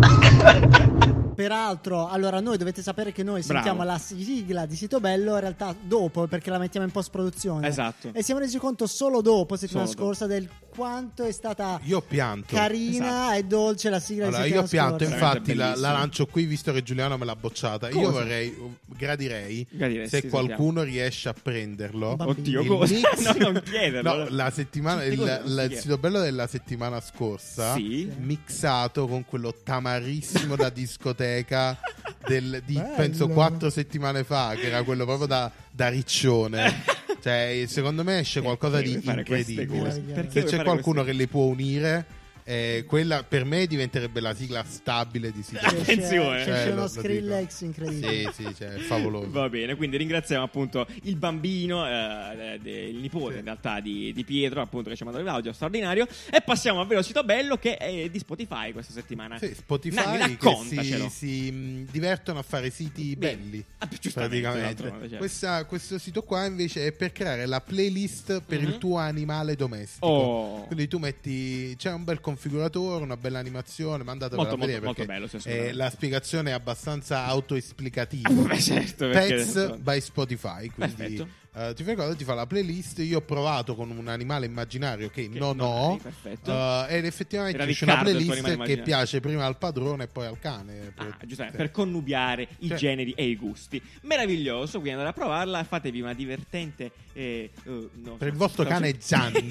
Peraltro, 1.34 2.08
allora 2.08 2.40
noi 2.40 2.58
dovete 2.58 2.82
sapere 2.82 3.12
che 3.12 3.22
noi 3.22 3.40
Bravo. 3.42 3.52
sentiamo 3.52 3.82
la 3.82 3.96
sigla 3.98 4.66
di 4.66 4.76
Sito 4.76 5.00
Bello 5.00 5.34
in 5.34 5.40
realtà 5.40 5.74
dopo 5.80 6.26
perché 6.26 6.50
la 6.50 6.58
mettiamo 6.58 6.84
in 6.84 6.92
post 6.92 7.10
produzione. 7.10 7.66
Esatto. 7.66 8.10
E 8.12 8.22
siamo 8.22 8.40
resi 8.40 8.58
conto 8.58 8.86
solo 8.86 9.22
dopo, 9.22 9.56
settimana 9.56 9.86
Solo 9.86 9.98
scorsa, 9.98 10.26
del 10.26 10.46
quanto 10.74 11.24
è 11.24 11.32
stata 11.32 11.80
Io 11.84 12.00
pianto. 12.00 12.54
carina 12.54 13.34
e 13.34 13.44
dolce 13.44 13.90
la 13.90 14.00
sigla 14.00 14.28
Allora, 14.28 14.44
di 14.44 14.50
io 14.50 14.62
pianto, 14.62 15.04
scorsa. 15.04 15.12
infatti 15.14 15.54
la, 15.54 15.74
la 15.76 15.92
lancio 15.92 16.26
qui 16.26 16.44
visto 16.44 16.72
che 16.72 16.82
Giuliano 16.82 17.16
me 17.18 17.24
l'ha 17.24 17.36
bocciata. 17.36 17.88
Io 17.88 17.94
Cosa? 18.00 18.10
vorrei, 18.10 18.56
gradirei, 18.86 19.66
Gradirei, 19.70 20.08
se 20.08 20.28
qualcuno 20.28 20.82
riesce 20.82 21.28
a 21.28 21.34
prenderlo. 21.34 22.16
Oddio, 22.18 22.64
cosa? 22.64 22.94
mix- 22.94 23.18
No, 23.38 23.50
non 23.52 23.62
chiederlo. 23.64 24.14
No, 24.16 24.26
la 24.30 24.50
settimana, 24.50 25.04
il, 25.04 25.42
si 25.44 25.50
il 25.72 25.78
sito 25.78 25.98
bello 25.98 26.20
della 26.20 26.46
settimana 26.46 27.00
scorsa, 27.00 27.74
Sì. 27.74 28.10
mixato 28.18 29.06
con 29.06 29.24
quello 29.24 29.54
tamarissimo 29.62 30.56
da 30.56 30.68
discoteca 30.70 31.78
del- 32.26 32.62
di 32.64 32.80
penso 32.96 33.28
quattro 33.28 33.70
settimane 33.70 34.24
fa, 34.24 34.54
che 34.54 34.66
era 34.68 34.82
quello 34.82 35.04
proprio 35.04 35.26
da, 35.26 35.50
da 35.70 35.88
riccione. 35.88 36.98
cioè, 37.20 37.64
secondo 37.66 38.02
me 38.04 38.18
esce 38.20 38.40
qualcosa 38.40 38.80
di 38.80 38.92
incredibile. 38.92 39.90
Se 40.30 40.44
c'è 40.44 40.62
qualcuno 40.62 41.02
queste- 41.02 41.10
che 41.12 41.12
le 41.12 41.26
può 41.28 41.44
unire, 41.44 42.06
eh, 42.50 42.84
quella 42.86 43.22
per 43.22 43.44
me 43.44 43.66
diventerebbe 43.66 44.20
la 44.20 44.34
sigla 44.34 44.64
stabile 44.66 45.30
di. 45.30 45.38
Esce- 45.40 45.58
Attenzione. 45.58 46.44
Cioè, 46.44 46.64
uno 46.66 46.74
lo- 46.74 46.80
lo 46.82 46.88
Skrillex 46.88 47.48
Sì, 47.54 47.64
incredibile. 47.64 48.32
sì, 48.32 48.42
cioè, 48.56 48.68
è 48.74 48.78
favoloso. 48.80 49.30
Va 49.30 49.48
bene, 49.48 49.76
quindi 49.76 49.96
ringraziamo 49.96 50.42
appunto 50.44 50.86
il 51.02 51.16
bambino, 51.16 51.86
eh, 51.86 52.58
il 52.64 52.96
nipote 52.96 53.34
Sì. 53.34 53.38
in 53.38 53.44
realtà 53.44 53.80
di, 53.80 54.12
di 54.12 54.24
Pietro, 54.24 54.60
appunto 54.60 54.90
che 54.90 54.96
ci 54.96 55.02
ha 55.02 55.06
mandato 55.06 55.24
l'audio 55.26 55.52
straordinario. 55.52 56.06
E 56.30 56.40
passiamo 56.40 56.80
al 56.80 56.86
vero 56.88 57.02
sito 57.02 57.22
bello 57.22 57.56
che 57.56 57.76
è 57.76 58.08
di 58.10 58.18
Spotify 58.18 58.72
questa 58.72 58.92
settimana. 58.92 59.38
Sì, 59.38 59.54
Spotify 59.54 60.18
raccontacelo. 60.18 61.08
si, 61.08 61.10
si, 61.46 61.50
mh, 61.52 61.86
divertono 61.90 62.40
a 62.40 62.42
fare 62.42 62.70
siti 62.70 63.14
Bene. 63.16 63.36
belli. 63.36 63.64
Ah, 63.78 63.88
praticamente. 64.12 64.82
certo. 64.82 65.16
Questa- 65.18 65.64
questo 65.66 65.98
sito 65.98 66.22
qua 66.22 66.44
invece 66.46 66.86
è 66.86 66.92
per 66.92 67.12
creare 67.12 67.46
la 67.46 67.60
playlist 67.60 68.40
per 68.44 68.60
Mhm. 68.60 68.66
il 68.66 68.78
tuo 68.78 68.96
animale 68.98 69.54
domestico. 69.54 70.06
Oh. 70.06 70.64
Quindi 70.66 70.88
tu 70.88 70.98
metti 70.98 71.74
c'è 71.76 71.92
un 71.92 72.04
bel 72.04 72.20
configuratore, 72.40 73.04
una 73.04 73.18
bella 73.18 73.38
animazione, 73.38 74.02
mandatevela 74.02 74.48
Molto, 74.48 74.56
a 74.56 74.66
vedere 74.66 74.84
molto, 74.84 75.04
perché 75.04 75.20
molto 75.20 75.38
bello, 75.42 75.62
eh, 75.66 75.72
la 75.74 75.90
spiegazione 75.90 76.50
è 76.50 76.52
abbastanza 76.54 77.26
autoesplicativa. 77.26 78.30
Beh, 78.32 78.58
certo, 78.60 79.08
Pets 79.08 79.76
by 79.76 80.00
Spotify, 80.00 80.68
quindi 80.70 81.26
eh, 81.52 81.74
ti 81.74 81.82
fai 81.82 81.96
cosa? 81.96 82.14
Ti 82.14 82.24
fa 82.24 82.32
la 82.34 82.46
playlist. 82.46 83.00
Io 83.00 83.18
ho 83.18 83.22
provato 83.22 83.74
con 83.74 83.90
un 83.90 84.08
animale 84.08 84.46
immaginario 84.46 85.10
che, 85.10 85.28
Che 85.28 85.38
non, 85.38 85.56
non 85.58 85.66
ho, 85.66 86.00
hai, 86.24 86.88
eh, 86.88 86.96
ed 86.96 87.04
effettivamente 87.04 87.60
Era 87.60 87.70
c'è 87.70 87.84
una 87.84 88.02
Riccardo 88.02 88.24
playlist 88.24 88.62
che 88.62 88.82
piace 88.82 89.20
prima 89.20 89.44
al 89.44 89.58
padrone 89.58 90.04
e 90.04 90.06
poi 90.06 90.26
al 90.26 90.38
cane. 90.38 90.92
Ah, 90.94 91.04
Per- 91.04 91.16
giustamente, 91.26 91.58
per 91.58 91.70
connubiare 91.70 92.48
i 92.60 92.68
Cioè- 92.68 92.78
generi 92.78 93.12
e 93.12 93.26
i 93.26 93.36
gusti. 93.36 93.82
Meraviglioso, 94.02 94.80
quindi 94.80 94.98
andate 94.98 95.10
a 95.10 95.12
provarla, 95.12 95.62
fatevi 95.64 96.00
una 96.00 96.14
divertente... 96.14 96.90
eh, 97.12 97.50
eh, 97.64 97.88
no, 97.94 98.14
Per 98.16 98.28
il 98.28 98.34
vostro 98.34 98.64
cane. 98.64 98.96
Gianni. 98.96 99.48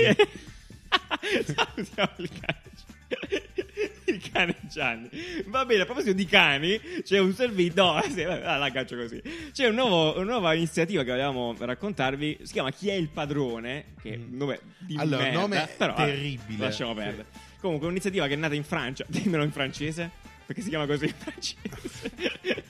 Salutiamo 1.46 2.12
il 2.18 2.30
cane. 2.30 2.69
Il 4.06 4.30
cane 4.32 4.56
Gianni. 4.70 5.10
Va 5.46 5.66
bene, 5.66 5.82
a 5.82 5.86
proposito 5.86 6.14
di 6.14 6.26
cani, 6.26 6.80
c'è 7.04 7.20
un 7.20 7.34
servizio. 7.34 7.84
No, 7.84 8.02
sì, 8.10 8.24
ah, 8.24 8.58
la 8.58 8.72
caccio 8.72 8.96
così. 8.96 9.22
C'è 9.52 9.68
un 9.68 9.76
nuovo- 9.76 10.16
una 10.16 10.32
nuova 10.32 10.54
iniziativa 10.54 11.04
che 11.04 11.12
volevamo 11.12 11.56
raccontarvi. 11.58 12.40
Si 12.44 12.54
chiama 12.54 12.72
Chi 12.72 12.90
è 12.90 12.94
il 12.94 13.10
padrone? 13.10 13.94
Che 14.02 14.18
nome 14.18 14.60
di. 14.80 14.96
Allora, 14.98 15.24
merda, 15.24 15.40
nome 15.40 15.70
però, 15.78 15.94
terribile. 15.94 16.66
Lasciamo 16.66 16.94
perdere. 16.94 17.28
Comunque, 17.60 17.86
è 17.86 17.90
un'iniziativa 17.90 18.28
che 18.28 18.34
è 18.34 18.38
nata 18.38 18.56
in 18.56 18.64
Francia. 18.64 19.06
Dimmelo 19.10 19.44
in 19.44 19.52
francese. 19.52 20.10
Perché 20.46 20.64
si 20.64 20.70
chiama 20.70 20.88
così 20.88 21.06
in 21.06 21.14
francese. 21.16 22.64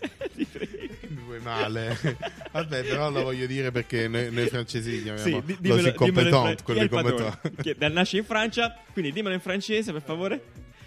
Vuoi 1.40 1.42
male. 1.44 1.98
Vabbè, 2.52 2.84
però 2.84 3.10
lo 3.10 3.24
voglio 3.24 3.46
dire 3.46 3.72
perché 3.72 4.08
noi, 4.08 4.32
noi 4.32 4.48
francesi 4.48 4.98
Sì, 4.98 5.04
chiamiamo 5.04 5.42
di- 5.42 5.58
dimmelo, 5.60 5.82
chi 5.82 5.86
è 5.86 5.90
il 5.90 5.96
competenti. 5.96 6.88
padrone? 6.90 7.40
Chi 7.62 7.76
è- 7.78 7.90
nasce 7.90 8.18
in 8.18 8.26
Francia, 8.26 8.76
quindi 8.94 9.12
dimmelo 9.12 9.34
in 9.36 9.42
francese 9.42 9.92
per 9.92 10.02
favore. 10.04 10.42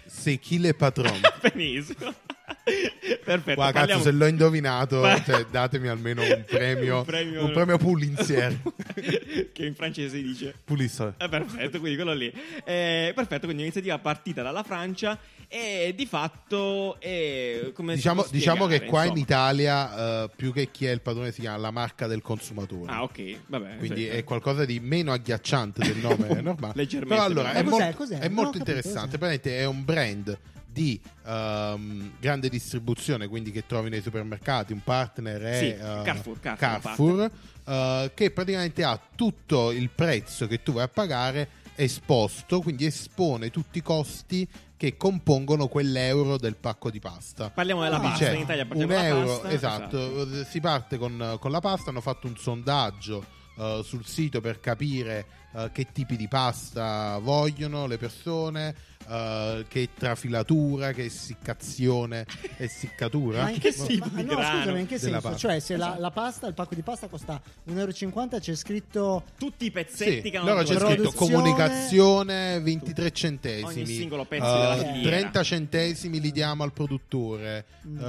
C'est 0.05 0.39
qui 0.45 0.59
le 0.59 0.73
patron? 0.73 1.19
Benissimo. 1.41 2.13
Perfetto. 3.23 3.55
Qua, 3.55 3.65
cazzo, 3.65 3.79
parliamo- 3.79 4.03
se 4.03 4.11
l'ho 4.11 4.25
indovinato, 4.25 5.03
cioè, 5.25 5.45
datemi 5.49 5.87
almeno 5.87 6.21
un 6.21 6.43
premio. 6.45 6.97
Un 6.97 7.05
premio- 7.05 7.45
un 7.45 7.51
premio 7.51 7.77
Pulitzer. 7.77 8.59
che 9.53 9.65
in 9.65 9.75
francese 9.75 10.17
si 10.17 10.23
dice. 10.23 10.55
Pulitzer. 10.63 11.15
Eh, 11.17 11.29
perfetto, 11.29 11.79
quindi 11.79 11.95
quello 11.95 12.13
lì. 12.13 12.31
Eh, 12.63 13.11
perfetto, 13.15 13.45
quindi 13.45 13.63
un'iniziativa 13.63 13.97
partita 13.99 14.41
dalla 14.41 14.63
Francia 14.63 15.17
e 15.47 15.93
di 15.95 16.05
fatto 16.05 16.99
è 16.99 17.71
come 17.73 17.95
Diciamo, 17.95 18.25
diciamo 18.29 18.65
che 18.65 18.83
qua 18.85 19.03
in 19.03 19.17
insomma. 19.17 19.21
Italia, 19.21 20.23
eh, 20.23 20.29
più 20.35 20.51
che 20.51 20.69
chi 20.71 20.85
è 20.85 20.91
il 20.91 21.01
padrone, 21.01 21.31
si 21.31 21.41
chiama 21.41 21.57
la 21.57 21.71
marca 21.71 22.07
del 22.07 22.21
consumatore. 22.21 22.91
Ah, 22.91 23.03
ok, 23.03 23.37
vabbè. 23.47 23.77
Quindi 23.77 24.01
sì. 24.01 24.07
è 24.07 24.23
qualcosa 24.23 24.65
di 24.65 24.79
meno 24.79 25.11
agghiacciante 25.11 25.81
del 25.83 25.97
nome 25.97 26.41
normale. 26.41 26.73
Leggermente 26.75 27.13
Però 27.13 27.25
allora 27.25 27.53
è, 27.53 27.63
molto, 27.63 27.95
Cos'è? 27.95 28.17
è 28.19 28.29
molto 28.29 28.51
capito, 28.57 28.71
interessante. 28.71 29.17
cos'è? 29.17 29.17
Praticamente 29.17 29.57
è 29.59 29.65
un 29.65 29.85
brand 29.85 30.37
di 30.73 30.99
ehm, 31.25 32.13
grande 32.19 32.49
distribuzione, 32.49 33.27
quindi 33.27 33.51
che 33.51 33.65
trovi 33.65 33.89
nei 33.89 34.01
supermercati. 34.01 34.73
Un 34.73 34.83
partner 34.83 35.41
è 35.41 35.57
Sì, 35.57 35.65
eh, 35.67 35.77
Carrefour, 35.77 36.39
Carrefour, 36.39 36.57
Carrefour, 36.57 37.31
eh, 37.65 38.11
che 38.13 38.31
praticamente 38.31 38.83
ha 38.83 38.99
tutto 39.15 39.71
il 39.71 39.89
prezzo 39.89 40.47
che 40.47 40.63
tu 40.63 40.73
vai 40.73 40.83
a 40.83 40.87
pagare 40.89 41.61
esposto, 41.75 42.59
quindi 42.61 42.85
espone 42.85 43.49
tutti 43.49 43.77
i 43.77 43.81
costi 43.81 44.47
che 44.75 44.97
compongono 44.97 45.67
quell'euro 45.67 46.37
del 46.37 46.55
pacco 46.55 46.91
di 46.91 46.99
pasta. 46.99 47.49
Parliamo 47.49 47.83
della 47.83 47.99
Quindi 47.99 48.17
pasta, 48.17 48.33
in 48.33 48.41
Italia 48.41 48.67
un 48.69 48.91
euro, 48.91 49.25
pasta. 49.27 49.51
esatto, 49.51 50.43
si 50.43 50.59
parte 50.59 50.97
con, 50.97 51.37
con 51.39 51.51
la 51.51 51.61
pasta, 51.61 51.89
hanno 51.89 52.01
fatto 52.01 52.27
un 52.27 52.35
sondaggio 52.35 53.41
eh, 53.57 53.81
sul 53.83 54.05
sito 54.05 54.41
per 54.41 54.59
capire 54.59 55.25
eh, 55.55 55.69
che 55.71 55.87
tipi 55.91 56.15
di 56.15 56.27
pasta 56.27 57.19
vogliono 57.21 57.85
le 57.85 57.97
persone, 57.97 58.73
eh, 59.07 59.65
che 59.67 59.89
trafilatura, 59.95 60.91
che 60.93 61.03
essiccazione, 61.03 62.25
essiccatura. 62.57 63.43
Ma 63.43 63.49
in 63.51 63.59
che 63.59 63.71
senso? 63.71 63.85
tipo 63.85 64.07
Ma- 64.11 64.21
no, 64.21 64.31
scusami, 64.41 64.79
in 64.79 64.85
che 64.87 64.97
senso? 64.97 65.21
pasta. 65.21 65.37
Cioè, 65.37 65.59
se 65.59 65.77
la, 65.77 65.85
Esatto. 65.87 66.01
la 66.01 66.11
pasta, 66.11 66.47
il 66.47 66.53
pacco 66.53 66.75
di 66.75 66.81
pasta 66.81 67.07
costa 67.07 67.41
1,50 67.69 67.77
euro, 67.77 68.39
c'è 68.39 68.55
scritto 68.55 69.23
Tutti 69.37 69.65
i 69.65 69.71
pezzetti 69.71 70.21
Sì, 70.23 70.29
che 70.31 70.37
hanno 70.37 70.49
loro 70.49 70.63
c'è 70.63 70.79
scritto 70.79 71.11
comunicazione 71.11 72.59
23 72.59 73.11
centesimi. 73.11 73.81
Ogni 73.81 73.85
singolo 73.85 74.25
pezzo 74.25 74.45
eh, 74.45 74.59
della 74.59 74.77
filiera. 74.77 75.17
30 75.17 75.43
centesimi 75.43 76.19
li 76.19 76.31
diamo 76.31 76.63
al 76.63 76.73
produttore. 76.73 77.65
Mm. 77.87 77.99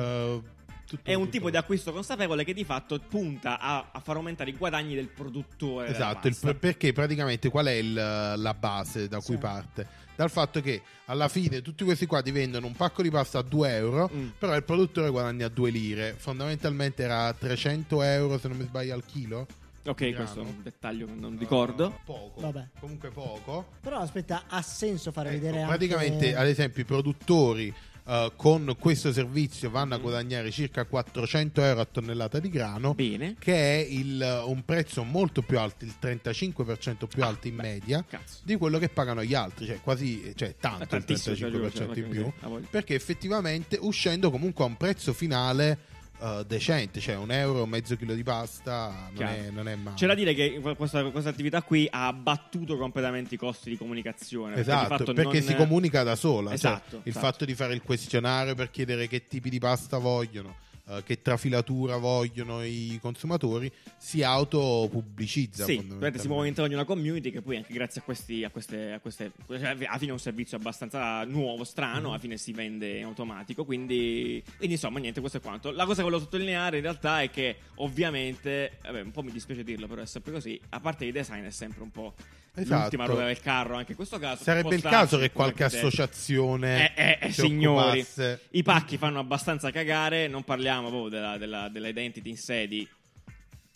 Tutto- 0.96 1.10
È 1.10 1.14
un 1.14 1.20
tutto. 1.24 1.32
tipo 1.32 1.50
di 1.50 1.56
acquisto 1.56 1.92
consapevole 1.92 2.44
che 2.44 2.52
di 2.54 2.64
fatto 2.64 2.98
punta 2.98 3.58
a, 3.58 3.88
a 3.92 4.00
far 4.00 4.16
aumentare 4.16 4.50
i 4.50 4.54
guadagni 4.56 4.94
del 4.94 5.08
produttore. 5.08 5.88
Esatto, 5.88 6.28
il- 6.28 6.56
perché 6.58 6.92
praticamente 6.92 7.48
qual 7.50 7.66
è 7.66 7.72
il- 7.72 7.92
la 7.94 8.54
base 8.54 9.08
da 9.08 9.18
cui 9.20 9.34
Sì. 9.34 9.40
parte? 9.40 9.86
Dal 10.16 10.30
fatto 10.30 10.60
che 10.60 10.80
alla 11.06 11.26
fine 11.28 11.60
tutti 11.60 11.82
questi 11.82 12.06
qua 12.06 12.22
ti 12.22 12.30
vendono 12.30 12.66
un 12.68 12.74
pacco 12.76 13.02
di 13.02 13.10
pasta 13.10 13.38
a 13.40 13.42
2 13.42 13.74
euro, 13.74 14.08
Mm. 14.14 14.28
però 14.38 14.54
il 14.54 14.62
produttore 14.62 15.10
guadagna 15.10 15.48
2 15.48 15.70
lire. 15.70 16.14
Fondamentalmente 16.16 17.02
era 17.02 17.32
300 17.32 18.00
euro, 18.02 18.38
se 18.38 18.46
non 18.46 18.56
mi 18.56 18.64
sbaglio, 18.64 18.94
al 18.94 19.04
chilo. 19.04 19.46
Ok, 19.86 19.98
Grano. 19.98 20.16
questo 20.16 20.38
è 20.40 20.42
un 20.44 20.62
dettaglio 20.62 21.06
che 21.06 21.12
non 21.14 21.36
ricordo. 21.36 21.86
Uh, 21.88 21.94
poco. 22.04 22.40
Vabbè. 22.40 22.68
Comunque 22.80 23.10
poco. 23.10 23.66
Però 23.80 23.98
aspetta, 23.98 24.44
ha 24.48 24.62
senso 24.62 25.10
fare 25.12 25.30
Ecco, 25.30 25.40
vedere 25.44 25.66
praticamente, 25.66 26.26
anche... 26.28 26.36
ad 26.36 26.46
esempio, 26.46 26.82
i 26.82 26.86
produttori 26.86 27.74
eh, 28.06 28.32
con 28.36 28.76
questo 28.78 29.12
servizio 29.12 29.70
vanno 29.70 29.94
a 29.94 29.98
guadagnare 29.98 30.50
circa 30.50 30.84
400 30.84 31.62
euro 31.62 31.80
a 31.80 31.84
tonnellata 31.84 32.38
di 32.38 32.48
grano, 32.50 32.94
Bene. 32.94 33.36
che 33.38 33.54
è 33.54 33.86
il- 33.88 34.42
un 34.46 34.64
prezzo 34.64 35.02
molto 35.04 35.42
più 35.42 35.58
alto, 35.58 35.84
il 35.84 35.94
35% 35.98 37.06
più 37.06 37.22
alto 37.24 37.48
in 37.48 37.54
media 37.54 37.98
Ah, 37.98 38.04
Cazzo. 38.04 38.38
di 38.44 38.56
quello 38.56 38.78
che 38.78 38.88
pagano 38.88 39.22
gli 39.24 39.34
altri, 39.34 39.66
cioè 39.66 39.80
quasi 39.80 40.32
cioè 40.36 40.54
tanto 40.58 40.82
il 40.82 40.88
tantissimo, 40.88 41.34
cioè, 41.36 41.50
35% 41.50 41.94
cioè, 41.94 42.04
in 42.04 42.08
più, 42.10 42.32
perché 42.70 42.94
effettivamente 42.94 43.78
uscendo 43.80 44.30
comunque 44.30 44.64
a 44.64 44.68
un 44.68 44.76
prezzo 44.76 45.12
finale 45.12 45.78
eh, 46.20 46.44
decente, 46.46 47.00
cioè 47.00 47.16
un 47.16 47.30
euro, 47.30 47.66
mezzo 47.66 47.96
chilo 47.96 48.14
di 48.14 48.22
pasta 48.22 49.10
non 49.12 49.26
è, 49.26 49.50
non 49.50 49.68
è 49.68 49.74
male. 49.76 49.96
C'è 49.96 50.06
da 50.06 50.14
dire 50.14 50.34
che 50.34 50.60
questa, 50.76 51.04
questa 51.10 51.30
attività 51.30 51.62
qui 51.62 51.86
ha 51.90 52.06
abbattuto 52.06 52.76
completamente 52.76 53.34
i 53.34 53.38
costi 53.38 53.70
di 53.70 53.76
comunicazione. 53.76 54.54
perché 54.54 54.70
Esatto, 54.70 54.96
fatto 54.96 55.12
perché 55.12 55.38
non- 55.40 55.48
si 55.48 55.54
comunica 55.56 56.02
da 56.02 56.16
sola. 56.16 56.48
cioè, 56.50 56.54
Esatto, 56.56 56.96
il 56.96 57.02
esatto. 57.04 57.26
fatto 57.26 57.44
di 57.44 57.54
fare 57.54 57.74
il 57.74 57.82
questionario 57.82 58.54
per 58.54 58.70
chiedere 58.70 59.06
che 59.08 59.26
tipi 59.26 59.50
di 59.50 59.58
pasta 59.58 59.98
vogliono, 59.98 60.56
eh, 60.86 61.02
che 61.04 61.22
trafilatura 61.22 61.96
vogliono 61.96 62.62
i 62.62 62.98
consumatori, 63.00 63.72
si 63.96 64.22
autopubblicizza. 64.22 65.64
Sì, 65.64 65.84
si 66.16 66.26
muove 66.26 66.42
all'interno 66.42 66.68
di 66.68 66.74
una 66.74 66.84
community 66.84 67.30
che 67.30 67.40
poi 67.40 67.56
anche 67.56 67.72
grazie 67.72 68.00
a 68.00 68.04
questi 68.04 68.44
a 68.44 68.50
queste, 68.50 68.92
a 68.92 69.00
queste 69.00 69.32
cioè, 69.48 69.68
alla 69.68 69.98
fine 69.98 70.10
è 70.10 70.12
un 70.12 70.18
servizio 70.18 70.56
abbastanza 70.56 71.24
nuovo, 71.24 71.64
strano, 71.64 72.10
alla 72.10 72.18
fine 72.18 72.36
si 72.36 72.52
vende 72.52 72.98
in 72.98 73.04
automatico, 73.04 73.64
quindi, 73.64 74.42
quindi 74.56 74.74
insomma 74.74 74.98
niente, 74.98 75.20
questo 75.20 75.38
è 75.38 75.40
quanto. 75.40 75.70
La 75.70 75.84
cosa 75.84 75.96
che 75.96 76.02
volevo 76.02 76.22
sottolineare 76.22 76.76
in 76.76 76.82
realtà 76.82 77.22
è 77.22 77.30
che 77.30 77.56
ovviamente, 77.76 78.78
vabbè, 78.82 79.00
un 79.00 79.10
po' 79.10 79.22
mi 79.22 79.32
dispiace 79.32 79.64
dirlo, 79.64 79.86
però 79.86 80.02
è 80.02 80.06
sempre 80.06 80.32
così, 80.32 80.60
a 80.70 80.80
parte 80.80 81.04
il 81.06 81.12
design 81.12 81.44
è 81.44 81.50
sempre 81.50 81.82
un 81.82 81.90
po' 81.90 82.14
Esatto. 82.56 82.80
l'ultima 82.82 83.06
ruota 83.06 83.24
del 83.26 83.40
carro, 83.40 83.74
anche 83.74 83.90
in 83.90 83.96
questo 83.96 84.18
caso. 84.18 84.44
Sarebbe 84.44 84.76
il 84.76 84.82
caso 84.82 85.18
che 85.18 85.32
qualche 85.32 85.64
associazione 85.64 86.94
Eh, 86.94 87.18
eh, 87.20 87.32
si 87.32 87.40
signori, 87.42 88.00
occupasse- 88.00 88.40
i 88.50 88.62
pacchi 88.62 88.96
fanno 88.96 89.18
abbastanza 89.18 89.70
cagare. 89.72 90.28
Non 90.28 90.44
parliamo 90.44 90.73
proprio 90.80 91.08
della, 91.08 91.38
della, 91.38 91.68
dell'identity 91.68 92.28
in 92.30 92.36
sé 92.36 92.66
di 92.68 92.88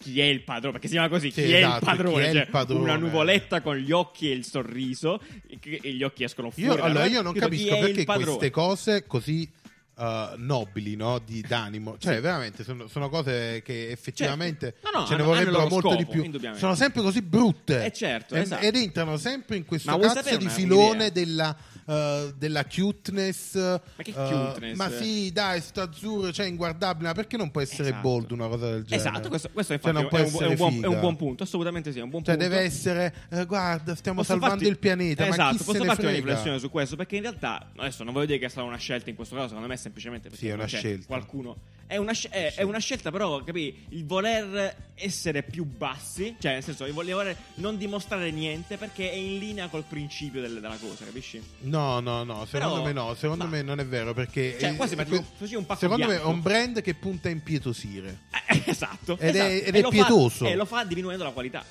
chi 0.01 0.20
è 0.20 0.24
il 0.24 0.42
padrone, 0.42 0.72
perché 0.72 0.86
si 0.86 0.92
chiama 0.94 1.09
così: 1.09 1.30
Sì, 1.30 1.42
chi, 1.42 1.53
è 1.53 1.59
esatto, 1.59 1.78
il 1.78 1.84
padrone? 1.84 2.14
chi 2.14 2.20
è 2.20 2.28
il 2.28 2.36
Cioè, 2.36 2.46
padrone. 2.46 2.82
Una 2.82 2.96
nuvoletta 2.96 3.61
con 3.61 3.76
gli 3.76 3.90
occhi 3.90 4.30
e 4.30 4.34
il 4.34 4.44
sorriso, 4.44 5.20
e, 5.49 5.92
gli 5.92 6.03
occhi 6.03 6.24
escono 6.24 6.51
fuori. 6.51 6.78
Io, 6.78 6.84
allora, 6.84 7.07
io 7.07 7.22
non 7.22 7.32
capisco 7.34 7.74
è 7.74 7.78
perché 7.80 8.05
queste 8.05 8.51
cose 8.51 9.07
così 9.07 9.51
eh, 9.99 10.34
nobili 10.36 10.94
no, 10.94 11.18
di, 11.18 11.40
d'animo, 11.40 11.99
cioè 11.99 12.20
veramente 12.20 12.62
sono, 12.62 12.86
sono 12.86 13.09
cose 13.09 13.62
che 13.64 13.90
effettivamente 13.90 14.76
Certo. 14.80 14.90
No, 14.92 15.01
no, 15.01 15.07
ce 15.07 15.16
ne 15.16 15.22
hanno- 15.22 15.32
il 15.32 15.36
vorrebbero 15.38 15.68
molto 15.68 15.90
scopo, 15.90 15.96
di 16.22 16.38
più. 16.38 16.55
Sono 16.55 16.76
sempre 16.76 17.03
così 17.03 17.20
brutte 17.20 17.84
Eh, 17.86 17.92
certo, 17.92 18.36
E- 18.36 18.40
esatto. 18.40 18.64
ed 18.64 18.76
entrano 18.76 19.16
sempre 19.16 19.57
in 19.57 19.64
questo 19.64 19.90
Ma 19.90 19.99
cazzo 19.99 20.36
di 20.36 20.49
filone 20.49 21.11
della, 21.11 21.57
eh, 21.89 22.34
della 22.36 22.64
cuteness. 22.66 23.55
Ma 23.57 23.80
che 24.03 24.12
cuteness? 24.12 24.76
ma 24.76 24.91
sì, 24.91 25.32
dai, 25.32 25.61
sto 25.61 25.80
azzurro, 25.80 26.30
cioè 26.32 26.47
inguardabile. 26.47 27.09
Ma 27.09 27.14
perché 27.14 27.36
non 27.36 27.51
può 27.51 27.61
essere 27.62 27.89
Esatto. 27.89 28.03
bold 28.03 28.30
una 28.32 28.47
cosa 28.49 28.70
del 28.70 28.84
genere? 28.84 29.09
Esatto, 29.09 29.28
questo, 29.28 29.51
questo 29.51 29.78
Cioè, 29.78 29.91
infatti 29.91 30.05
non 30.05 30.20
è, 30.20 30.24
un, 30.24 30.43
è 30.43 30.47
un 30.47 30.55
buon, 30.57 30.84
è 30.84 30.86
un 30.86 31.01
buon 31.01 31.16
punto. 31.16 31.43
Assolutamente 31.45 31.93
sì, 31.93 31.99
è 31.99 32.03
un 32.03 32.11
buon 32.11 32.22
Cioè, 32.24 32.36
punto. 32.36 32.51
deve 32.51 32.62
essere, 32.64 33.14
eh, 33.30 33.45
guarda, 33.47 33.95
stiamo 33.95 34.18
Posso 34.20 34.32
salvando 34.32 34.57
farti- 34.57 34.70
il 34.70 34.78
pianeta. 34.78 35.26
Esatto, 35.26 35.43
ma 35.43 35.51
chi 35.59 35.64
posso 35.64 35.84
farti 35.84 36.03
una 36.03 36.14
riflessione 36.14 36.59
su 36.59 36.70
questo? 36.70 36.97
Perché 36.97 37.16
in 37.16 37.22
realtà, 37.22 37.70
adesso 37.76 38.05
non 38.05 38.12
voglio 38.12 38.26
dire 38.26 38.39
che 38.39 38.47
è 38.47 38.49
stata 38.51 38.66
una 38.66 38.76
scelta 38.76 39.09
in 39.11 39.16
questo 39.16 39.34
caso, 39.34 39.49
secondo 39.49 39.68
me 39.68 39.74
è 39.74 39.78
semplicemente 39.78 40.28
perché 40.28 40.45
Sì, 40.45 40.51
è 40.51 40.55
una 40.55 40.66
scelta. 40.66 41.07
qualcuno. 41.07 41.57
È 41.91 41.97
una, 41.97 42.12
sce- 42.12 42.28
è, 42.28 42.53
è 42.57 42.62
una 42.64 42.78
scelta, 42.80 43.11
però, 43.11 43.43
capì? 43.43 43.86
Il 43.91 44.05
voler 44.05 44.76
essere 44.95 45.43
più 45.43 45.64
bassi, 45.64 46.36
cioè, 46.39 46.53
nel 46.53 46.62
senso, 46.62 46.84
il 46.84 46.93
voler 46.93 47.34
non 47.55 47.78
dimostrare 47.78 48.30
niente 48.30 48.76
perché 48.76 49.11
è 49.11 49.14
in 49.14 49.39
linea 49.39 49.68
col 49.68 49.84
principio 49.84 50.43
del- 50.43 50.61
della 50.61 50.76
cosa, 50.76 51.07
capisci? 51.07 51.43
No, 51.61 52.01
no, 52.01 52.24
no, 52.24 52.45
secondo 52.45 52.74
Però- 52.74 52.84
me 52.84 52.93
no, 52.93 53.14
secondo 53.14 53.45
ma- 53.45 53.51
me 53.51 53.62
non 53.62 53.80
è 53.80 53.86
vero 53.86 54.12
perché 54.12 54.59
Cioè, 54.61 54.76
quasi 54.76 54.97
metti 54.97 55.18
così 55.39 55.55
un 55.55 55.64
pacco 55.64 55.80
secondo 55.80 56.05
me 56.07 56.12
è 56.12 56.16
bianco. 56.16 56.30
un 56.34 56.43
brand 56.43 56.82
che 56.82 56.95
punta 56.95 57.28
a 57.28 57.30
impietosire. 57.30 58.18
Eh, 58.49 58.62
esatto. 58.70 59.16
Ed 59.18 59.34
è- 59.34 59.41
esatto. 59.41 59.68
ed 59.68 59.74
E 59.74 59.78
è 59.78 59.80
lo 59.80 59.89
pietoso. 59.89 60.45
Fa, 60.45 60.51
e 60.51 60.55
lo 60.57 60.64
fa 60.66 60.84
diminuendo 60.84 61.24
la 61.24 61.30
qualità. 61.30 61.64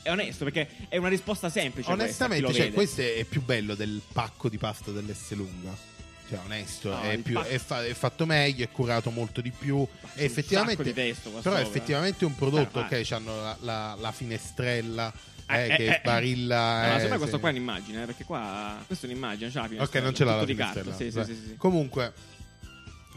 È 0.00 0.10
onesto 0.10 0.44
perché 0.44 0.68
è 0.88 0.96
una 0.96 1.08
risposta 1.08 1.50
semplice. 1.50 1.90
Onestamente, 1.90 2.44
questa, 2.44 2.62
cioè, 2.62 2.70
chi 2.70 2.74
lo 2.76 2.80
vede. 2.82 2.94
questo 3.04 3.20
è 3.20 3.24
più 3.24 3.42
bello 3.42 3.74
del 3.74 4.00
pacco 4.10 4.48
di 4.48 4.56
pasta 4.56 4.90
dell'S 4.90 5.32
lunga. 5.32 5.92
Cioè, 6.36 6.44
onesto, 6.44 6.88
No, 6.90 7.00
è, 7.02 7.18
più- 7.18 7.38
è 7.40 7.58
fa- 7.58 7.84
è 7.84 7.94
fatto 7.94 8.26
meglio, 8.26 8.64
è 8.64 8.70
curato 8.70 9.10
molto 9.10 9.40
di 9.40 9.50
più. 9.50 9.86
E 10.14 10.24
effettivamente, 10.24 10.82
di 10.82 10.92
testo 10.92 11.30
però, 11.30 11.42
sopra. 11.42 11.60
effettivamente 11.60 12.24
è 12.24 12.28
un 12.28 12.34
prodotto. 12.34 12.80
Eh, 12.80 12.86
vai. 12.88 13.00
ok, 13.02 13.12
hanno 13.12 13.36
la, 13.40 13.56
la- 13.60 13.96
la 14.00 14.12
finestrella 14.12 15.12
Eh, 15.46 15.56
eh, 15.58 15.72
eh, 15.72 15.76
che 15.76 15.86
eh. 15.86 16.00
barilla. 16.02 16.88
No, 16.88 16.96
eh, 16.96 16.98
sembra 16.98 17.12
sì. 17.14 17.18
questo 17.18 17.38
qua 17.40 17.48
è 17.48 17.52
un'immagine, 17.52 18.02
eh, 18.02 18.06
perché 18.06 18.24
qua 18.24 18.82
questa 18.86 19.06
è 19.06 19.10
un'immagine, 19.10 19.50
c'è 19.50 19.56
la 19.58 19.62
Ok, 19.64 19.68
finestrella, 19.70 20.04
non 20.04 20.14
ce 20.14 20.24
l'ha 20.24 20.36
la 20.36 20.46
finestrella. 20.46 20.94
Sì, 20.94 21.10
sì, 21.10 21.24
sì, 21.24 21.46
sì. 21.48 21.56
Comunque, 21.56 22.12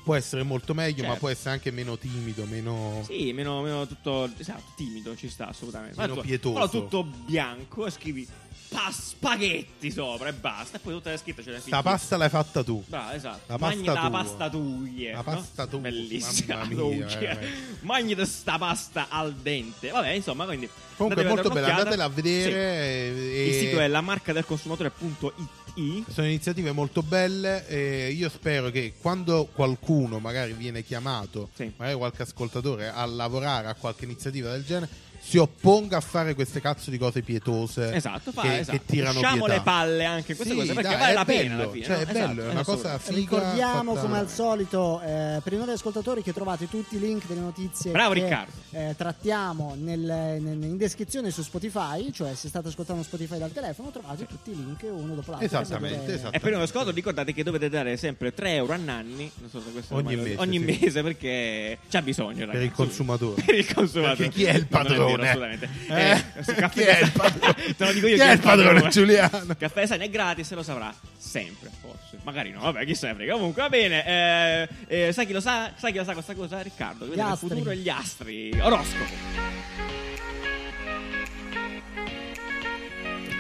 può 0.04 0.16
essere 0.16 0.44
molto 0.44 0.74
meglio, 0.74 1.02
ma 1.02 1.08
Certo. 1.10 1.20
può 1.20 1.30
essere 1.30 1.50
anche 1.52 1.72
meno 1.72 1.98
timido, 1.98 2.46
meno. 2.46 3.04
Sì, 3.06 3.34
meno, 3.34 3.62
meno 3.62 3.86
tutto 3.88 4.30
esatto, 4.38 4.74
timido, 4.78 5.16
ci 5.18 5.30
sta 5.30 5.48
assolutamente. 5.50 6.00
Meno 6.00 6.16
Ma 6.16 6.22
pietoso. 6.22 6.54
Però 6.54 6.70
tutto 6.70 7.04
bianco 7.04 7.86
e 7.86 7.92
scrivi 7.92 8.28
pa- 8.70 8.92
spaghetti 8.92 9.92
sopra 9.92 10.30
e 10.30 10.34
basta. 10.34 10.78
E 10.78 10.80
poi 10.80 10.94
tutte 10.94 11.10
le 11.12 11.18
scritte 11.18 11.44
ce 11.44 11.52
le 11.52 11.60
Sta 11.60 11.82
pasta 11.82 12.18
l'hai 12.18 12.30
fatta 12.30 12.64
tu. 12.64 12.84
Bravo, 12.88 13.12
esatto. 13.14 13.42
La 13.48 13.58
pasta 13.58 13.82
da 13.94 14.00
tua. 14.00 14.10
pasta 14.10 14.50
tuglie. 14.50 15.12
La 15.12 15.18
no? 15.18 15.24
pasta 15.24 15.68
tua, 15.68 15.80
Bellissima. 15.80 16.56
mamma 16.56 16.68
mia, 16.68 17.06
tuglie. 17.08 17.40
Magni 17.82 18.26
sta 18.26 18.58
pasta 18.58 19.08
al 19.10 19.34
dente. 19.36 19.90
Vabbè, 19.90 20.10
insomma, 20.12 20.46
quindi. 20.46 20.70
Comunque 20.96 21.24
è 21.24 21.28
molto 21.28 21.50
bella, 21.50 21.76
andatela 21.76 22.06
a 22.06 22.10
vedere. 22.10 23.14
Sì. 23.14 23.20
e- 23.20 23.48
Il 23.48 23.54
sito 23.54 23.80
è 23.80 23.88
la 23.88 24.02
marca 24.02 24.34
del 24.34 24.46
consumatore.it. 24.46 26.10
Sono 26.12 26.26
iniziative 26.26 26.72
molto 26.72 27.04
belle 27.04 27.68
e 27.68 28.10
io 28.12 28.30
spero 28.30 28.72
che 28.72 28.96
quando 29.00 29.48
qualcuno 29.54 30.18
magari 30.18 30.54
viene 30.54 30.82
chiamato, 30.84 31.50
Sì. 31.54 31.72
magari 31.78 31.96
qualche 31.98 32.24
ascoltatore, 32.24 32.90
a 32.90 33.06
lavorare 33.06 33.68
a 33.68 33.76
qualche 33.76 34.06
iniziativa 34.06 34.50
del 34.52 34.66
genere, 34.66 34.90
si 35.20 35.38
opponga 35.38 35.98
a 35.98 36.02
fare 36.02 36.34
queste 36.36 36.62
cazzo 36.62 36.90
di 36.90 36.98
cose 36.98 37.22
pietose 37.22 37.94
Esatto, 37.94 38.32
fa, 38.32 38.42
che, 38.44 38.60
esatto. 38.60 38.78
che 38.78 38.86
tirano 38.86 39.20
pietà. 39.20 39.46
le 39.48 39.62
palle 39.62 40.06
anche 40.06 40.36
queste 40.36 40.54
Sì, 40.54 40.60
cose 40.60 40.74
perché 40.74 40.90
dai, 40.90 40.98
vale 41.00 41.14
la 41.14 41.26
pena 41.26 41.50
bello, 41.56 41.62
alla 41.64 41.72
fine. 41.72 41.86
cioè, 41.86 41.96
no? 41.96 42.02
è 42.02 42.06
bello, 42.06 42.24
Esatto, 42.32 42.42
è 42.48 42.52
una 42.52 42.64
cosa 42.64 42.94
assolutamente. 42.94 43.12
figa. 43.14 43.38
Ricordiamo 43.38 43.94
fatta- 43.94 44.06
come 44.08 44.18
al 44.20 44.30
solito 44.30 45.02
eh, 45.02 45.40
per 45.44 45.54
i 45.54 45.56
nuovi 45.58 45.72
ascoltatori 45.72 46.22
che 46.24 46.34
trovate 46.34 46.70
tutti 46.70 46.96
i 46.96 47.00
link 47.00 47.26
delle 47.28 47.42
notizie 47.42 47.92
Bravo, 47.92 48.14
che 48.14 48.22
Riccardo. 48.24 48.52
eh, 48.72 48.94
trattiamo 48.98 49.76
nel- 49.78 50.00
nel- 50.00 50.64
in 50.64 50.78
descrizione 50.78 51.32
su 51.32 51.42
Spotify, 51.44 52.12
cioè 52.12 52.34
se 52.36 52.48
state 52.48 52.68
ascoltando 52.70 53.04
Spotify 53.04 53.38
dal 53.38 53.52
telefono 53.52 53.90
trovate 53.92 54.26
tutti 54.28 54.52
i 54.52 54.56
link 54.56 54.84
uno 54.90 55.16
dopo 55.16 55.32
l'altro. 55.32 55.46
Esattamente, 55.48 55.98
Dove- 56.00 56.14
esatto. 56.14 56.36
E 56.36 56.40
per 56.40 56.54
uno 56.54 56.66
sconto 56.66 56.92
ricordate 56.92 57.34
che 57.34 57.44
dovete 57.44 57.70
dare 57.70 57.98
sempre 57.98 58.34
3 58.34 58.54
euro 58.56 58.74
a 58.74 58.78
Nanni 58.78 59.30
non 59.40 59.50
so 59.50 59.62
se 59.62 59.72
questo 59.72 59.96
Ogni 59.96 60.16
mese, 60.16 60.36
ogni 60.38 60.58
sì. 60.60 60.64
mese 60.80 61.02
perché 61.04 61.80
c'ha 61.90 62.02
bisogno 62.02 62.46
Per 62.46 62.48
il 62.48 62.54
ragazzi. 62.54 62.72
consumatore. 62.72 63.42
per 63.46 63.56
il 63.56 63.74
consumatore 63.74 64.16
Perché 64.18 64.32
chi 64.34 64.44
è 64.46 64.54
il 64.54 64.66
vero, 64.70 64.78
padrone? 65.26 65.54
assolutamente. 65.54 65.70
Eh? 65.88 66.12
Eh, 66.40 66.44
su 66.44 66.54
Caffè 66.54 66.74
Chi 66.74 66.88
è 66.88 67.00
il 67.02 67.12
Design- 67.12 67.18
padrone? 67.18 67.76
te 67.76 67.86
lo 67.86 67.94
dico 67.94 68.08
io 68.08 68.16
Chi 68.16 68.22
è 68.22 68.32
il 68.32 68.40
padrone, 68.40 68.88
Giuliano? 68.90 69.46
Caffè 69.58 69.82
Design 69.82 70.02
è 70.02 70.10
gratis 70.10 70.52
e 70.52 70.56
lo 70.56 70.64
saprà 70.64 70.94
sempre 71.18 71.70
forse 71.82 72.18
magari 72.24 72.52
no 72.52 72.62
vabbè 72.62 72.86
chi 72.86 72.96
se 72.96 73.08
ne 73.08 73.16
frega 73.16 73.34
comunque 73.34 73.62
va 73.62 73.70
bene 73.70 74.06
eh, 74.06 74.68
eh, 75.08 75.12
sai 75.12 75.26
chi 75.26 75.34
lo 75.34 75.42
sa 75.42 75.72
sai 75.76 75.92
chi 75.92 75.98
lo 75.98 76.04
sa 76.06 76.14
questa 76.14 76.34
cosa 76.36 76.62
Riccardo 76.62 77.06
che 77.06 77.16
vede 77.16 77.30
il 77.30 77.38
futuro 77.38 77.70
e 77.72 77.78
gli 77.78 77.90
astri 77.90 78.58
oroscopo 78.62 80.06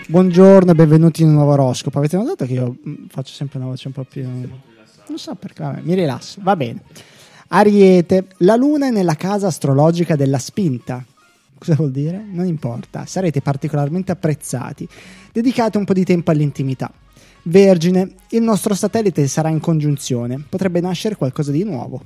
Buongiorno 0.10 0.72
e 0.72 0.76
benvenuti 0.76 1.22
in 1.22 1.28
un 1.28 1.34
nuovo 1.34 1.52
oroscopo. 1.52 1.98
Avete 1.98 2.16
notato 2.16 2.46
che 2.46 2.54
io 2.54 2.78
mm, 2.88 3.08
faccio 3.10 3.34
sempre 3.34 3.58
una 3.60 3.68
voce 3.68 3.88
un 3.88 3.94
po' 3.94 4.06
più. 4.06 4.24
Non 4.24 5.18
so 5.18 5.36
perché, 5.36 5.64
vabbè, 5.64 5.82
mi 5.82 5.96
rilasso. 5.96 6.40
Va 6.42 6.56
bene. 6.56 6.82
Ariete, 7.50 8.28
la 8.38 8.56
luna 8.56 8.88
è 8.88 8.90
nella 8.92 9.16
casa 9.16 9.48
astrologica 9.48 10.16
della 10.16 10.38
spinta. 10.40 11.04
Cosa 11.58 11.76
vuol 11.76 11.92
dire? 11.92 12.24
Non 12.32 12.46
importa. 12.46 13.06
Sarete 13.06 13.42
particolarmente 13.42 14.12
apprezzati. 14.12 14.88
Dedicate 15.32 15.78
un 15.78 15.86
po' 15.86 15.94
di 15.94 16.04
tempo 16.04 16.32
all'intimità. 16.32 16.92
Vergine, 17.44 18.14
il 18.30 18.42
nostro 18.42 18.74
satellite 18.74 19.28
sarà 19.28 19.50
in 19.50 19.60
congiunzione. 19.60 20.44
Potrebbe 20.48 20.82
nascere 20.82 21.16
qualcosa 21.16 21.52
di 21.52 21.64
nuovo. 21.64 22.04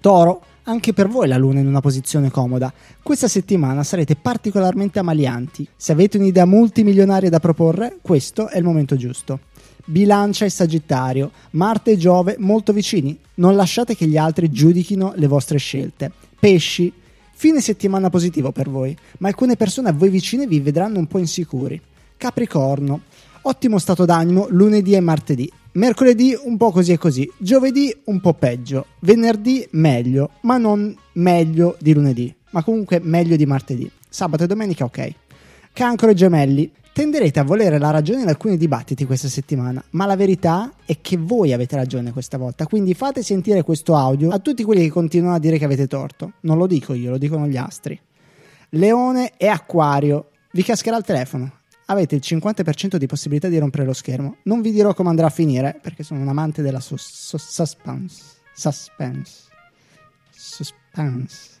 Toro, 0.00 0.42
anche 0.64 0.92
per 0.92 1.08
voi 1.08 1.26
la 1.26 1.38
luna 1.38 1.58
è 1.58 1.62
in 1.62 1.66
una 1.66 1.80
posizione 1.80 2.30
comoda. 2.30 2.72
Questa 3.02 3.26
settimana 3.26 3.82
sarete 3.82 4.14
particolarmente 4.14 4.98
amalianti. 4.98 5.66
Se 5.74 5.92
avete 5.92 6.18
un'idea 6.18 6.44
multimilionaria 6.44 7.30
da 7.30 7.40
proporre, 7.40 7.96
questo 8.02 8.48
è 8.48 8.58
il 8.58 8.64
momento 8.64 8.94
giusto. 8.94 9.40
Bilancia 9.86 10.44
e 10.44 10.50
Sagittario, 10.50 11.30
Marte 11.52 11.92
e 11.92 11.96
Giove 11.96 12.36
molto 12.38 12.74
vicini. 12.74 13.18
Non 13.36 13.56
lasciate 13.56 13.96
che 13.96 14.06
gli 14.06 14.18
altri 14.18 14.50
giudichino 14.50 15.14
le 15.16 15.26
vostre 15.26 15.56
scelte. 15.56 16.12
Pesci, 16.38 16.92
fine 17.38 17.60
settimana 17.60 18.10
positivo 18.10 18.50
per 18.50 18.68
voi, 18.68 18.96
ma 19.18 19.28
alcune 19.28 19.54
persone 19.54 19.90
a 19.90 19.92
voi 19.92 20.08
vicine 20.08 20.48
vi 20.48 20.58
vedranno 20.58 20.98
un 20.98 21.06
po' 21.06 21.18
insicuri. 21.18 21.80
Capricorno, 22.16 23.02
ottimo 23.42 23.78
stato 23.78 24.04
d'animo 24.04 24.48
lunedì 24.50 24.94
e 24.94 25.00
martedì. 25.00 25.48
Mercoledì 25.74 26.36
un 26.42 26.56
po' 26.56 26.72
così 26.72 26.90
e 26.90 26.98
così, 26.98 27.30
giovedì 27.38 27.96
un 28.06 28.18
po' 28.18 28.34
peggio, 28.34 28.86
venerdì 29.02 29.64
meglio, 29.70 30.30
ma 30.40 30.58
non 30.58 30.92
meglio 31.12 31.76
di 31.78 31.94
lunedì, 31.94 32.34
ma 32.50 32.64
comunque 32.64 32.98
meglio 33.00 33.36
di 33.36 33.46
martedì. 33.46 33.88
Sabato 34.08 34.42
e 34.42 34.46
domenica 34.48 34.82
ok. 34.82 35.14
Cancro 35.72 36.10
e 36.10 36.14
gemelli, 36.14 36.68
tenderete 36.98 37.38
a 37.38 37.44
volere 37.44 37.78
la 37.78 37.92
ragione 37.92 38.22
in 38.22 38.28
alcuni 38.28 38.56
dibattiti 38.56 39.04
questa 39.04 39.28
settimana, 39.28 39.80
ma 39.90 40.04
la 40.04 40.16
verità 40.16 40.72
è 40.84 41.00
che 41.00 41.16
voi 41.16 41.52
avete 41.52 41.76
ragione 41.76 42.10
questa 42.10 42.38
volta, 42.38 42.66
quindi 42.66 42.92
fate 42.92 43.22
sentire 43.22 43.62
questo 43.62 43.94
audio 43.94 44.30
a 44.30 44.40
tutti 44.40 44.64
quelli 44.64 44.82
che 44.82 44.90
continuano 44.90 45.36
a 45.36 45.38
dire 45.38 45.58
che 45.58 45.64
avete 45.64 45.86
torto. 45.86 46.32
Non 46.40 46.58
lo 46.58 46.66
dico 46.66 46.94
io, 46.94 47.10
lo 47.10 47.18
dicono 47.18 47.46
gli 47.46 47.56
astri. 47.56 47.96
Leone 48.70 49.34
e 49.36 49.46
Acquario, 49.46 50.30
vi 50.50 50.64
cascherà 50.64 50.96
il 50.96 51.04
telefono. 51.04 51.60
Avete 51.86 52.16
il 52.16 52.22
50% 52.24 52.96
di 52.96 53.06
possibilità 53.06 53.46
di 53.46 53.58
rompere 53.58 53.84
lo 53.84 53.92
schermo. 53.92 54.38
Non 54.42 54.60
vi 54.60 54.72
dirò 54.72 54.92
come 54.92 55.10
andrà 55.10 55.26
a 55.26 55.30
finire, 55.30 55.78
perché 55.80 56.02
sono 56.02 56.20
un 56.20 56.26
amante 56.26 56.62
della 56.62 56.80
sus- 56.80 57.08
sus- 57.08 57.48
suspense. 57.48 58.22
Suspense. 58.52 59.42
Suspense. 60.34 61.60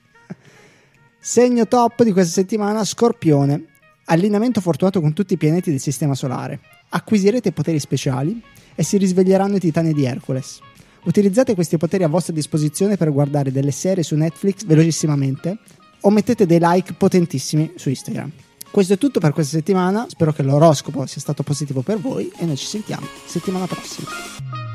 Segno 1.20 1.68
top 1.68 2.02
di 2.02 2.10
questa 2.10 2.32
settimana, 2.32 2.84
Scorpione. 2.84 3.76
Allineamento 4.10 4.62
fortunato 4.62 5.02
con 5.02 5.12
tutti 5.12 5.34
i 5.34 5.36
pianeti 5.36 5.68
del 5.68 5.80
sistema 5.80 6.14
solare. 6.14 6.60
Acquisirete 6.88 7.52
poteri 7.52 7.78
speciali 7.78 8.42
e 8.74 8.82
si 8.82 8.96
risveglieranno 8.96 9.56
i 9.56 9.60
titani 9.60 9.92
di 9.92 10.04
Hercules. 10.04 10.60
Utilizzate 11.04 11.54
questi 11.54 11.76
poteri 11.76 12.04
a 12.04 12.08
vostra 12.08 12.32
disposizione 12.32 12.96
per 12.96 13.12
guardare 13.12 13.52
delle 13.52 13.70
serie 13.70 14.02
su 14.02 14.16
Netflix 14.16 14.64
velocissimamente 14.64 15.58
o 16.00 16.10
mettete 16.10 16.46
dei 16.46 16.58
like 16.58 16.94
potentissimi 16.94 17.72
su 17.76 17.90
Instagram. 17.90 18.32
Questo 18.70 18.94
è 18.94 18.98
tutto 18.98 19.20
per 19.20 19.32
questa 19.32 19.56
settimana, 19.56 20.06
spero 20.08 20.32
che 20.32 20.42
l'oroscopo 20.42 21.04
sia 21.04 21.20
stato 21.20 21.42
positivo 21.42 21.82
per 21.82 21.98
voi 21.98 22.32
e 22.38 22.46
noi 22.46 22.56
ci 22.56 22.66
sentiamo 22.66 23.06
settimana 23.26 23.66
prossima. 23.66 24.67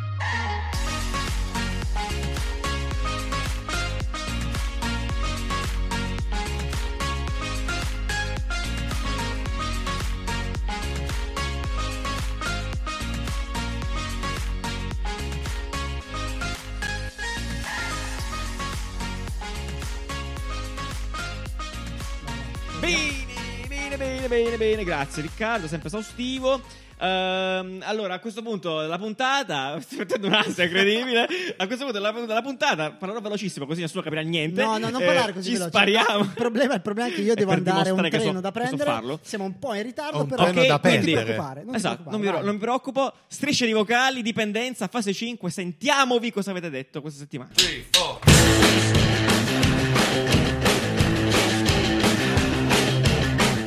Bene, 24.28 24.44
bene, 24.46 24.58
bene, 24.58 24.84
grazie 24.84 25.22
Riccardo, 25.22 25.68
sempre 25.68 25.88
esaustivo. 25.88 26.62
Ehm, 27.00 27.82
allora, 27.86 28.14
a 28.14 28.20
questo 28.20 28.42
punto 28.42 28.80
la 28.82 28.98
puntata, 28.98 29.78
sto 29.82 29.98
mettendo 29.98 30.28
un'ansia 30.28 30.64
incredibile. 30.66 31.28
A 31.58 31.66
questo 31.66 31.84
punto 31.86 32.00
la, 32.00 32.12
la 32.12 32.42
puntata 32.42 32.92
parlerò 32.92 33.20
velocissimo, 33.20 33.66
così 33.66 33.82
nessuno 33.82 34.02
capirà 34.04 34.22
niente. 34.22 34.64
No, 34.64 34.78
no, 34.78 34.90
non 34.90 35.02
Eh, 35.02 35.06
parlare 35.06 35.34
così 35.34 35.50
Ci 35.50 35.54
veloce. 35.58 35.70
spariamo. 35.70 36.24
Il 36.24 36.32
problema, 36.34 36.76
il 36.76 36.82
problema 36.82 37.10
è 37.10 37.14
che 37.14 37.22
io 37.22 37.34
devo 37.34 37.50
per 37.50 37.58
andare 37.58 37.90
a 37.90 37.94
un 37.94 38.10
treno 38.10 38.34
so- 38.34 38.40
da 38.40 38.52
prendere. 38.52 38.90
farlo. 38.90 39.20
Siamo 39.22 39.44
un 39.44 39.60
po' 39.60 39.74
in 39.74 39.84
ritardo, 39.84 40.22
un 40.22 40.28
però 40.28 40.44
treno 40.44 40.62
Ok, 40.62 40.68
da 40.68 40.74
non 40.74 40.82
ti 40.82 40.90
perdere. 40.90 41.24
preoccupare. 41.24 41.64
Non 41.64 41.72
ti 41.72 41.78
esatto, 41.78 41.96
preoccupare, 42.04 42.24
non 42.32 42.40
mi, 42.40 42.46
non 42.46 42.54
mi 42.56 42.60
preoccupo. 42.62 43.14
Strisce 43.28 43.66
di 43.66 43.74
vocali, 43.74 44.22
dipendenza, 44.22 44.88
fase 44.88 45.14
5. 45.14 45.50
Sentiamovi 45.50 46.32
cosa 46.32 46.52
avete 46.52 46.70
detto 46.70 47.02
questa 47.02 47.20
settimana. 47.20 47.52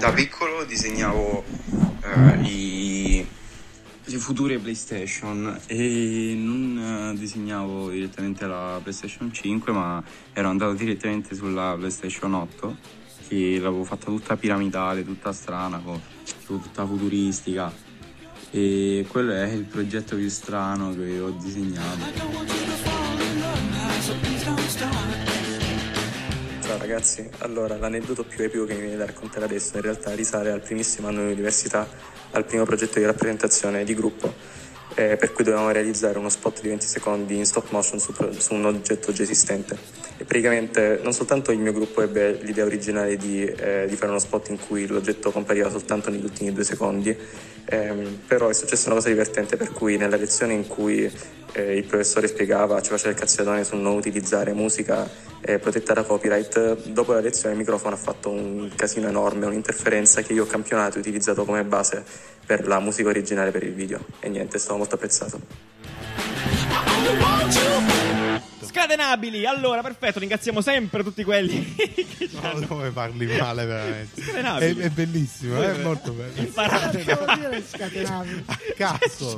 Da 0.07 0.13
piccolo 0.13 0.65
disegnavo 0.65 1.43
eh, 2.01 2.41
i, 2.43 3.27
le 4.05 4.19
future 4.19 4.57
PlayStation 4.57 5.59
e 5.67 6.33
non 6.37 7.11
eh, 7.13 7.19
disegnavo 7.19 7.91
direttamente 7.91 8.47
la 8.47 8.79
PlayStation 8.81 9.33
5 9.33 9.73
ma 9.73 10.01
ero 10.33 10.49
andato 10.49 10.75
direttamente 10.75 11.35
sulla 11.35 11.75
PlayStation 11.77 12.35
8 12.35 12.77
che 13.27 13.59
l'avevo 13.61 13.83
fatta 13.83 14.05
tutta 14.05 14.37
piramidale, 14.37 15.05
tutta 15.05 15.33
strana, 15.33 15.81
co- 15.81 16.01
tutta 16.47 16.87
futuristica 16.87 17.73
e 18.53 19.05
quello 19.09 19.33
è 19.33 19.51
il 19.51 19.65
progetto 19.65 20.15
più 20.15 20.29
strano 20.29 20.95
che 20.95 21.19
ho 21.19 21.31
disegnato. 21.31 22.77
Ciao 26.67 26.79
ragazzi, 26.79 27.25
allora 27.39 27.77
l'aneddoto 27.77 28.25
più 28.25 28.43
epico 28.43 28.65
che 28.65 28.75
mi 28.75 28.81
viene 28.81 28.97
da 28.97 29.07
raccontare 29.07 29.45
adesso 29.45 29.77
in 29.77 29.83
realtà 29.83 30.13
risale 30.17 30.51
al 30.51 30.63
primissimo 30.63 31.07
anno 31.07 31.25
di 31.25 31.31
università, 31.31 31.89
al 32.33 32.45
primo 32.45 32.65
progetto 32.65 32.99
di 32.99 33.05
rappresentazione 33.05 33.85
di 33.85 33.95
gruppo, 33.95 34.35
eh, 34.97 35.17
per 35.17 35.33
cui 35.33 35.45
dovevamo 35.45 35.71
realizzare 35.71 36.19
uno 36.19 36.29
spot 36.29 36.63
di 36.63 36.67
20 36.67 36.85
secondi 36.85 37.37
in 37.37 37.47
stop 37.47 37.71
motion 37.71 38.01
su, 38.01 38.13
su 38.37 38.55
un 38.55 38.65
oggetto 38.65 39.13
già 39.13 39.23
esistente. 39.23 39.79
E 40.19 40.25
praticamente 40.25 41.01
non 41.03 41.13
soltanto 41.13 41.53
il 41.53 41.59
mio 41.59 41.73
gruppo 41.73 42.01
ebbe 42.01 42.39
l'idea 42.41 42.65
originale 42.65 43.17
di, 43.17 43.45
eh, 43.45 43.85
di 43.87 43.97
fare 43.97 44.11
uno 44.11 44.19
spot 44.19 44.49
in 44.49 44.59
cui 44.59 44.87
l'oggetto 44.87 45.31
compariva 45.31 45.69
soltanto 45.69 46.09
negli 46.09 46.25
ultimi 46.25 46.53
due 46.53 46.65
secondi, 46.65 47.15
ehm, 47.67 48.21
però 48.27 48.49
è 48.49 48.55
successa 48.55 48.87
una 48.87 48.97
cosa 48.97 49.09
divertente 49.09 49.57
per 49.59 49.73
cui 49.73 49.99
nella 49.99 50.17
lezione 50.17 50.55
in 50.55 50.67
cui 50.67 51.11
eh, 51.53 51.77
il 51.77 51.85
professore 51.85 52.29
spiegava, 52.29 52.81
ci 52.81 52.91
faceva 52.91 53.11
il 53.11 53.17
cazziatone 53.17 53.65
su 53.65 53.77
non 53.77 53.95
utilizzare 53.97 54.53
musica 54.53 55.09
eh, 55.41 55.59
protetta 55.59 55.93
da 55.93 56.03
copyright, 56.03 56.89
dopo 56.89 57.13
la 57.13 57.21
lezione 57.21 57.53
il 57.53 57.59
microfono 57.59 57.95
ha 57.95 57.99
fatto 57.99 58.31
un 58.31 58.71
casino 58.75 59.09
enorme, 59.09 59.47
un'interferenza 59.47 60.23
che 60.23 60.33
io 60.33 60.45
ho 60.45 60.47
campionato 60.47 60.97
e 60.97 61.01
utilizzato 61.01 61.45
come 61.45 61.63
base 61.65 62.05
per 62.45 62.67
la 62.67 62.81
musica 62.81 63.09
originale 63.09 63.51
per 63.51 63.63
il 63.63 63.75
video 63.75 64.05
e 64.21 64.29
niente, 64.29 64.57
è 64.57 64.61
stato 64.61 64.77
molto 64.79 64.95
apprezzato. 64.95 65.41
Scatenabili! 68.67 69.47
Allora, 69.47 69.83
perfetto, 69.83 70.19
ringraziamo 70.19 70.61
sempre 70.61 71.03
tutti 71.03 71.23
quelli 71.25 71.75
che 71.75 72.29
ci 72.29 72.31
No, 72.41 72.49
hanno 72.51 72.67
come 72.67 72.91
parli 72.91 73.27
male 73.27 73.65
veramente. 73.65 74.21
È, 74.21 74.25
Scatenabili. 74.25 74.81
è 74.81 74.89
bellissimo, 74.91 75.63
è 75.63 75.79
molto 75.83 76.13
bello. 76.13 76.41
imparato. 76.41 76.99
Cosa 76.99 77.15
vuol 77.17 77.39
dire 77.39 77.65
scatenabili? 77.67 78.43
A 78.47 78.59
cazzo. 78.77 79.37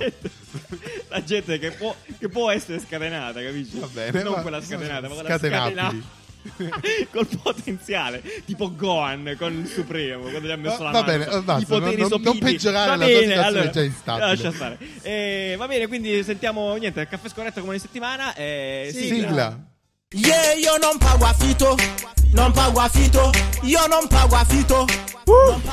La 1.09 1.22
gente 1.22 1.59
che 1.59 1.70
può, 1.72 1.95
che 2.18 2.29
può 2.29 2.51
essere 2.51 2.81
scatenata, 2.81 3.43
capisci? 3.43 3.79
Va 3.79 3.87
bene, 3.87 4.22
non 4.22 4.33
ma- 4.35 4.41
quella 4.43 4.61
scatenata, 4.62 5.09
ma 5.09 5.14
quella 5.14 5.29
scatenabili. 5.29 5.74
scatenata. 5.81 6.16
Col 7.12 7.26
potenziale, 7.42 8.22
tipo 8.44 8.74
Gohan 8.74 9.34
con 9.38 9.53
il 9.53 9.66
Supremo, 9.66 10.22
quando 10.28 10.49
gli 10.49 10.51
ha 10.51 10.57
messo 10.57 10.78
Va- 10.78 10.84
la 10.84 10.90
va 10.90 11.01
mano. 11.05 11.18
bene, 11.18 11.42
basta, 11.42 11.62
I 11.62 11.66
poteri 11.66 12.01
non- 12.01 12.20
non- 12.22 12.38
peggiorare 12.38 12.90
Va 12.90 12.96
la 12.96 13.05
tua 13.07 13.14
bene, 13.14 13.20
situazione 13.26 13.46
allora, 13.59 13.70
già 13.70 13.82
instabile. 13.82 14.26
Lascia 14.26 14.53
stare. 14.53 14.78
Eh, 15.03 15.55
va 15.59 15.66
bene, 15.66 15.86
quindi 15.86 16.22
sentiamo 16.24 16.74
niente, 16.76 17.01
il 17.01 17.09
caffè 17.09 17.28
scorretto 17.28 17.61
come 17.61 17.72
ogni 17.72 17.80
settimana. 17.80 18.34
Eh, 18.34 18.90
Sigla. 18.92 19.59
Yeah, 20.11 20.53
io 20.55 20.76
non 20.78 20.96
pago 20.99 21.26
affitto, 21.26 21.76
non 22.33 22.53
pago 22.53 22.81
affitto, 22.81 23.31
io 23.62 23.87
non 23.87 24.07
pago 24.09 24.37
affitto. 24.37 24.87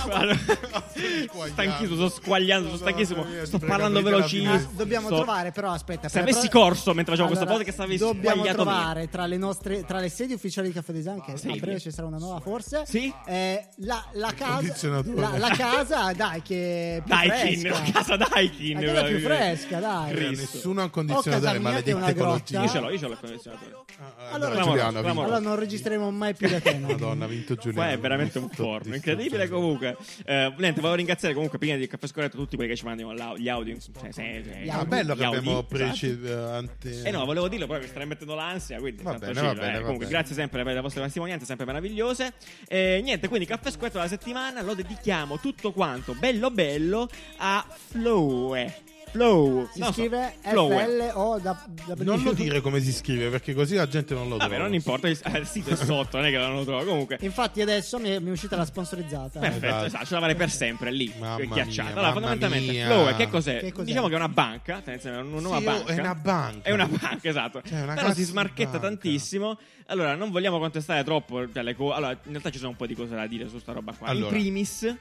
Guarda, 0.05 0.35
stanchissimo, 1.47 1.95
sto 1.95 2.09
squagliando, 2.09 2.67
sto 2.69 2.77
stanchissimo. 2.77 3.25
Sto 3.43 3.57
parlando 3.59 4.01
velocissimo. 4.01 4.59
Dobbiamo 4.71 5.07
Sto- 5.07 5.15
trovare, 5.15 5.51
però, 5.53 5.71
aspetta. 5.71 6.09
Se 6.09 6.19
avessi 6.19 6.49
corso 6.49 6.93
mentre 6.93 7.15
facevo 7.15 7.33
Allora, 7.39 7.53
podcast, 7.57 7.79
avessi 7.79 7.99
Dobbiamo 7.99 8.35
sbagliato 8.41 8.63
trovare 8.63 9.07
tra 9.09 9.25
le 9.25 9.37
nostre 9.37 9.85
tra 9.85 9.99
le 9.99 10.09
sedi 10.09 10.33
ufficiali 10.33 10.67
di 10.67 10.73
Caffè 10.73 10.91
Design, 10.91 11.19
che 11.21 11.37
Sì. 11.37 11.47
a 11.51 11.55
breve 11.55 11.79
ci 11.79 11.89
sarà 11.91 12.07
una 12.07 12.17
nuova 12.17 12.41
forse. 12.41 12.83
Sì. 12.85 13.11
Eh, 13.25 13.65
la, 13.77 14.03
la 14.13 14.33
casa, 14.35 15.01
la, 15.05 15.37
la 15.37 15.49
casa, 15.55 16.11
dai, 16.13 16.41
che 16.41 16.97
è 16.97 17.01
più 17.01 17.13
Daikin, 17.15 17.59
fresca. 17.61 17.79
la 17.79 17.91
casa 17.91 18.17
Daikin. 18.17 18.73
La 18.85 18.93
casa 18.93 19.05
è 19.05 19.09
più 19.09 19.19
fresca, 19.19 19.79
dai. 19.79 20.13
Cristo. 20.13 20.41
Nessuno 20.55 20.79
ha 20.81 20.83
un 20.83 20.89
Oh, 20.89 20.93
condizionatore, 20.93 21.81
che 21.83 21.91
ecologia. 21.91 22.61
Io 22.61 22.67
ce 22.69 22.79
l'ho, 22.81 22.89
io 22.89 22.97
ce 22.99 23.05
l'ho 23.07 23.11
il 23.13 23.19
condizionatore. 23.21 23.75
Ah, 23.97 24.33
Allora- 24.33 24.61
Allora, 24.61 24.89
vinto. 25.01 25.21
Allora 25.21 25.39
non 25.39 25.55
registreremo 25.55 26.11
mai 26.11 26.33
più 26.35 26.44
da 26.49 26.59
te. 26.61 26.73
no? 26.77 26.87
Madonna, 26.87 27.25
ha 27.25 27.27
vinto 27.27 27.55
Giuliano. 27.55 27.75
Qua 27.87 27.91
è 27.91 27.99
veramente 27.99 28.37
un 28.39 28.49
forno, 28.49 28.95
incredibile 28.95 29.47
comunque. 29.49 29.95
Eh, 30.25 30.53
niente, 30.57 30.79
volevo 30.81 30.95
ringraziare 30.95 31.33
comunque 31.33 31.57
prima 31.57 31.75
di 31.75 31.87
Caffè 31.87 32.07
Scorretto 32.07 32.37
tutti 32.37 32.55
quelli 32.55 32.71
che 32.71 32.77
ci 32.77 32.85
mandano 32.85 33.37
gli 33.37 33.49
audio. 33.49 33.75
Cioè, 33.79 34.11
se- 34.11 34.43
se- 34.43 34.59
Gli 34.63 34.69
Ah, 34.69 34.75
audio. 34.75 34.87
bello 34.87 35.13
gli 35.13 35.17
che 35.17 35.23
abbiamo 35.25 35.57
audio, 35.57 35.63
precedente. 35.63 37.01
Eh 37.03 37.11
no, 37.11 37.25
volevo 37.25 37.47
dirlo, 37.47 37.67
però 37.67 37.79
mi 37.79 37.87
starei 37.87 38.07
mettendo 38.07 38.35
l'ansia, 38.35 38.79
quindi 38.79 39.03
Va 39.03 39.11
tanto 39.11 39.25
bene, 39.27 39.39
ci- 39.39 39.45
va 39.45 39.51
eh, 39.51 39.55
bene, 39.55 39.71
va 39.73 39.79
Comunque, 39.79 40.05
bene. 40.05 40.17
grazie 40.17 40.35
sempre 40.35 40.63
per 40.63 40.73
le 40.73 40.81
vostre 40.81 41.01
testimonianze, 41.03 41.45
sempre 41.45 41.65
meravigliose. 41.65 42.33
E 42.67 43.01
niente, 43.03 43.27
quindi 43.27 43.45
caffè 43.45 43.71
squetto 43.71 43.97
della 43.97 44.09
settimana 44.09 44.61
lo 44.61 44.73
dedichiamo 44.73 45.39
tutto 45.39 45.71
quanto 45.71 46.13
bello 46.15 46.51
bello 46.51 47.07
a 47.37 47.65
Flowe. 47.89 48.83
Flow. 49.15 49.67
Si 49.71 49.81
so, 49.81 49.91
scrive 49.93 50.33
Flowe. 50.41 51.09
FLO 51.11 51.39
da, 51.41 51.65
da 51.85 51.93
Non 52.03 52.21
lo 52.21 52.33
dire 52.35 52.59
come 52.61 52.79
si 52.81 52.91
scrive 52.91 53.29
perché 53.29 53.53
così 53.53 53.75
la 53.75 53.87
gente 53.87 54.13
non 54.13 54.23
lo 54.27 54.35
trova. 54.37 54.47
Vabbè, 54.47 54.61
non 54.61 54.73
importa, 54.73 55.07
il 55.07 55.19
il 55.35 55.45
sito 55.47 55.69
è 55.71 55.75
sotto, 55.75 56.17
non 56.17 56.25
è 56.25 56.29
che 56.31 56.37
non 56.37 56.55
lo 56.55 56.63
trovo. 56.65 56.83
Comunque, 56.85 57.17
Infatti 57.21 57.61
adesso 57.61 57.97
mi 57.99 58.09
è, 58.09 58.19
mi 58.19 58.29
è 58.29 58.31
uscita 58.31 58.55
la 58.55 58.65
sponsorizzata. 58.65 59.39
Perfetto, 59.39 59.65
Esatto. 59.65 59.85
esatto, 59.85 60.05
ce 60.05 60.13
la 60.13 60.19
vale 60.19 60.35
per 60.35 60.49
sempre 60.51 60.91
lì, 60.91 61.11
Mamma 61.17 61.43
ghiacciata. 61.45 61.89
mia, 61.89 61.97
Allora, 61.97 62.11
fondamentalmente, 62.13 62.71
mia. 62.71 62.85
Flow, 62.87 63.15
che 63.15 63.27
cos'è? 63.29 63.59
Che 63.59 63.71
cos'è? 63.71 63.85
Diciamo 63.85 64.07
che 64.07 64.13
è 64.13 64.17
una 64.17 64.29
banca, 64.29 64.81
tendenzialmente 64.81 65.31
una 65.31 65.41
nuova 65.41 65.57
Sì, 65.59 65.63
banca. 65.63 65.93
è 65.93 65.99
una 65.99 66.15
banca. 66.15 66.67
È 66.69 66.71
una 66.71 66.87
banca, 66.87 67.29
esatto. 67.29 67.61
Cioè, 67.65 67.81
una 67.81 67.93
Però 67.93 68.13
si 68.13 68.23
smarchetta 68.23 68.71
banca. 68.71 68.87
tantissimo. 68.87 69.57
Allora, 69.87 70.15
non 70.15 70.31
vogliamo 70.31 70.59
contestare 70.59 71.03
troppo. 71.03 71.49
cioè, 71.51 71.63
le 71.63 71.75
co- 71.75 71.93
allora, 71.93 72.11
in 72.11 72.31
realtà 72.31 72.49
ci 72.49 72.57
sono 72.57 72.71
un 72.71 72.75
po' 72.75 72.85
di 72.87 72.95
cose 72.95 73.15
da 73.15 73.27
dire 73.27 73.47
su 73.47 73.59
sta 73.59 73.71
roba 73.71 73.93
qua. 73.93 74.07
Allora. 74.07 74.35
In 74.35 74.41
primis, 74.41 74.95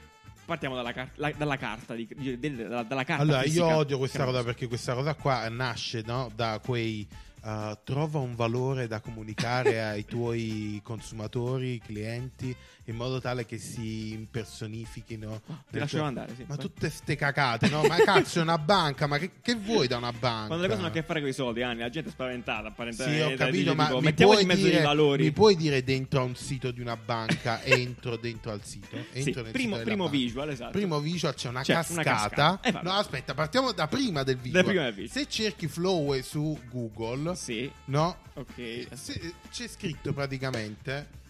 partiamo 0.45 0.75
dalla, 0.75 0.93
car- 0.93 1.11
la- 1.15 1.31
dalla 1.35 1.57
carta. 1.57 1.93
Di, 1.95 2.07
di- 2.15 2.39
del- 2.39 2.55
dalla, 2.55 2.83
dalla 2.83 3.03
carta 3.03 3.23
Allora, 3.23 3.39
io 3.39 3.43
fisica. 3.45 3.77
odio 3.77 3.97
questa 3.97 4.23
cosa 4.25 4.43
perché 4.43 4.67
questa 4.67 4.93
cosa 4.93 5.13
qua 5.15 5.47
nasce 5.49 6.03
no, 6.05 6.31
da 6.35 6.59
quei 6.63 7.07
uh, 7.43 7.77
trova 7.83 8.19
un 8.19 8.35
valore 8.35 8.87
da 8.87 8.99
comunicare 8.99 9.81
ai 9.83 10.05
tuoi 10.05 10.79
consumatori, 10.83 11.79
clienti 11.83 12.55
in 12.87 12.95
modo 12.95 13.19
tale 13.19 13.45
che 13.45 13.57
si 13.57 14.11
impersonifichino. 14.11 15.41
Ti 15.71 15.79
lascio 15.79 16.01
andare, 16.03 16.33
sì. 16.35 16.45
Ma 16.47 16.55
tutte 16.55 16.89
ste 16.89 17.15
cacate, 17.15 17.67
no? 17.69 17.81
Ma 17.83 17.95
cazzo, 17.97 18.39
è 18.39 18.41
una 18.41 18.57
banca, 18.57 19.07
ma 19.07 19.17
che, 19.17 19.31
che 19.41 19.55
vuoi 19.55 19.87
da 19.87 19.97
una 19.97 20.11
banca? 20.11 20.47
Quando 20.47 20.63
le 20.63 20.67
cose 20.67 20.79
hanno 20.79 20.89
a 20.89 20.93
che 20.93 21.03
fare 21.03 21.19
con 21.19 21.29
i 21.29 21.33
soldi, 21.33 21.61
Anni, 21.63 21.79
la 21.79 21.89
gente 21.89 22.09
è 22.09 22.11
spaventata. 22.11 22.67
Apparentemente, 22.67 23.15
Sì, 23.17 23.21
ho 23.23 23.29
Dice, 23.29 23.37
capito, 23.43 23.75
ma 23.75 23.85
tipo, 23.87 24.01
mi 24.01 24.13
puoi, 24.13 24.41
in 24.41 24.47
mezzo 24.47 24.63
dire, 24.65 24.79
i 24.79 24.83
valori. 24.83 25.23
mi 25.23 25.31
puoi 25.31 25.55
dire 25.55 25.83
dentro 25.83 26.19
a 26.21 26.23
un 26.23 26.35
sito 26.35 26.71
di 26.71 26.79
una 26.81 26.95
banca, 26.95 27.61
entro 27.65 28.17
dentro 28.17 28.51
al 28.51 28.63
sito? 28.63 28.95
Entro 29.11 29.33
Sì, 29.33 29.41
nel 29.41 29.51
primo, 29.51 29.73
sito 29.77 29.85
primo 29.87 30.07
visual, 30.07 30.49
esatto. 30.49 30.71
Primo 30.71 30.99
visual 30.99 31.33
c'è 31.33 31.49
una 31.49 31.61
C'è 31.61 31.73
una 31.73 32.03
cascata. 32.03 32.59
cascata. 32.59 32.59
Eh, 32.61 32.83
no, 32.83 32.91
aspetta, 32.91 33.33
partiamo 33.33 33.71
da 33.71 33.87
prima 33.87 34.23
del 34.23 34.37
visual. 34.37 34.63
prima 34.63 34.83
del 34.83 34.93
visual. 34.93 35.23
Se 35.25 35.27
cerchi 35.29 35.67
Flow 35.67 36.19
su 36.21 36.57
Google, 36.71 37.35
Sì. 37.35 37.69
no? 37.85 38.17
Ok. 38.35 38.87
Se- 38.93 39.33
c'è 39.51 39.67
scritto 39.67 40.13
praticamente. 40.13 41.23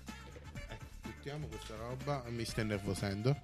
Buttiamo 1.26 1.48
questa 1.48 1.74
roba, 1.76 2.24
mi 2.28 2.46
sto 2.46 2.62
innervosendo. 2.62 3.36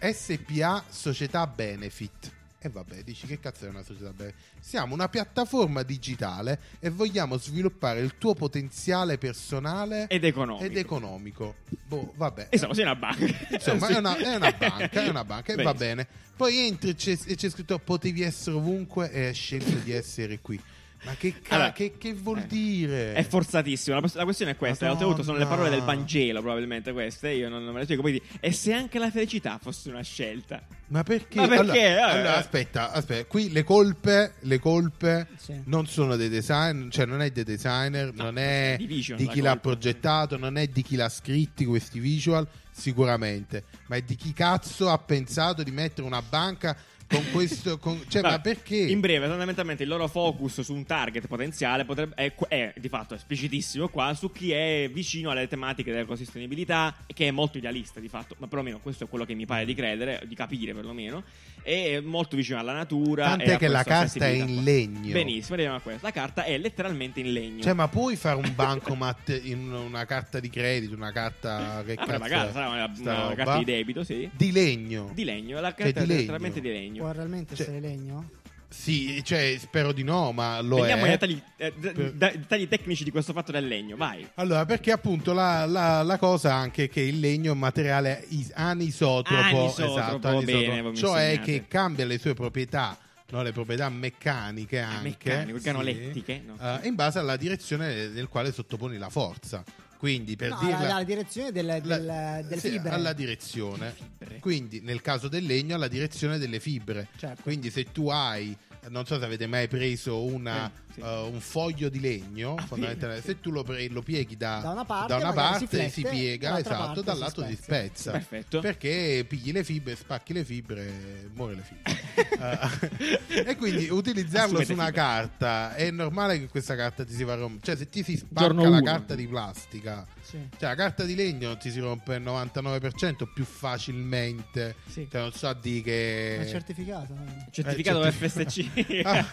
SPA 0.00 0.84
Società 0.90 1.46
Benefit. 1.46 2.30
E 2.58 2.68
vabbè, 2.68 3.04
dici 3.04 3.26
che 3.26 3.40
cazzo 3.40 3.64
è 3.64 3.70
una 3.70 3.82
società 3.82 4.12
benefit? 4.12 4.38
Siamo 4.60 4.92
una 4.92 5.08
piattaforma 5.08 5.82
digitale 5.82 6.60
e 6.78 6.90
vogliamo 6.90 7.38
sviluppare 7.38 8.00
il 8.00 8.18
tuo 8.18 8.34
potenziale 8.34 9.16
personale 9.16 10.08
Ed 10.08 10.24
economico. 10.24 10.64
ed 10.66 10.76
economico. 10.76 11.54
Boh, 11.86 12.12
vabbè. 12.14 12.48
Insomma, 12.50 12.74
sei 12.74 12.84
una 12.84 12.96
banca. 12.96 13.24
Insomma, 13.50 13.86
Sì. 13.86 13.92
è, 13.94 13.96
una, 13.96 14.16
è 14.18 14.34
una 14.36 14.52
banca, 14.58 14.90
è 14.90 15.08
una 15.08 15.24
banca 15.24 15.52
e 15.54 15.62
va 15.62 15.72
bene. 15.72 16.06
Poi 16.36 16.58
entri 16.66 16.94
c'è, 16.94 17.16
e 17.24 17.34
c'è 17.34 17.48
scritto 17.48 17.78
potevi 17.78 18.20
essere 18.20 18.56
ovunque 18.56 19.10
e 19.10 19.28
hai 19.28 19.34
scelto 19.34 19.74
di 19.78 19.92
essere 19.92 20.38
qui. 20.40 20.60
Ma 21.04 21.14
che, 21.14 21.40
ca- 21.40 21.54
Allora, 21.54 21.72
che, 21.72 21.96
che 21.96 22.12
vuol 22.12 22.38
eh, 22.38 22.46
dire? 22.46 23.12
È 23.14 23.22
forzatissimo. 23.24 24.00
La, 24.00 24.10
la 24.14 24.24
questione 24.24 24.52
è 24.52 24.56
questa. 24.56 24.88
Madonna. 24.88 25.22
Sono 25.22 25.38
le 25.38 25.46
parole 25.46 25.70
del 25.70 25.82
Vangelo, 25.82 26.40
probabilmente 26.40 26.92
queste. 26.92 27.30
Io 27.30 27.48
non, 27.48 27.62
non 27.64 27.72
me 27.72 27.78
le 27.78 27.84
spiego. 27.84 28.02
Poi 28.02 28.12
di- 28.12 28.22
e 28.40 28.50
se 28.52 28.72
anche 28.72 28.98
la 28.98 29.10
felicità 29.10 29.58
fosse 29.62 29.90
una 29.90 30.02
scelta? 30.02 30.60
Ma 30.88 31.02
perché? 31.04 31.38
Ma 31.38 31.46
perché? 31.46 31.60
Allora, 31.60 31.74
Eh, 31.76 31.90
allora, 32.16 32.34
eh. 32.34 32.38
aspetta, 32.38 32.90
aspetta, 32.92 33.24
qui 33.26 33.50
le 33.52 33.62
colpe, 33.62 34.34
le 34.40 34.58
colpe 34.58 35.28
Sì. 35.36 35.60
non 35.66 35.86
sono 35.86 36.16
dei 36.16 36.28
designer, 36.28 36.90
cioè 36.90 37.06
non 37.06 37.22
è 37.22 37.30
dei 37.30 37.44
designer, 37.44 38.12
non 38.14 38.36
è 38.38 38.74
di 38.78 38.86
Vision 38.86 39.16
di 39.18 39.28
chi 39.28 39.40
l'ha 39.40 39.50
colpa. 39.52 39.68
progettato, 39.68 40.36
non 40.36 40.56
è 40.56 40.66
di 40.66 40.82
chi 40.82 40.96
l'ha 40.96 41.08
scritti 41.08 41.64
questi 41.64 42.00
visual, 42.00 42.46
sicuramente, 42.72 43.64
ma 43.86 43.96
è 43.96 44.02
di 44.02 44.16
chi 44.16 44.32
cazzo 44.32 44.88
ha 44.88 44.98
pensato 44.98 45.62
di 45.62 45.70
mettere 45.70 46.06
una 46.06 46.22
banca 46.22 46.76
con 47.08 47.24
questo, 47.32 47.78
con- 47.78 48.02
cioè, 48.08 48.20
ma 48.22 48.28
Vabbè, 48.30 48.42
perché? 48.42 48.76
In 48.76 49.00
breve, 49.00 49.26
fondamentalmente 49.26 49.82
il 49.82 49.88
loro 49.88 50.06
focus 50.08 50.60
su 50.60 50.74
un 50.74 50.84
target 50.84 51.26
potenziale 51.26 51.84
potrebbe, 51.84 52.14
è, 52.14 52.34
è, 52.48 52.74
di 52.76 52.88
fatto 52.88 53.14
esplicitissimo 53.14 53.88
qua 53.88 54.12
su 54.14 54.30
chi 54.30 54.52
è 54.52 54.90
vicino 54.92 55.30
alle 55.30 55.48
tematiche 55.48 55.90
dell'ecosostenibilità 55.90 56.94
e 57.06 57.14
che 57.14 57.28
è 57.28 57.30
molto 57.30 57.58
idealista 57.58 57.98
di 58.00 58.08
fatto, 58.08 58.34
ma 58.38 58.46
perlomeno 58.46 58.78
questo 58.80 59.04
è 59.04 59.08
quello 59.08 59.24
che 59.24 59.34
mi 59.34 59.46
pare 59.46 59.64
di 59.64 59.74
credere, 59.74 60.22
di 60.26 60.34
capire 60.34 60.74
perlomeno, 60.74 61.22
è 61.62 62.00
molto 62.00 62.36
vicino 62.36 62.58
alla 62.58 62.72
natura. 62.74 63.24
Tant'è 63.28 63.56
che 63.56 63.68
la 63.68 63.82
carta 63.82 64.26
è 64.26 64.28
in 64.28 64.52
qua. 64.54 64.62
legno. 64.62 65.12
Benissimo, 65.12 65.54
arriviamo 65.54 65.76
a 65.78 65.80
questo. 65.80 66.04
La 66.04 66.12
carta 66.12 66.44
è 66.44 66.56
letteralmente 66.58 67.20
in 67.20 67.32
legno. 67.32 67.62
Cioè, 67.62 67.72
ma 67.72 67.88
puoi 67.88 68.16
fare 68.16 68.36
un 68.36 68.52
bancomat 68.54 69.40
in 69.44 69.72
una 69.72 70.04
carta 70.04 70.40
di 70.40 70.50
credito, 70.50 70.94
una 70.94 71.12
carta 71.12 71.82
che 71.86 71.92
Ah, 71.92 72.04
cazzo 72.06 72.18
magari 72.18 72.52
sarà 72.52 72.68
una, 72.68 72.92
una 72.98 73.34
carta 73.34 73.58
di 73.58 73.64
debito, 73.64 74.04
sì. 74.04 74.28
Di 74.32 74.52
legno. 74.52 75.10
Di 75.14 75.24
legno, 75.24 75.60
la 75.60 75.68
Cioè, 75.74 75.84
carta 75.92 76.00
di 76.00 76.04
è 76.04 76.06
legno. 76.06 76.18
letteralmente 76.20 76.60
di 76.60 76.68
legno. 76.68 76.97
Può 76.98 77.10
realmente 77.12 77.54
Cioè- 77.54 77.66
essere 77.66 77.80
legno? 77.80 78.30
Sì, 78.70 79.22
cioè, 79.24 79.56
spero 79.58 79.92
di 79.92 80.02
no, 80.02 80.30
ma 80.32 80.60
lo 80.60 80.76
Veniamo 80.76 81.04
ai 81.04 81.08
è. 81.08 81.12
dettagli, 81.12 81.42
eh, 81.56 81.72
d- 81.74 82.12
da- 82.12 82.28
dettagli 82.30 82.68
tecnici 82.68 83.02
di 83.02 83.10
questo 83.10 83.32
fatto 83.32 83.50
del 83.50 83.66
legno, 83.66 83.96
vai. 83.96 84.28
Allora, 84.34 84.66
perché 84.66 84.92
appunto 84.92 85.32
la, 85.32 85.64
la- 85.64 86.02
la 86.02 86.18
cosa 86.18 86.52
anche 86.54 86.84
è 86.84 86.88
che 86.90 87.00
il 87.00 87.18
legno 87.18 87.48
è 87.48 87.52
un 87.52 87.58
materiale 87.60 88.22
is- 88.28 88.52
anisotropo, 88.54 89.40
Anisotropo, 89.42 89.92
esatto, 89.98 90.18
bene, 90.18 90.52
anisotropo, 90.52 90.88
mi 90.90 90.96
cioè 90.96 91.40
che 91.42 91.64
cambia 91.66 92.04
le 92.04 92.18
sue 92.18 92.34
proprietà, 92.34 92.98
no, 93.30 93.42
le 93.42 93.52
proprietà 93.52 93.88
meccaniche 93.88 94.80
anche, 94.80 95.02
meccaniche, 95.02 95.46
sì, 95.46 95.52
organolettiche, 95.54 96.42
no. 96.44 96.80
eh, 96.82 96.86
in 96.88 96.94
base 96.94 97.18
alla 97.18 97.36
direzione 97.38 98.08
nel 98.08 98.28
quale 98.28 98.52
sottoponi 98.52 98.98
la 98.98 99.08
forza. 99.08 99.64
Quindi 99.98 100.36
per 100.36 100.50
No, 100.50 100.58
dirla 100.60 100.76
alla, 100.78 100.94
alla 100.94 101.04
direzione 101.04 101.50
del, 101.52 101.80
del, 101.82 102.04
la- 102.04 102.40
delle 102.42 102.60
sì, 102.60 102.70
fibre. 102.70 102.90
alla 102.90 103.12
direzione. 103.12 103.92
Fibre. 104.18 104.38
Quindi 104.38 104.80
nel 104.80 105.00
caso 105.02 105.26
del 105.28 105.44
legno 105.44 105.74
alla 105.74 105.88
direzione 105.88 106.38
delle 106.38 106.60
fibre. 106.60 107.08
Certo. 107.16 107.42
Quindi 107.42 107.70
se 107.70 107.84
tu 107.90 108.08
hai 108.08 108.56
non 108.90 109.04
so 109.06 109.18
se 109.18 109.24
avete 109.24 109.46
mai 109.48 109.66
preso 109.68 110.22
una, 110.24 110.66
Eh, 110.66 110.87
sì. 111.00 111.04
uh, 111.06 111.32
un 111.32 111.40
foglio 111.40 111.88
di 111.88 112.00
legno, 112.00 112.54
Ah, 112.58 112.62
fondamentalmente, 112.66 113.24
se 113.24 113.40
tu 113.40 113.50
lo, 113.50 113.62
pre- 113.62 113.88
lo 113.88 114.02
pieghi 114.02 114.36
da, 114.36 114.60
Da 114.62 114.70
una 114.70 114.84
parte, 114.84 115.06
da 115.08 115.16
una 115.18 115.28
si 115.30 115.34
parte, 115.34 115.58
si, 115.90 116.00
flette, 116.02 116.08
piega, 116.16 116.48
dall'altra 116.48 116.72
esatto, 116.74 116.86
parte 116.86 117.02
dal 117.04 117.14
si 117.16 117.20
lato 117.22 117.46
si 117.46 117.56
spezza. 117.62 118.10
Perfetto. 118.12 118.60
Perché 118.60 119.24
pigli 119.28 119.52
le 119.52 119.64
fibre, 119.64 119.96
spacchi 119.96 120.32
le 120.32 120.44
fibre, 120.44 121.30
muore 121.34 121.54
le 121.54 121.62
fibre. 121.62 122.06
Eh, 122.38 123.46
e 123.50 123.56
quindi 123.56 123.88
utilizzarlo 123.90 124.58
Assumete 124.58 124.66
su 124.66 124.72
una 124.72 124.86
fibre. 124.86 125.00
carta 125.00 125.74
è 125.74 125.90
normale 125.90 126.38
che 126.38 126.48
questa 126.48 126.74
carta 126.76 127.04
ti 127.04 127.12
si 127.14 127.22
va 127.24 127.32
a 127.34 127.36
rompere. 127.36 127.64
Cioè, 127.64 127.76
se 127.76 127.88
ti 127.88 128.02
si 128.02 128.16
spacca 128.16 128.40
Giorno 128.46 128.62
la 128.64 128.68
uno. 128.68 128.82
carta 128.82 129.14
di 129.14 129.26
plastica, 129.26 130.04
Sì. 130.20 130.38
cioè 130.58 130.68
la 130.70 130.74
carta 130.74 131.04
di 131.04 131.14
legno 131.14 131.56
ti 131.56 131.70
si 131.70 131.78
rompe 131.80 132.14
il 132.16 132.22
99% 132.22 133.28
più 133.32 133.44
facilmente. 133.44 134.74
Sì. 134.88 135.06
Cioè, 135.10 135.20
non 135.20 135.32
so 135.32 135.52
di 135.54 135.80
che. 135.82 136.40
È 136.40 136.46
certificato. 136.48 137.14
no? 137.14 137.46
Certificato 137.50 138.04
Eh, 138.04 138.10
FSC. 138.12 139.00
Ah. 139.04 139.26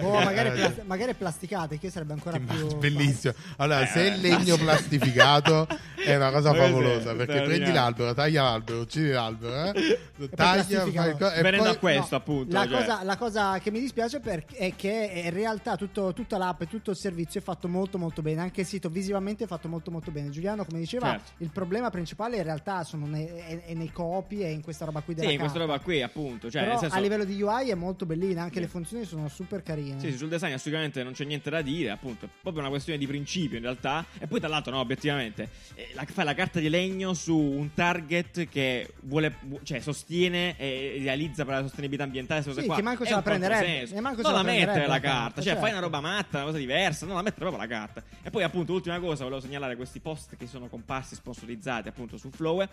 Oh, 0.00 0.20
magari, 0.22 0.48
Eh, 0.48 0.52
plas- 0.52 0.82
magari 0.84 0.95
plasticate, 1.14 1.78
che 1.78 1.90
sarebbe 1.90 2.12
ancora 2.14 2.38
Che 2.38 2.44
più. 2.44 2.76
bellissimo. 2.78 3.34
Allora, 3.56 3.82
Eh, 3.82 3.86
se 3.86 4.00
il 4.02 4.20
legno 4.20 4.56
plastificato 4.56 5.66
è 6.12 6.16
una 6.16 6.30
cosa 6.30 6.52
favolosa 6.54 7.14
perché 7.14 7.42
prendi 7.42 7.72
l'albero, 7.72 8.14
taglia 8.14 8.42
l'albero, 8.42 8.80
uccidi 8.80 9.10
l'albero, 9.10 9.72
eh? 9.74 9.98
taglia, 10.34 10.86
fai 10.86 11.16
co- 11.16 11.30
e 11.32 11.42
Venendo 11.42 11.64
poi 11.64 11.72
a 11.74 11.76
questo, 11.78 12.14
No, 12.14 12.16
appunto. 12.16 12.52
La, 12.54 12.66
cioè- 12.66 12.78
cosa, 12.78 13.02
la 13.04 13.16
cosa 13.16 13.58
che 13.58 13.70
mi 13.70 13.80
dispiace 13.80 14.20
per- 14.20 14.44
è 14.52 14.72
che 14.76 15.22
in 15.24 15.30
realtà 15.30 15.76
tutto- 15.76 16.12
tutta 16.12 16.38
l'app 16.38 16.62
e 16.62 16.66
tutto 16.68 16.90
il 16.90 16.96
servizio 16.96 17.40
è 17.40 17.42
fatto 17.42 17.68
molto 17.68 17.98
molto 17.98 18.22
bene, 18.22 18.40
anche 18.40 18.62
il 18.62 18.66
sito 18.66 18.88
visivamente 18.88 19.44
è 19.44 19.46
fatto 19.46 19.68
molto 19.68 19.90
molto 19.90 20.10
bene. 20.10 20.30
Giuliano, 20.30 20.64
come 20.64 20.78
diceva, 20.78 21.10
Certo. 21.10 21.32
il 21.38 21.50
problema 21.50 21.90
principale 21.90 22.36
in 22.36 22.42
realtà 22.42 22.84
sono 22.84 23.06
nei, 23.06 23.26
è, 23.26 23.64
è 23.66 23.74
nei 23.74 23.90
copi 23.92 24.40
e 24.40 24.50
in 24.50 24.62
questa 24.62 24.84
roba 24.84 25.00
qui 25.00 25.14
della 25.14 25.28
Sì, 25.28 25.36
questa 25.36 25.58
carta. 25.58 25.72
roba 25.72 25.84
qui, 25.84 26.02
appunto. 26.02 26.50
Cioè, 26.50 26.60
Però 26.62 26.72
nel 26.72 26.80
senso, 26.82 26.96
a 26.96 27.00
livello 27.00 27.24
di 27.24 27.40
UI 27.40 27.70
è 27.70 27.74
molto 27.74 28.06
bellina, 28.06 28.42
anche 28.42 28.60
le 28.60 28.66
funzioni 28.68 29.04
sono 29.04 29.28
super 29.28 29.62
carine. 29.62 30.00
Sì, 30.00 30.10
sì, 30.12 30.18
sul 30.18 30.28
design 30.28 30.52
assolutamente 30.52 31.02
non 31.02 31.12
c'è 31.12 31.24
niente 31.24 31.50
da 31.50 31.62
dire, 31.62 31.90
appunto, 31.90 32.26
è 32.26 32.28
proprio 32.40 32.62
una 32.62 32.70
questione 32.70 32.98
di 32.98 33.06
principio 33.06 33.56
in 33.56 33.62
realtà. 33.62 34.04
E 34.18 34.26
poi, 34.26 34.38
tra 34.40 34.48
l'altro, 34.48 34.72
no, 34.72 34.78
obiettivamente, 34.80 35.48
eh, 35.74 35.88
la, 35.96 36.04
fai 36.04 36.24
la 36.24 36.34
carta 36.34 36.60
di 36.60 36.68
legno 36.68 37.14
su 37.14 37.36
un 37.36 37.72
target 37.72 38.48
che 38.48 38.92
vuole, 39.02 39.36
vu- 39.42 39.62
cioè, 39.62 39.80
sostiene 39.80 40.56
e 40.58 40.98
realizza 41.00 41.44
per 41.44 41.54
la 41.54 41.62
sostenibilità 41.62 42.04
ambientale. 42.04 42.42
Sì, 42.42 42.48
cose 42.48 42.60
che 42.60 42.66
qua. 42.66 42.82
manco 42.82 43.04
se 43.04 43.12
la 43.12 43.22
prenderebbe, 43.22 43.88
e 43.88 44.00
manco 44.00 44.20
non 44.20 44.32
la 44.32 44.38
la 44.38 44.42
mettere 44.44 44.86
la 44.86 45.00
carta, 45.00 45.40
cioè, 45.40 45.52
fai 45.54 45.62
certo. 45.62 45.76
una 45.76 45.80
roba 45.80 46.00
matta, 46.00 46.36
una 46.36 46.46
cosa 46.46 46.58
diversa, 46.58 47.06
non 47.06 47.16
la 47.16 47.22
mettere 47.22 47.48
proprio 47.48 47.62
la 47.62 47.68
carta. 47.68 48.02
E 48.22 48.30
poi, 48.30 48.42
appunto, 48.42 48.72
l'ultima 48.72 49.00
cosa, 49.00 49.24
volevo 49.24 49.40
segnalare 49.40 49.74
questi 49.76 50.00
post 50.00 50.36
che 50.36 50.46
sono 50.46 50.68
comparsi 50.68 51.14
sponsorizzati 51.14 51.88
appunto 51.88 52.18
su 52.18 52.30
Flow. 52.30 52.64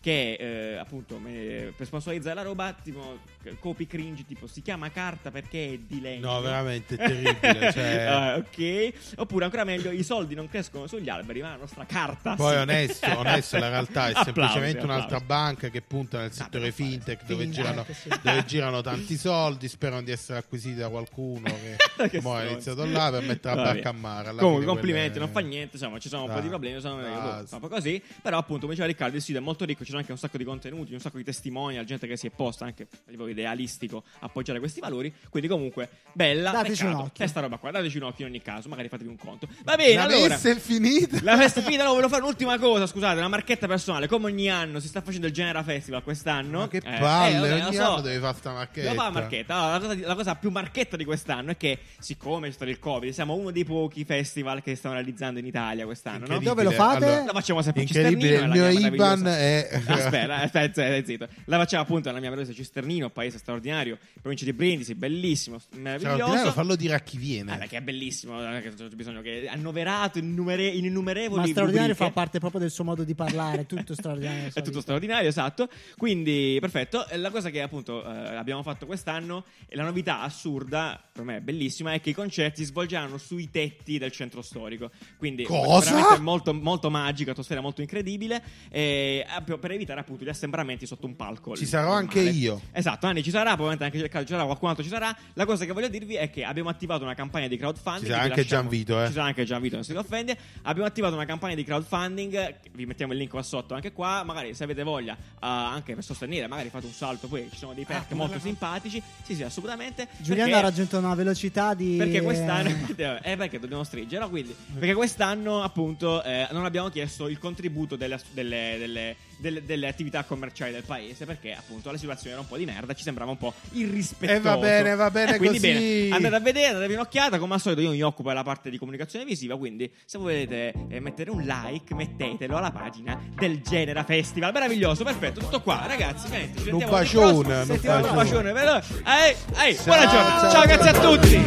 Che 0.00 0.32
eh, 0.32 0.76
appunto 0.76 1.18
me- 1.18 1.74
per 1.76 1.84
sponsorizzare 1.84 2.34
la 2.34 2.42
roba, 2.42 2.74
tipo 2.82 3.18
copy 3.58 3.86
cringe, 3.86 4.24
tipo 4.24 4.46
si 4.46 4.62
chiama 4.62 4.90
carta 4.90 5.30
perché 5.30 5.74
è 5.74 5.78
di 5.78 6.00
legno. 6.00 6.32
No, 6.32 6.40
veramente 6.40 6.94
è 6.94 6.96
terribile. 7.06 7.70
Cioè... 7.70 8.04
Ah, 8.04 8.36
ok. 8.36 8.92
Oppure 9.16 9.44
ancora 9.44 9.64
meglio, 9.64 9.90
i 9.90 10.02
soldi 10.02 10.34
non 10.34 10.48
crescono 10.48 10.86
sugli 10.86 11.10
alberi, 11.10 11.42
ma 11.42 11.50
la 11.50 11.56
nostra 11.56 11.84
carta. 11.84 12.34
Poi 12.34 12.60
sì. 12.60 12.64
Onesto, 12.70 13.06
onesto, 13.18 13.58
la 13.58 13.68
realtà 13.68 14.06
è 14.06 14.10
Applausi, 14.10 14.24
semplicemente 14.24 14.84
un'altra 14.84 15.16
applausi. 15.18 15.44
banca 15.44 15.68
che 15.68 15.80
punta 15.82 16.18
nel 16.20 16.32
settore 16.32 16.72
fintech 16.72 17.24
dove 17.24 17.42
Fintech, 17.44 17.62
girano, 17.62 17.86
sì. 17.90 18.08
dove 18.22 18.44
girano 18.46 18.80
tanti 18.80 19.16
soldi, 19.16 19.68
sperano 19.68 20.02
di 20.02 20.10
essere 20.10 20.38
acquisiti 20.38 20.76
da 20.76 20.88
qualcuno 20.88 21.48
che, 21.96 22.08
Che 22.08 22.20
mo 22.20 22.40
iniziato 22.42 22.84
là 22.84 23.10
per 23.10 23.22
mettere 23.22 23.54
la 23.56 23.62
barca 23.62 23.88
a 23.90 23.92
mare. 23.92 24.34
Comunque, 24.34 24.64
complimenti, 24.66 25.10
quelle- 25.18 25.24
non 25.26 25.30
fa 25.34 25.40
niente. 25.40 25.76
Insomma, 25.76 25.98
ci 25.98 26.08
sono 26.08 26.24
un 26.24 26.32
po' 26.32 26.40
di 26.40 26.48
problemi. 26.48 26.80
Sono, 26.80 27.00
Dai. 27.02 27.12
boh, 27.12 27.46
fa 27.46 27.56
un 27.56 27.60
po' 27.60 27.68
così. 27.68 28.02
Però, 28.22 28.38
appunto, 28.38 28.62
come 28.62 28.72
diceva 28.72 28.86
Riccardo, 28.86 29.16
il 29.16 29.22
sito 29.22 29.38
è 29.38 29.40
molto 29.42 29.64
ricco. 29.64 29.80
Ci 29.80 29.88
sono 29.88 29.98
anche 30.00 30.12
un 30.12 30.18
sacco 30.18 30.38
di 30.38 30.44
contenuti, 30.44 30.92
un 30.94 31.00
sacco 31.00 31.18
di 31.18 31.24
testimonial, 31.24 31.84
gente 31.84 32.06
che 32.06 32.16
si 32.16 32.26
è 32.26 32.30
posta 32.30 32.64
anche 32.64 32.84
a 32.90 33.10
livello 33.10 33.28
idealistico 33.28 34.02
a 34.20 34.26
appoggiare 34.26 34.58
questi 34.58 34.80
valori. 34.80 35.12
Quindi, 35.28 35.48
comunque, 35.48 35.88
bella. 36.12 36.50
Dateci 36.52 36.82
peccato. 36.82 36.96
un 36.98 37.04
occhio. 37.04 37.24
E 37.24 37.28
sta 37.28 37.40
roba 37.40 37.56
qua, 37.58 37.70
dateci 37.70 37.96
un 37.98 38.02
occhio 38.04 38.24
in 38.26 38.32
ogni 38.32 38.42
caso. 38.42 38.68
Magari 38.68 38.88
fatevi 38.88 39.08
un 39.10 39.16
conto. 39.16 39.48
Va 39.64 39.76
bene, 39.76 39.94
La 39.94 40.02
allora. 40.04 40.28
messa 40.28 40.50
è 40.50 40.56
finita. 40.56 41.18
La 41.22 41.36
festa 41.36 41.60
è 41.60 41.62
finita, 41.62 41.84
no, 41.84 41.90
volevo 41.90 42.08
fare 42.08 42.22
un'ultima 42.22 42.49
cosa, 42.58 42.86
scusate, 42.86 43.18
una 43.18 43.28
marchetta 43.28 43.66
personale. 43.66 44.06
Come 44.08 44.26
ogni 44.26 44.50
anno 44.50 44.80
si 44.80 44.88
sta 44.88 45.00
facendo 45.00 45.26
il 45.26 45.32
Genera 45.32 45.62
Festival 45.62 46.02
quest'anno. 46.02 46.58
Ma 46.60 46.68
che 46.68 46.78
Eh, 46.78 46.98
palle, 46.98 47.36
eh, 47.36 47.50
vabbè, 47.50 47.64
ogni 47.66 47.74
so. 47.76 47.82
anno 47.92 48.00
devi 48.00 48.20
fare 48.20 48.36
sta 48.38 48.52
marchetta. 48.52 48.88
Devo 48.88 49.00
fare 49.00 49.12
la 49.14 49.20
marchetta. 49.20 49.54
Allora, 49.54 49.72
la, 49.72 49.80
cosa, 49.94 50.06
la 50.06 50.14
cosa 50.14 50.34
più 50.36 50.50
marchetta 50.50 50.96
di 50.96 51.04
quest'anno 51.04 51.50
è 51.52 51.56
che, 51.56 51.78
siccome 51.98 52.48
c'è 52.48 52.54
stato 52.54 52.70
il 52.70 52.78
Covid, 52.78 53.12
siamo 53.12 53.34
uno 53.34 53.50
dei 53.50 53.64
pochi 53.64 54.04
festival 54.04 54.62
che 54.62 54.74
stiamo 54.74 54.94
realizzando 54.96 55.38
in 55.38 55.46
Italia 55.46 55.84
quest'anno. 55.84 56.18
Incredibile. 56.26 56.48
Dove 56.50 56.62
lo 56.64 56.70
fate? 56.72 57.04
Allora, 57.04 57.24
La 57.24 57.32
facciamo 57.32 57.62
sempre 57.62 57.82
a 57.82 57.84
incredibile, 57.84 58.34
il 58.34 58.40
Cisternino, 58.40 58.78
mio 58.78 58.88
IBAN 58.88 59.26
è... 59.26 59.80
Aspetta, 59.86 60.34
aspetta, 60.36 60.72
stai 60.72 61.04
zitto. 61.04 61.28
La 61.46 61.56
facciamo 61.58 61.82
appunto 61.82 62.08
nella 62.08 62.20
mia 62.20 62.30
meravigliosa 62.30 62.56
Cisternino, 62.56 63.10
paese 63.10 63.38
straordinario, 63.38 63.98
provincia 64.20 64.44
di 64.44 64.52
Brindisi, 64.52 64.94
bellissimo, 64.94 65.58
meraviglioso. 65.76 66.52
fallo 66.52 66.74
dire 66.76 66.94
a 66.94 67.00
chi 67.00 67.16
viene. 67.18 67.44
Guarda 67.44 67.66
che 67.66 67.76
è 67.76 67.80
bellissimo, 67.80 68.38
che 68.60 68.72
c'è 68.74 68.84
bisogno 68.88 69.20
che 69.20 69.42
è 69.44 69.46
annoverato 69.48 70.18
in, 70.18 70.24
innumere- 70.26 70.66
in 70.68 70.84
innumerevoli 70.84 71.40
Ma 71.42 71.46
straordinario 71.46 71.88
rubriche. 71.92 72.10
fa 72.12 72.14
parte 72.14 72.39
proprio 72.40 72.60
del 72.60 72.70
suo 72.70 72.82
modo 72.84 73.04
di 73.04 73.14
parlare, 73.14 73.66
tutto 73.66 73.94
straordinario. 73.94 74.50
È 74.52 74.62
tutto 74.62 74.80
straordinario, 74.80 75.28
esatto. 75.28 75.68
Quindi, 75.96 76.56
perfetto. 76.60 77.06
Eh, 77.08 77.16
La 77.16 77.30
cosa 77.30 77.50
che 77.50 77.62
appunto 77.62 78.04
eh, 78.04 78.34
abbiamo 78.34 78.62
fatto 78.64 78.86
quest'anno 78.86 79.44
e 79.68 79.76
la 79.76 79.84
novità 79.84 80.22
assurda, 80.22 81.00
per 81.12 81.22
me 81.24 81.36
è 81.36 81.40
bellissima, 81.40 81.92
è 81.92 82.00
che 82.00 82.10
i 82.10 82.14
concerti 82.14 82.62
si 82.62 82.66
svolgeranno 82.66 83.18
sui 83.18 83.50
tetti 83.50 83.98
del 83.98 84.10
centro 84.10 84.42
storico. 84.42 84.90
Quindi, 85.16 85.44
Cosa? 85.44 85.90
veramente 85.94 86.20
molto, 86.22 86.52
molto 86.54 86.90
magica, 86.90 87.30
atmosfera 87.30 87.60
molto 87.60 87.80
incredibile. 87.82 88.42
E, 88.70 89.24
eh, 89.46 89.58
per 89.58 89.70
evitare 89.70 90.00
appunto 90.00 90.24
gli 90.24 90.28
assembramenti 90.28 90.86
sotto 90.86 91.06
un 91.06 91.14
palco. 91.16 91.54
Ci 91.56 91.66
sarò 91.66 91.92
normale. 91.92 92.18
anche 92.20 92.20
io. 92.30 92.60
Esatto, 92.72 93.06
Anni 93.06 93.22
ci 93.22 93.30
sarà, 93.30 93.54
probabilmente 93.54 93.84
anche 93.84 93.98
Cercato 93.98 94.24
ci 94.24 94.32
sarà, 94.32 94.44
qualcun 94.44 94.68
altro 94.68 94.82
ci 94.82 94.88
sarà. 94.88 95.14
La 95.34 95.44
cosa 95.44 95.64
che 95.64 95.72
voglio 95.72 95.88
dirvi 95.88 96.14
è 96.14 96.30
che 96.30 96.44
abbiamo 96.44 96.68
attivato 96.70 97.04
una 97.04 97.14
campagna 97.14 97.46
di 97.48 97.56
crowdfunding. 97.56 98.04
Ci 98.06 98.10
sarà 98.10 98.22
anche 98.22 98.36
lasciamo- 98.36 98.62
Gianvito, 98.62 99.02
eh. 99.02 99.06
Ci 99.06 99.12
sarà 99.12 99.24
anche 99.26 99.44
Gianvito, 99.44 99.74
non 99.74 99.84
si 99.84 99.92
offende. 99.92 100.36
Abbiamo 100.62 100.88
attivato 100.88 101.14
una 101.14 101.24
campagna 101.26 101.54
di 101.54 101.64
crowdfunding, 101.64 102.29
vi 102.72 102.86
mettiamo 102.86 103.12
il 103.12 103.18
link 103.18 103.30
qua 103.30 103.42
sotto 103.42 103.74
anche 103.74 103.92
qua. 103.92 104.22
Magari 104.24 104.54
se 104.54 104.64
avete 104.64 104.82
voglia, 104.82 105.14
eh, 105.14 105.36
anche 105.40 105.94
per 105.94 106.04
sostenere, 106.04 106.46
magari 106.46 106.68
fate 106.70 106.86
un 106.86 106.92
salto, 106.92 107.26
poi 107.28 107.48
ci 107.50 107.56
sono 107.58 107.72
dei 107.74 107.84
perk 107.84 108.12
molto 108.12 108.38
simpatici. 108.38 109.02
Sì, 109.22 109.34
sì, 109.34 109.42
assolutamente. 109.42 110.08
Giuliano 110.18 110.50
Perché- 110.50 110.64
ha 110.66 110.68
raggiunto 110.68 110.98
una 110.98 111.14
velocità 111.14 111.74
di. 111.74 111.96
perché 111.96 112.20
quest'anno 112.22 112.68
eh 113.22 113.36
perché 113.36 113.58
dobbiamo 113.58 113.84
stringere 113.84 114.22
no? 114.22 114.28
quindi 114.30 114.54
perché 114.78 114.94
quest'anno 114.94 115.62
appunto 115.62 116.22
eh, 116.22 116.46
non 116.52 116.64
abbiamo 116.64 116.88
chiesto 116.88 117.28
il 117.28 117.38
contributo 117.38 117.96
delle, 117.96 118.18
delle- 118.32 118.76
delle- 118.78 119.16
delle- 119.40 119.64
delle 119.64 119.88
attività 119.88 120.24
commerciali 120.24 120.72
del 120.72 120.84
paese 120.84 121.24
perché 121.24 121.52
appunto 121.52 121.90
la 121.90 121.98
situazione 121.98 122.32
era 122.32 122.40
un 122.40 122.46
po' 122.48 122.56
di 122.56 122.64
merda 122.64 122.92
ci 122.94 123.02
sembrava 123.02 123.30
un 123.30 123.38
po' 123.38 123.52
irrispettoso 123.72 124.36
E 124.38 124.40
va 124.40 124.56
bene, 124.56 124.94
va 124.94 125.10
bene 125.10 125.34
Eh, 125.34 125.38
quindi 125.38 125.58
così. 125.58 125.72
bene 125.72 126.14
andate 126.14 126.34
a 126.34 126.40
vedere 126.40 126.74
andate 126.74 126.92
un'occhiata 126.92 127.38
come 127.38 127.54
al 127.54 127.60
solito 127.60 127.80
io 127.80 127.90
mi 127.90 128.02
occupo 128.02 128.28
della 128.28 128.42
parte 128.42 128.70
di 128.70 128.78
comunicazione 128.78 129.24
visiva 129.24 129.56
quindi 129.56 129.90
se 130.04 130.18
volete 130.18 130.72
eh, 130.88 131.00
mettere 131.00 131.30
un 131.30 131.42
like 131.42 131.94
mettetelo 131.94 132.56
alla 132.56 132.70
pagina 132.70 133.18
del 133.34 133.60
Genera 133.62 134.04
Festival. 134.04 134.52
Meraviglioso 134.52 135.04
perfetto 135.04 135.40
tutto 135.40 135.60
qua. 135.62 135.84
Ragazzi 135.86 136.28
niente, 136.28 136.60
ci 136.60 136.68
Un 136.70 136.78
sentiamo 136.80 136.92
bacione, 136.92 137.54
un 137.60 137.64
sentiamo 137.66 138.08
un 138.08 138.14
bacione. 138.14 138.50
Ehi, 138.50 139.36
ehi, 139.56 139.78
buona 139.84 140.06
giornata. 140.06 140.50
Ciao, 140.50 140.64
grazie 140.66 140.90
a 140.90 141.00
tutti 141.00 141.42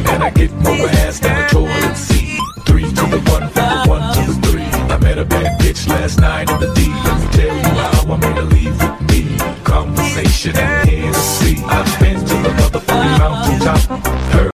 I 4.94 4.98
met 4.98 5.18
a 5.18 5.24
bad 5.24 5.60
bitch 5.60 5.88
last 5.88 6.20
night 6.20 6.48
in 6.48 6.60
the 6.60 6.72
D. 6.72 6.86
Let 6.86 7.20
me 7.20 7.26
tell 7.32 7.56
you 7.56 7.62
how 7.62 8.12
I 8.12 8.16
made 8.16 8.36
her 8.36 8.44
leave 8.44 8.80
with 8.80 9.10
me. 9.10 9.36
Conversation 9.64 10.56
and 10.56 10.88
Hennessy. 10.88 11.60
I've 11.66 11.98
been 11.98 12.20
to 12.20 12.34
the 12.34 12.50
motherfucking 12.50 13.18
mountaintop. 13.18 14.06
Her 14.34 14.53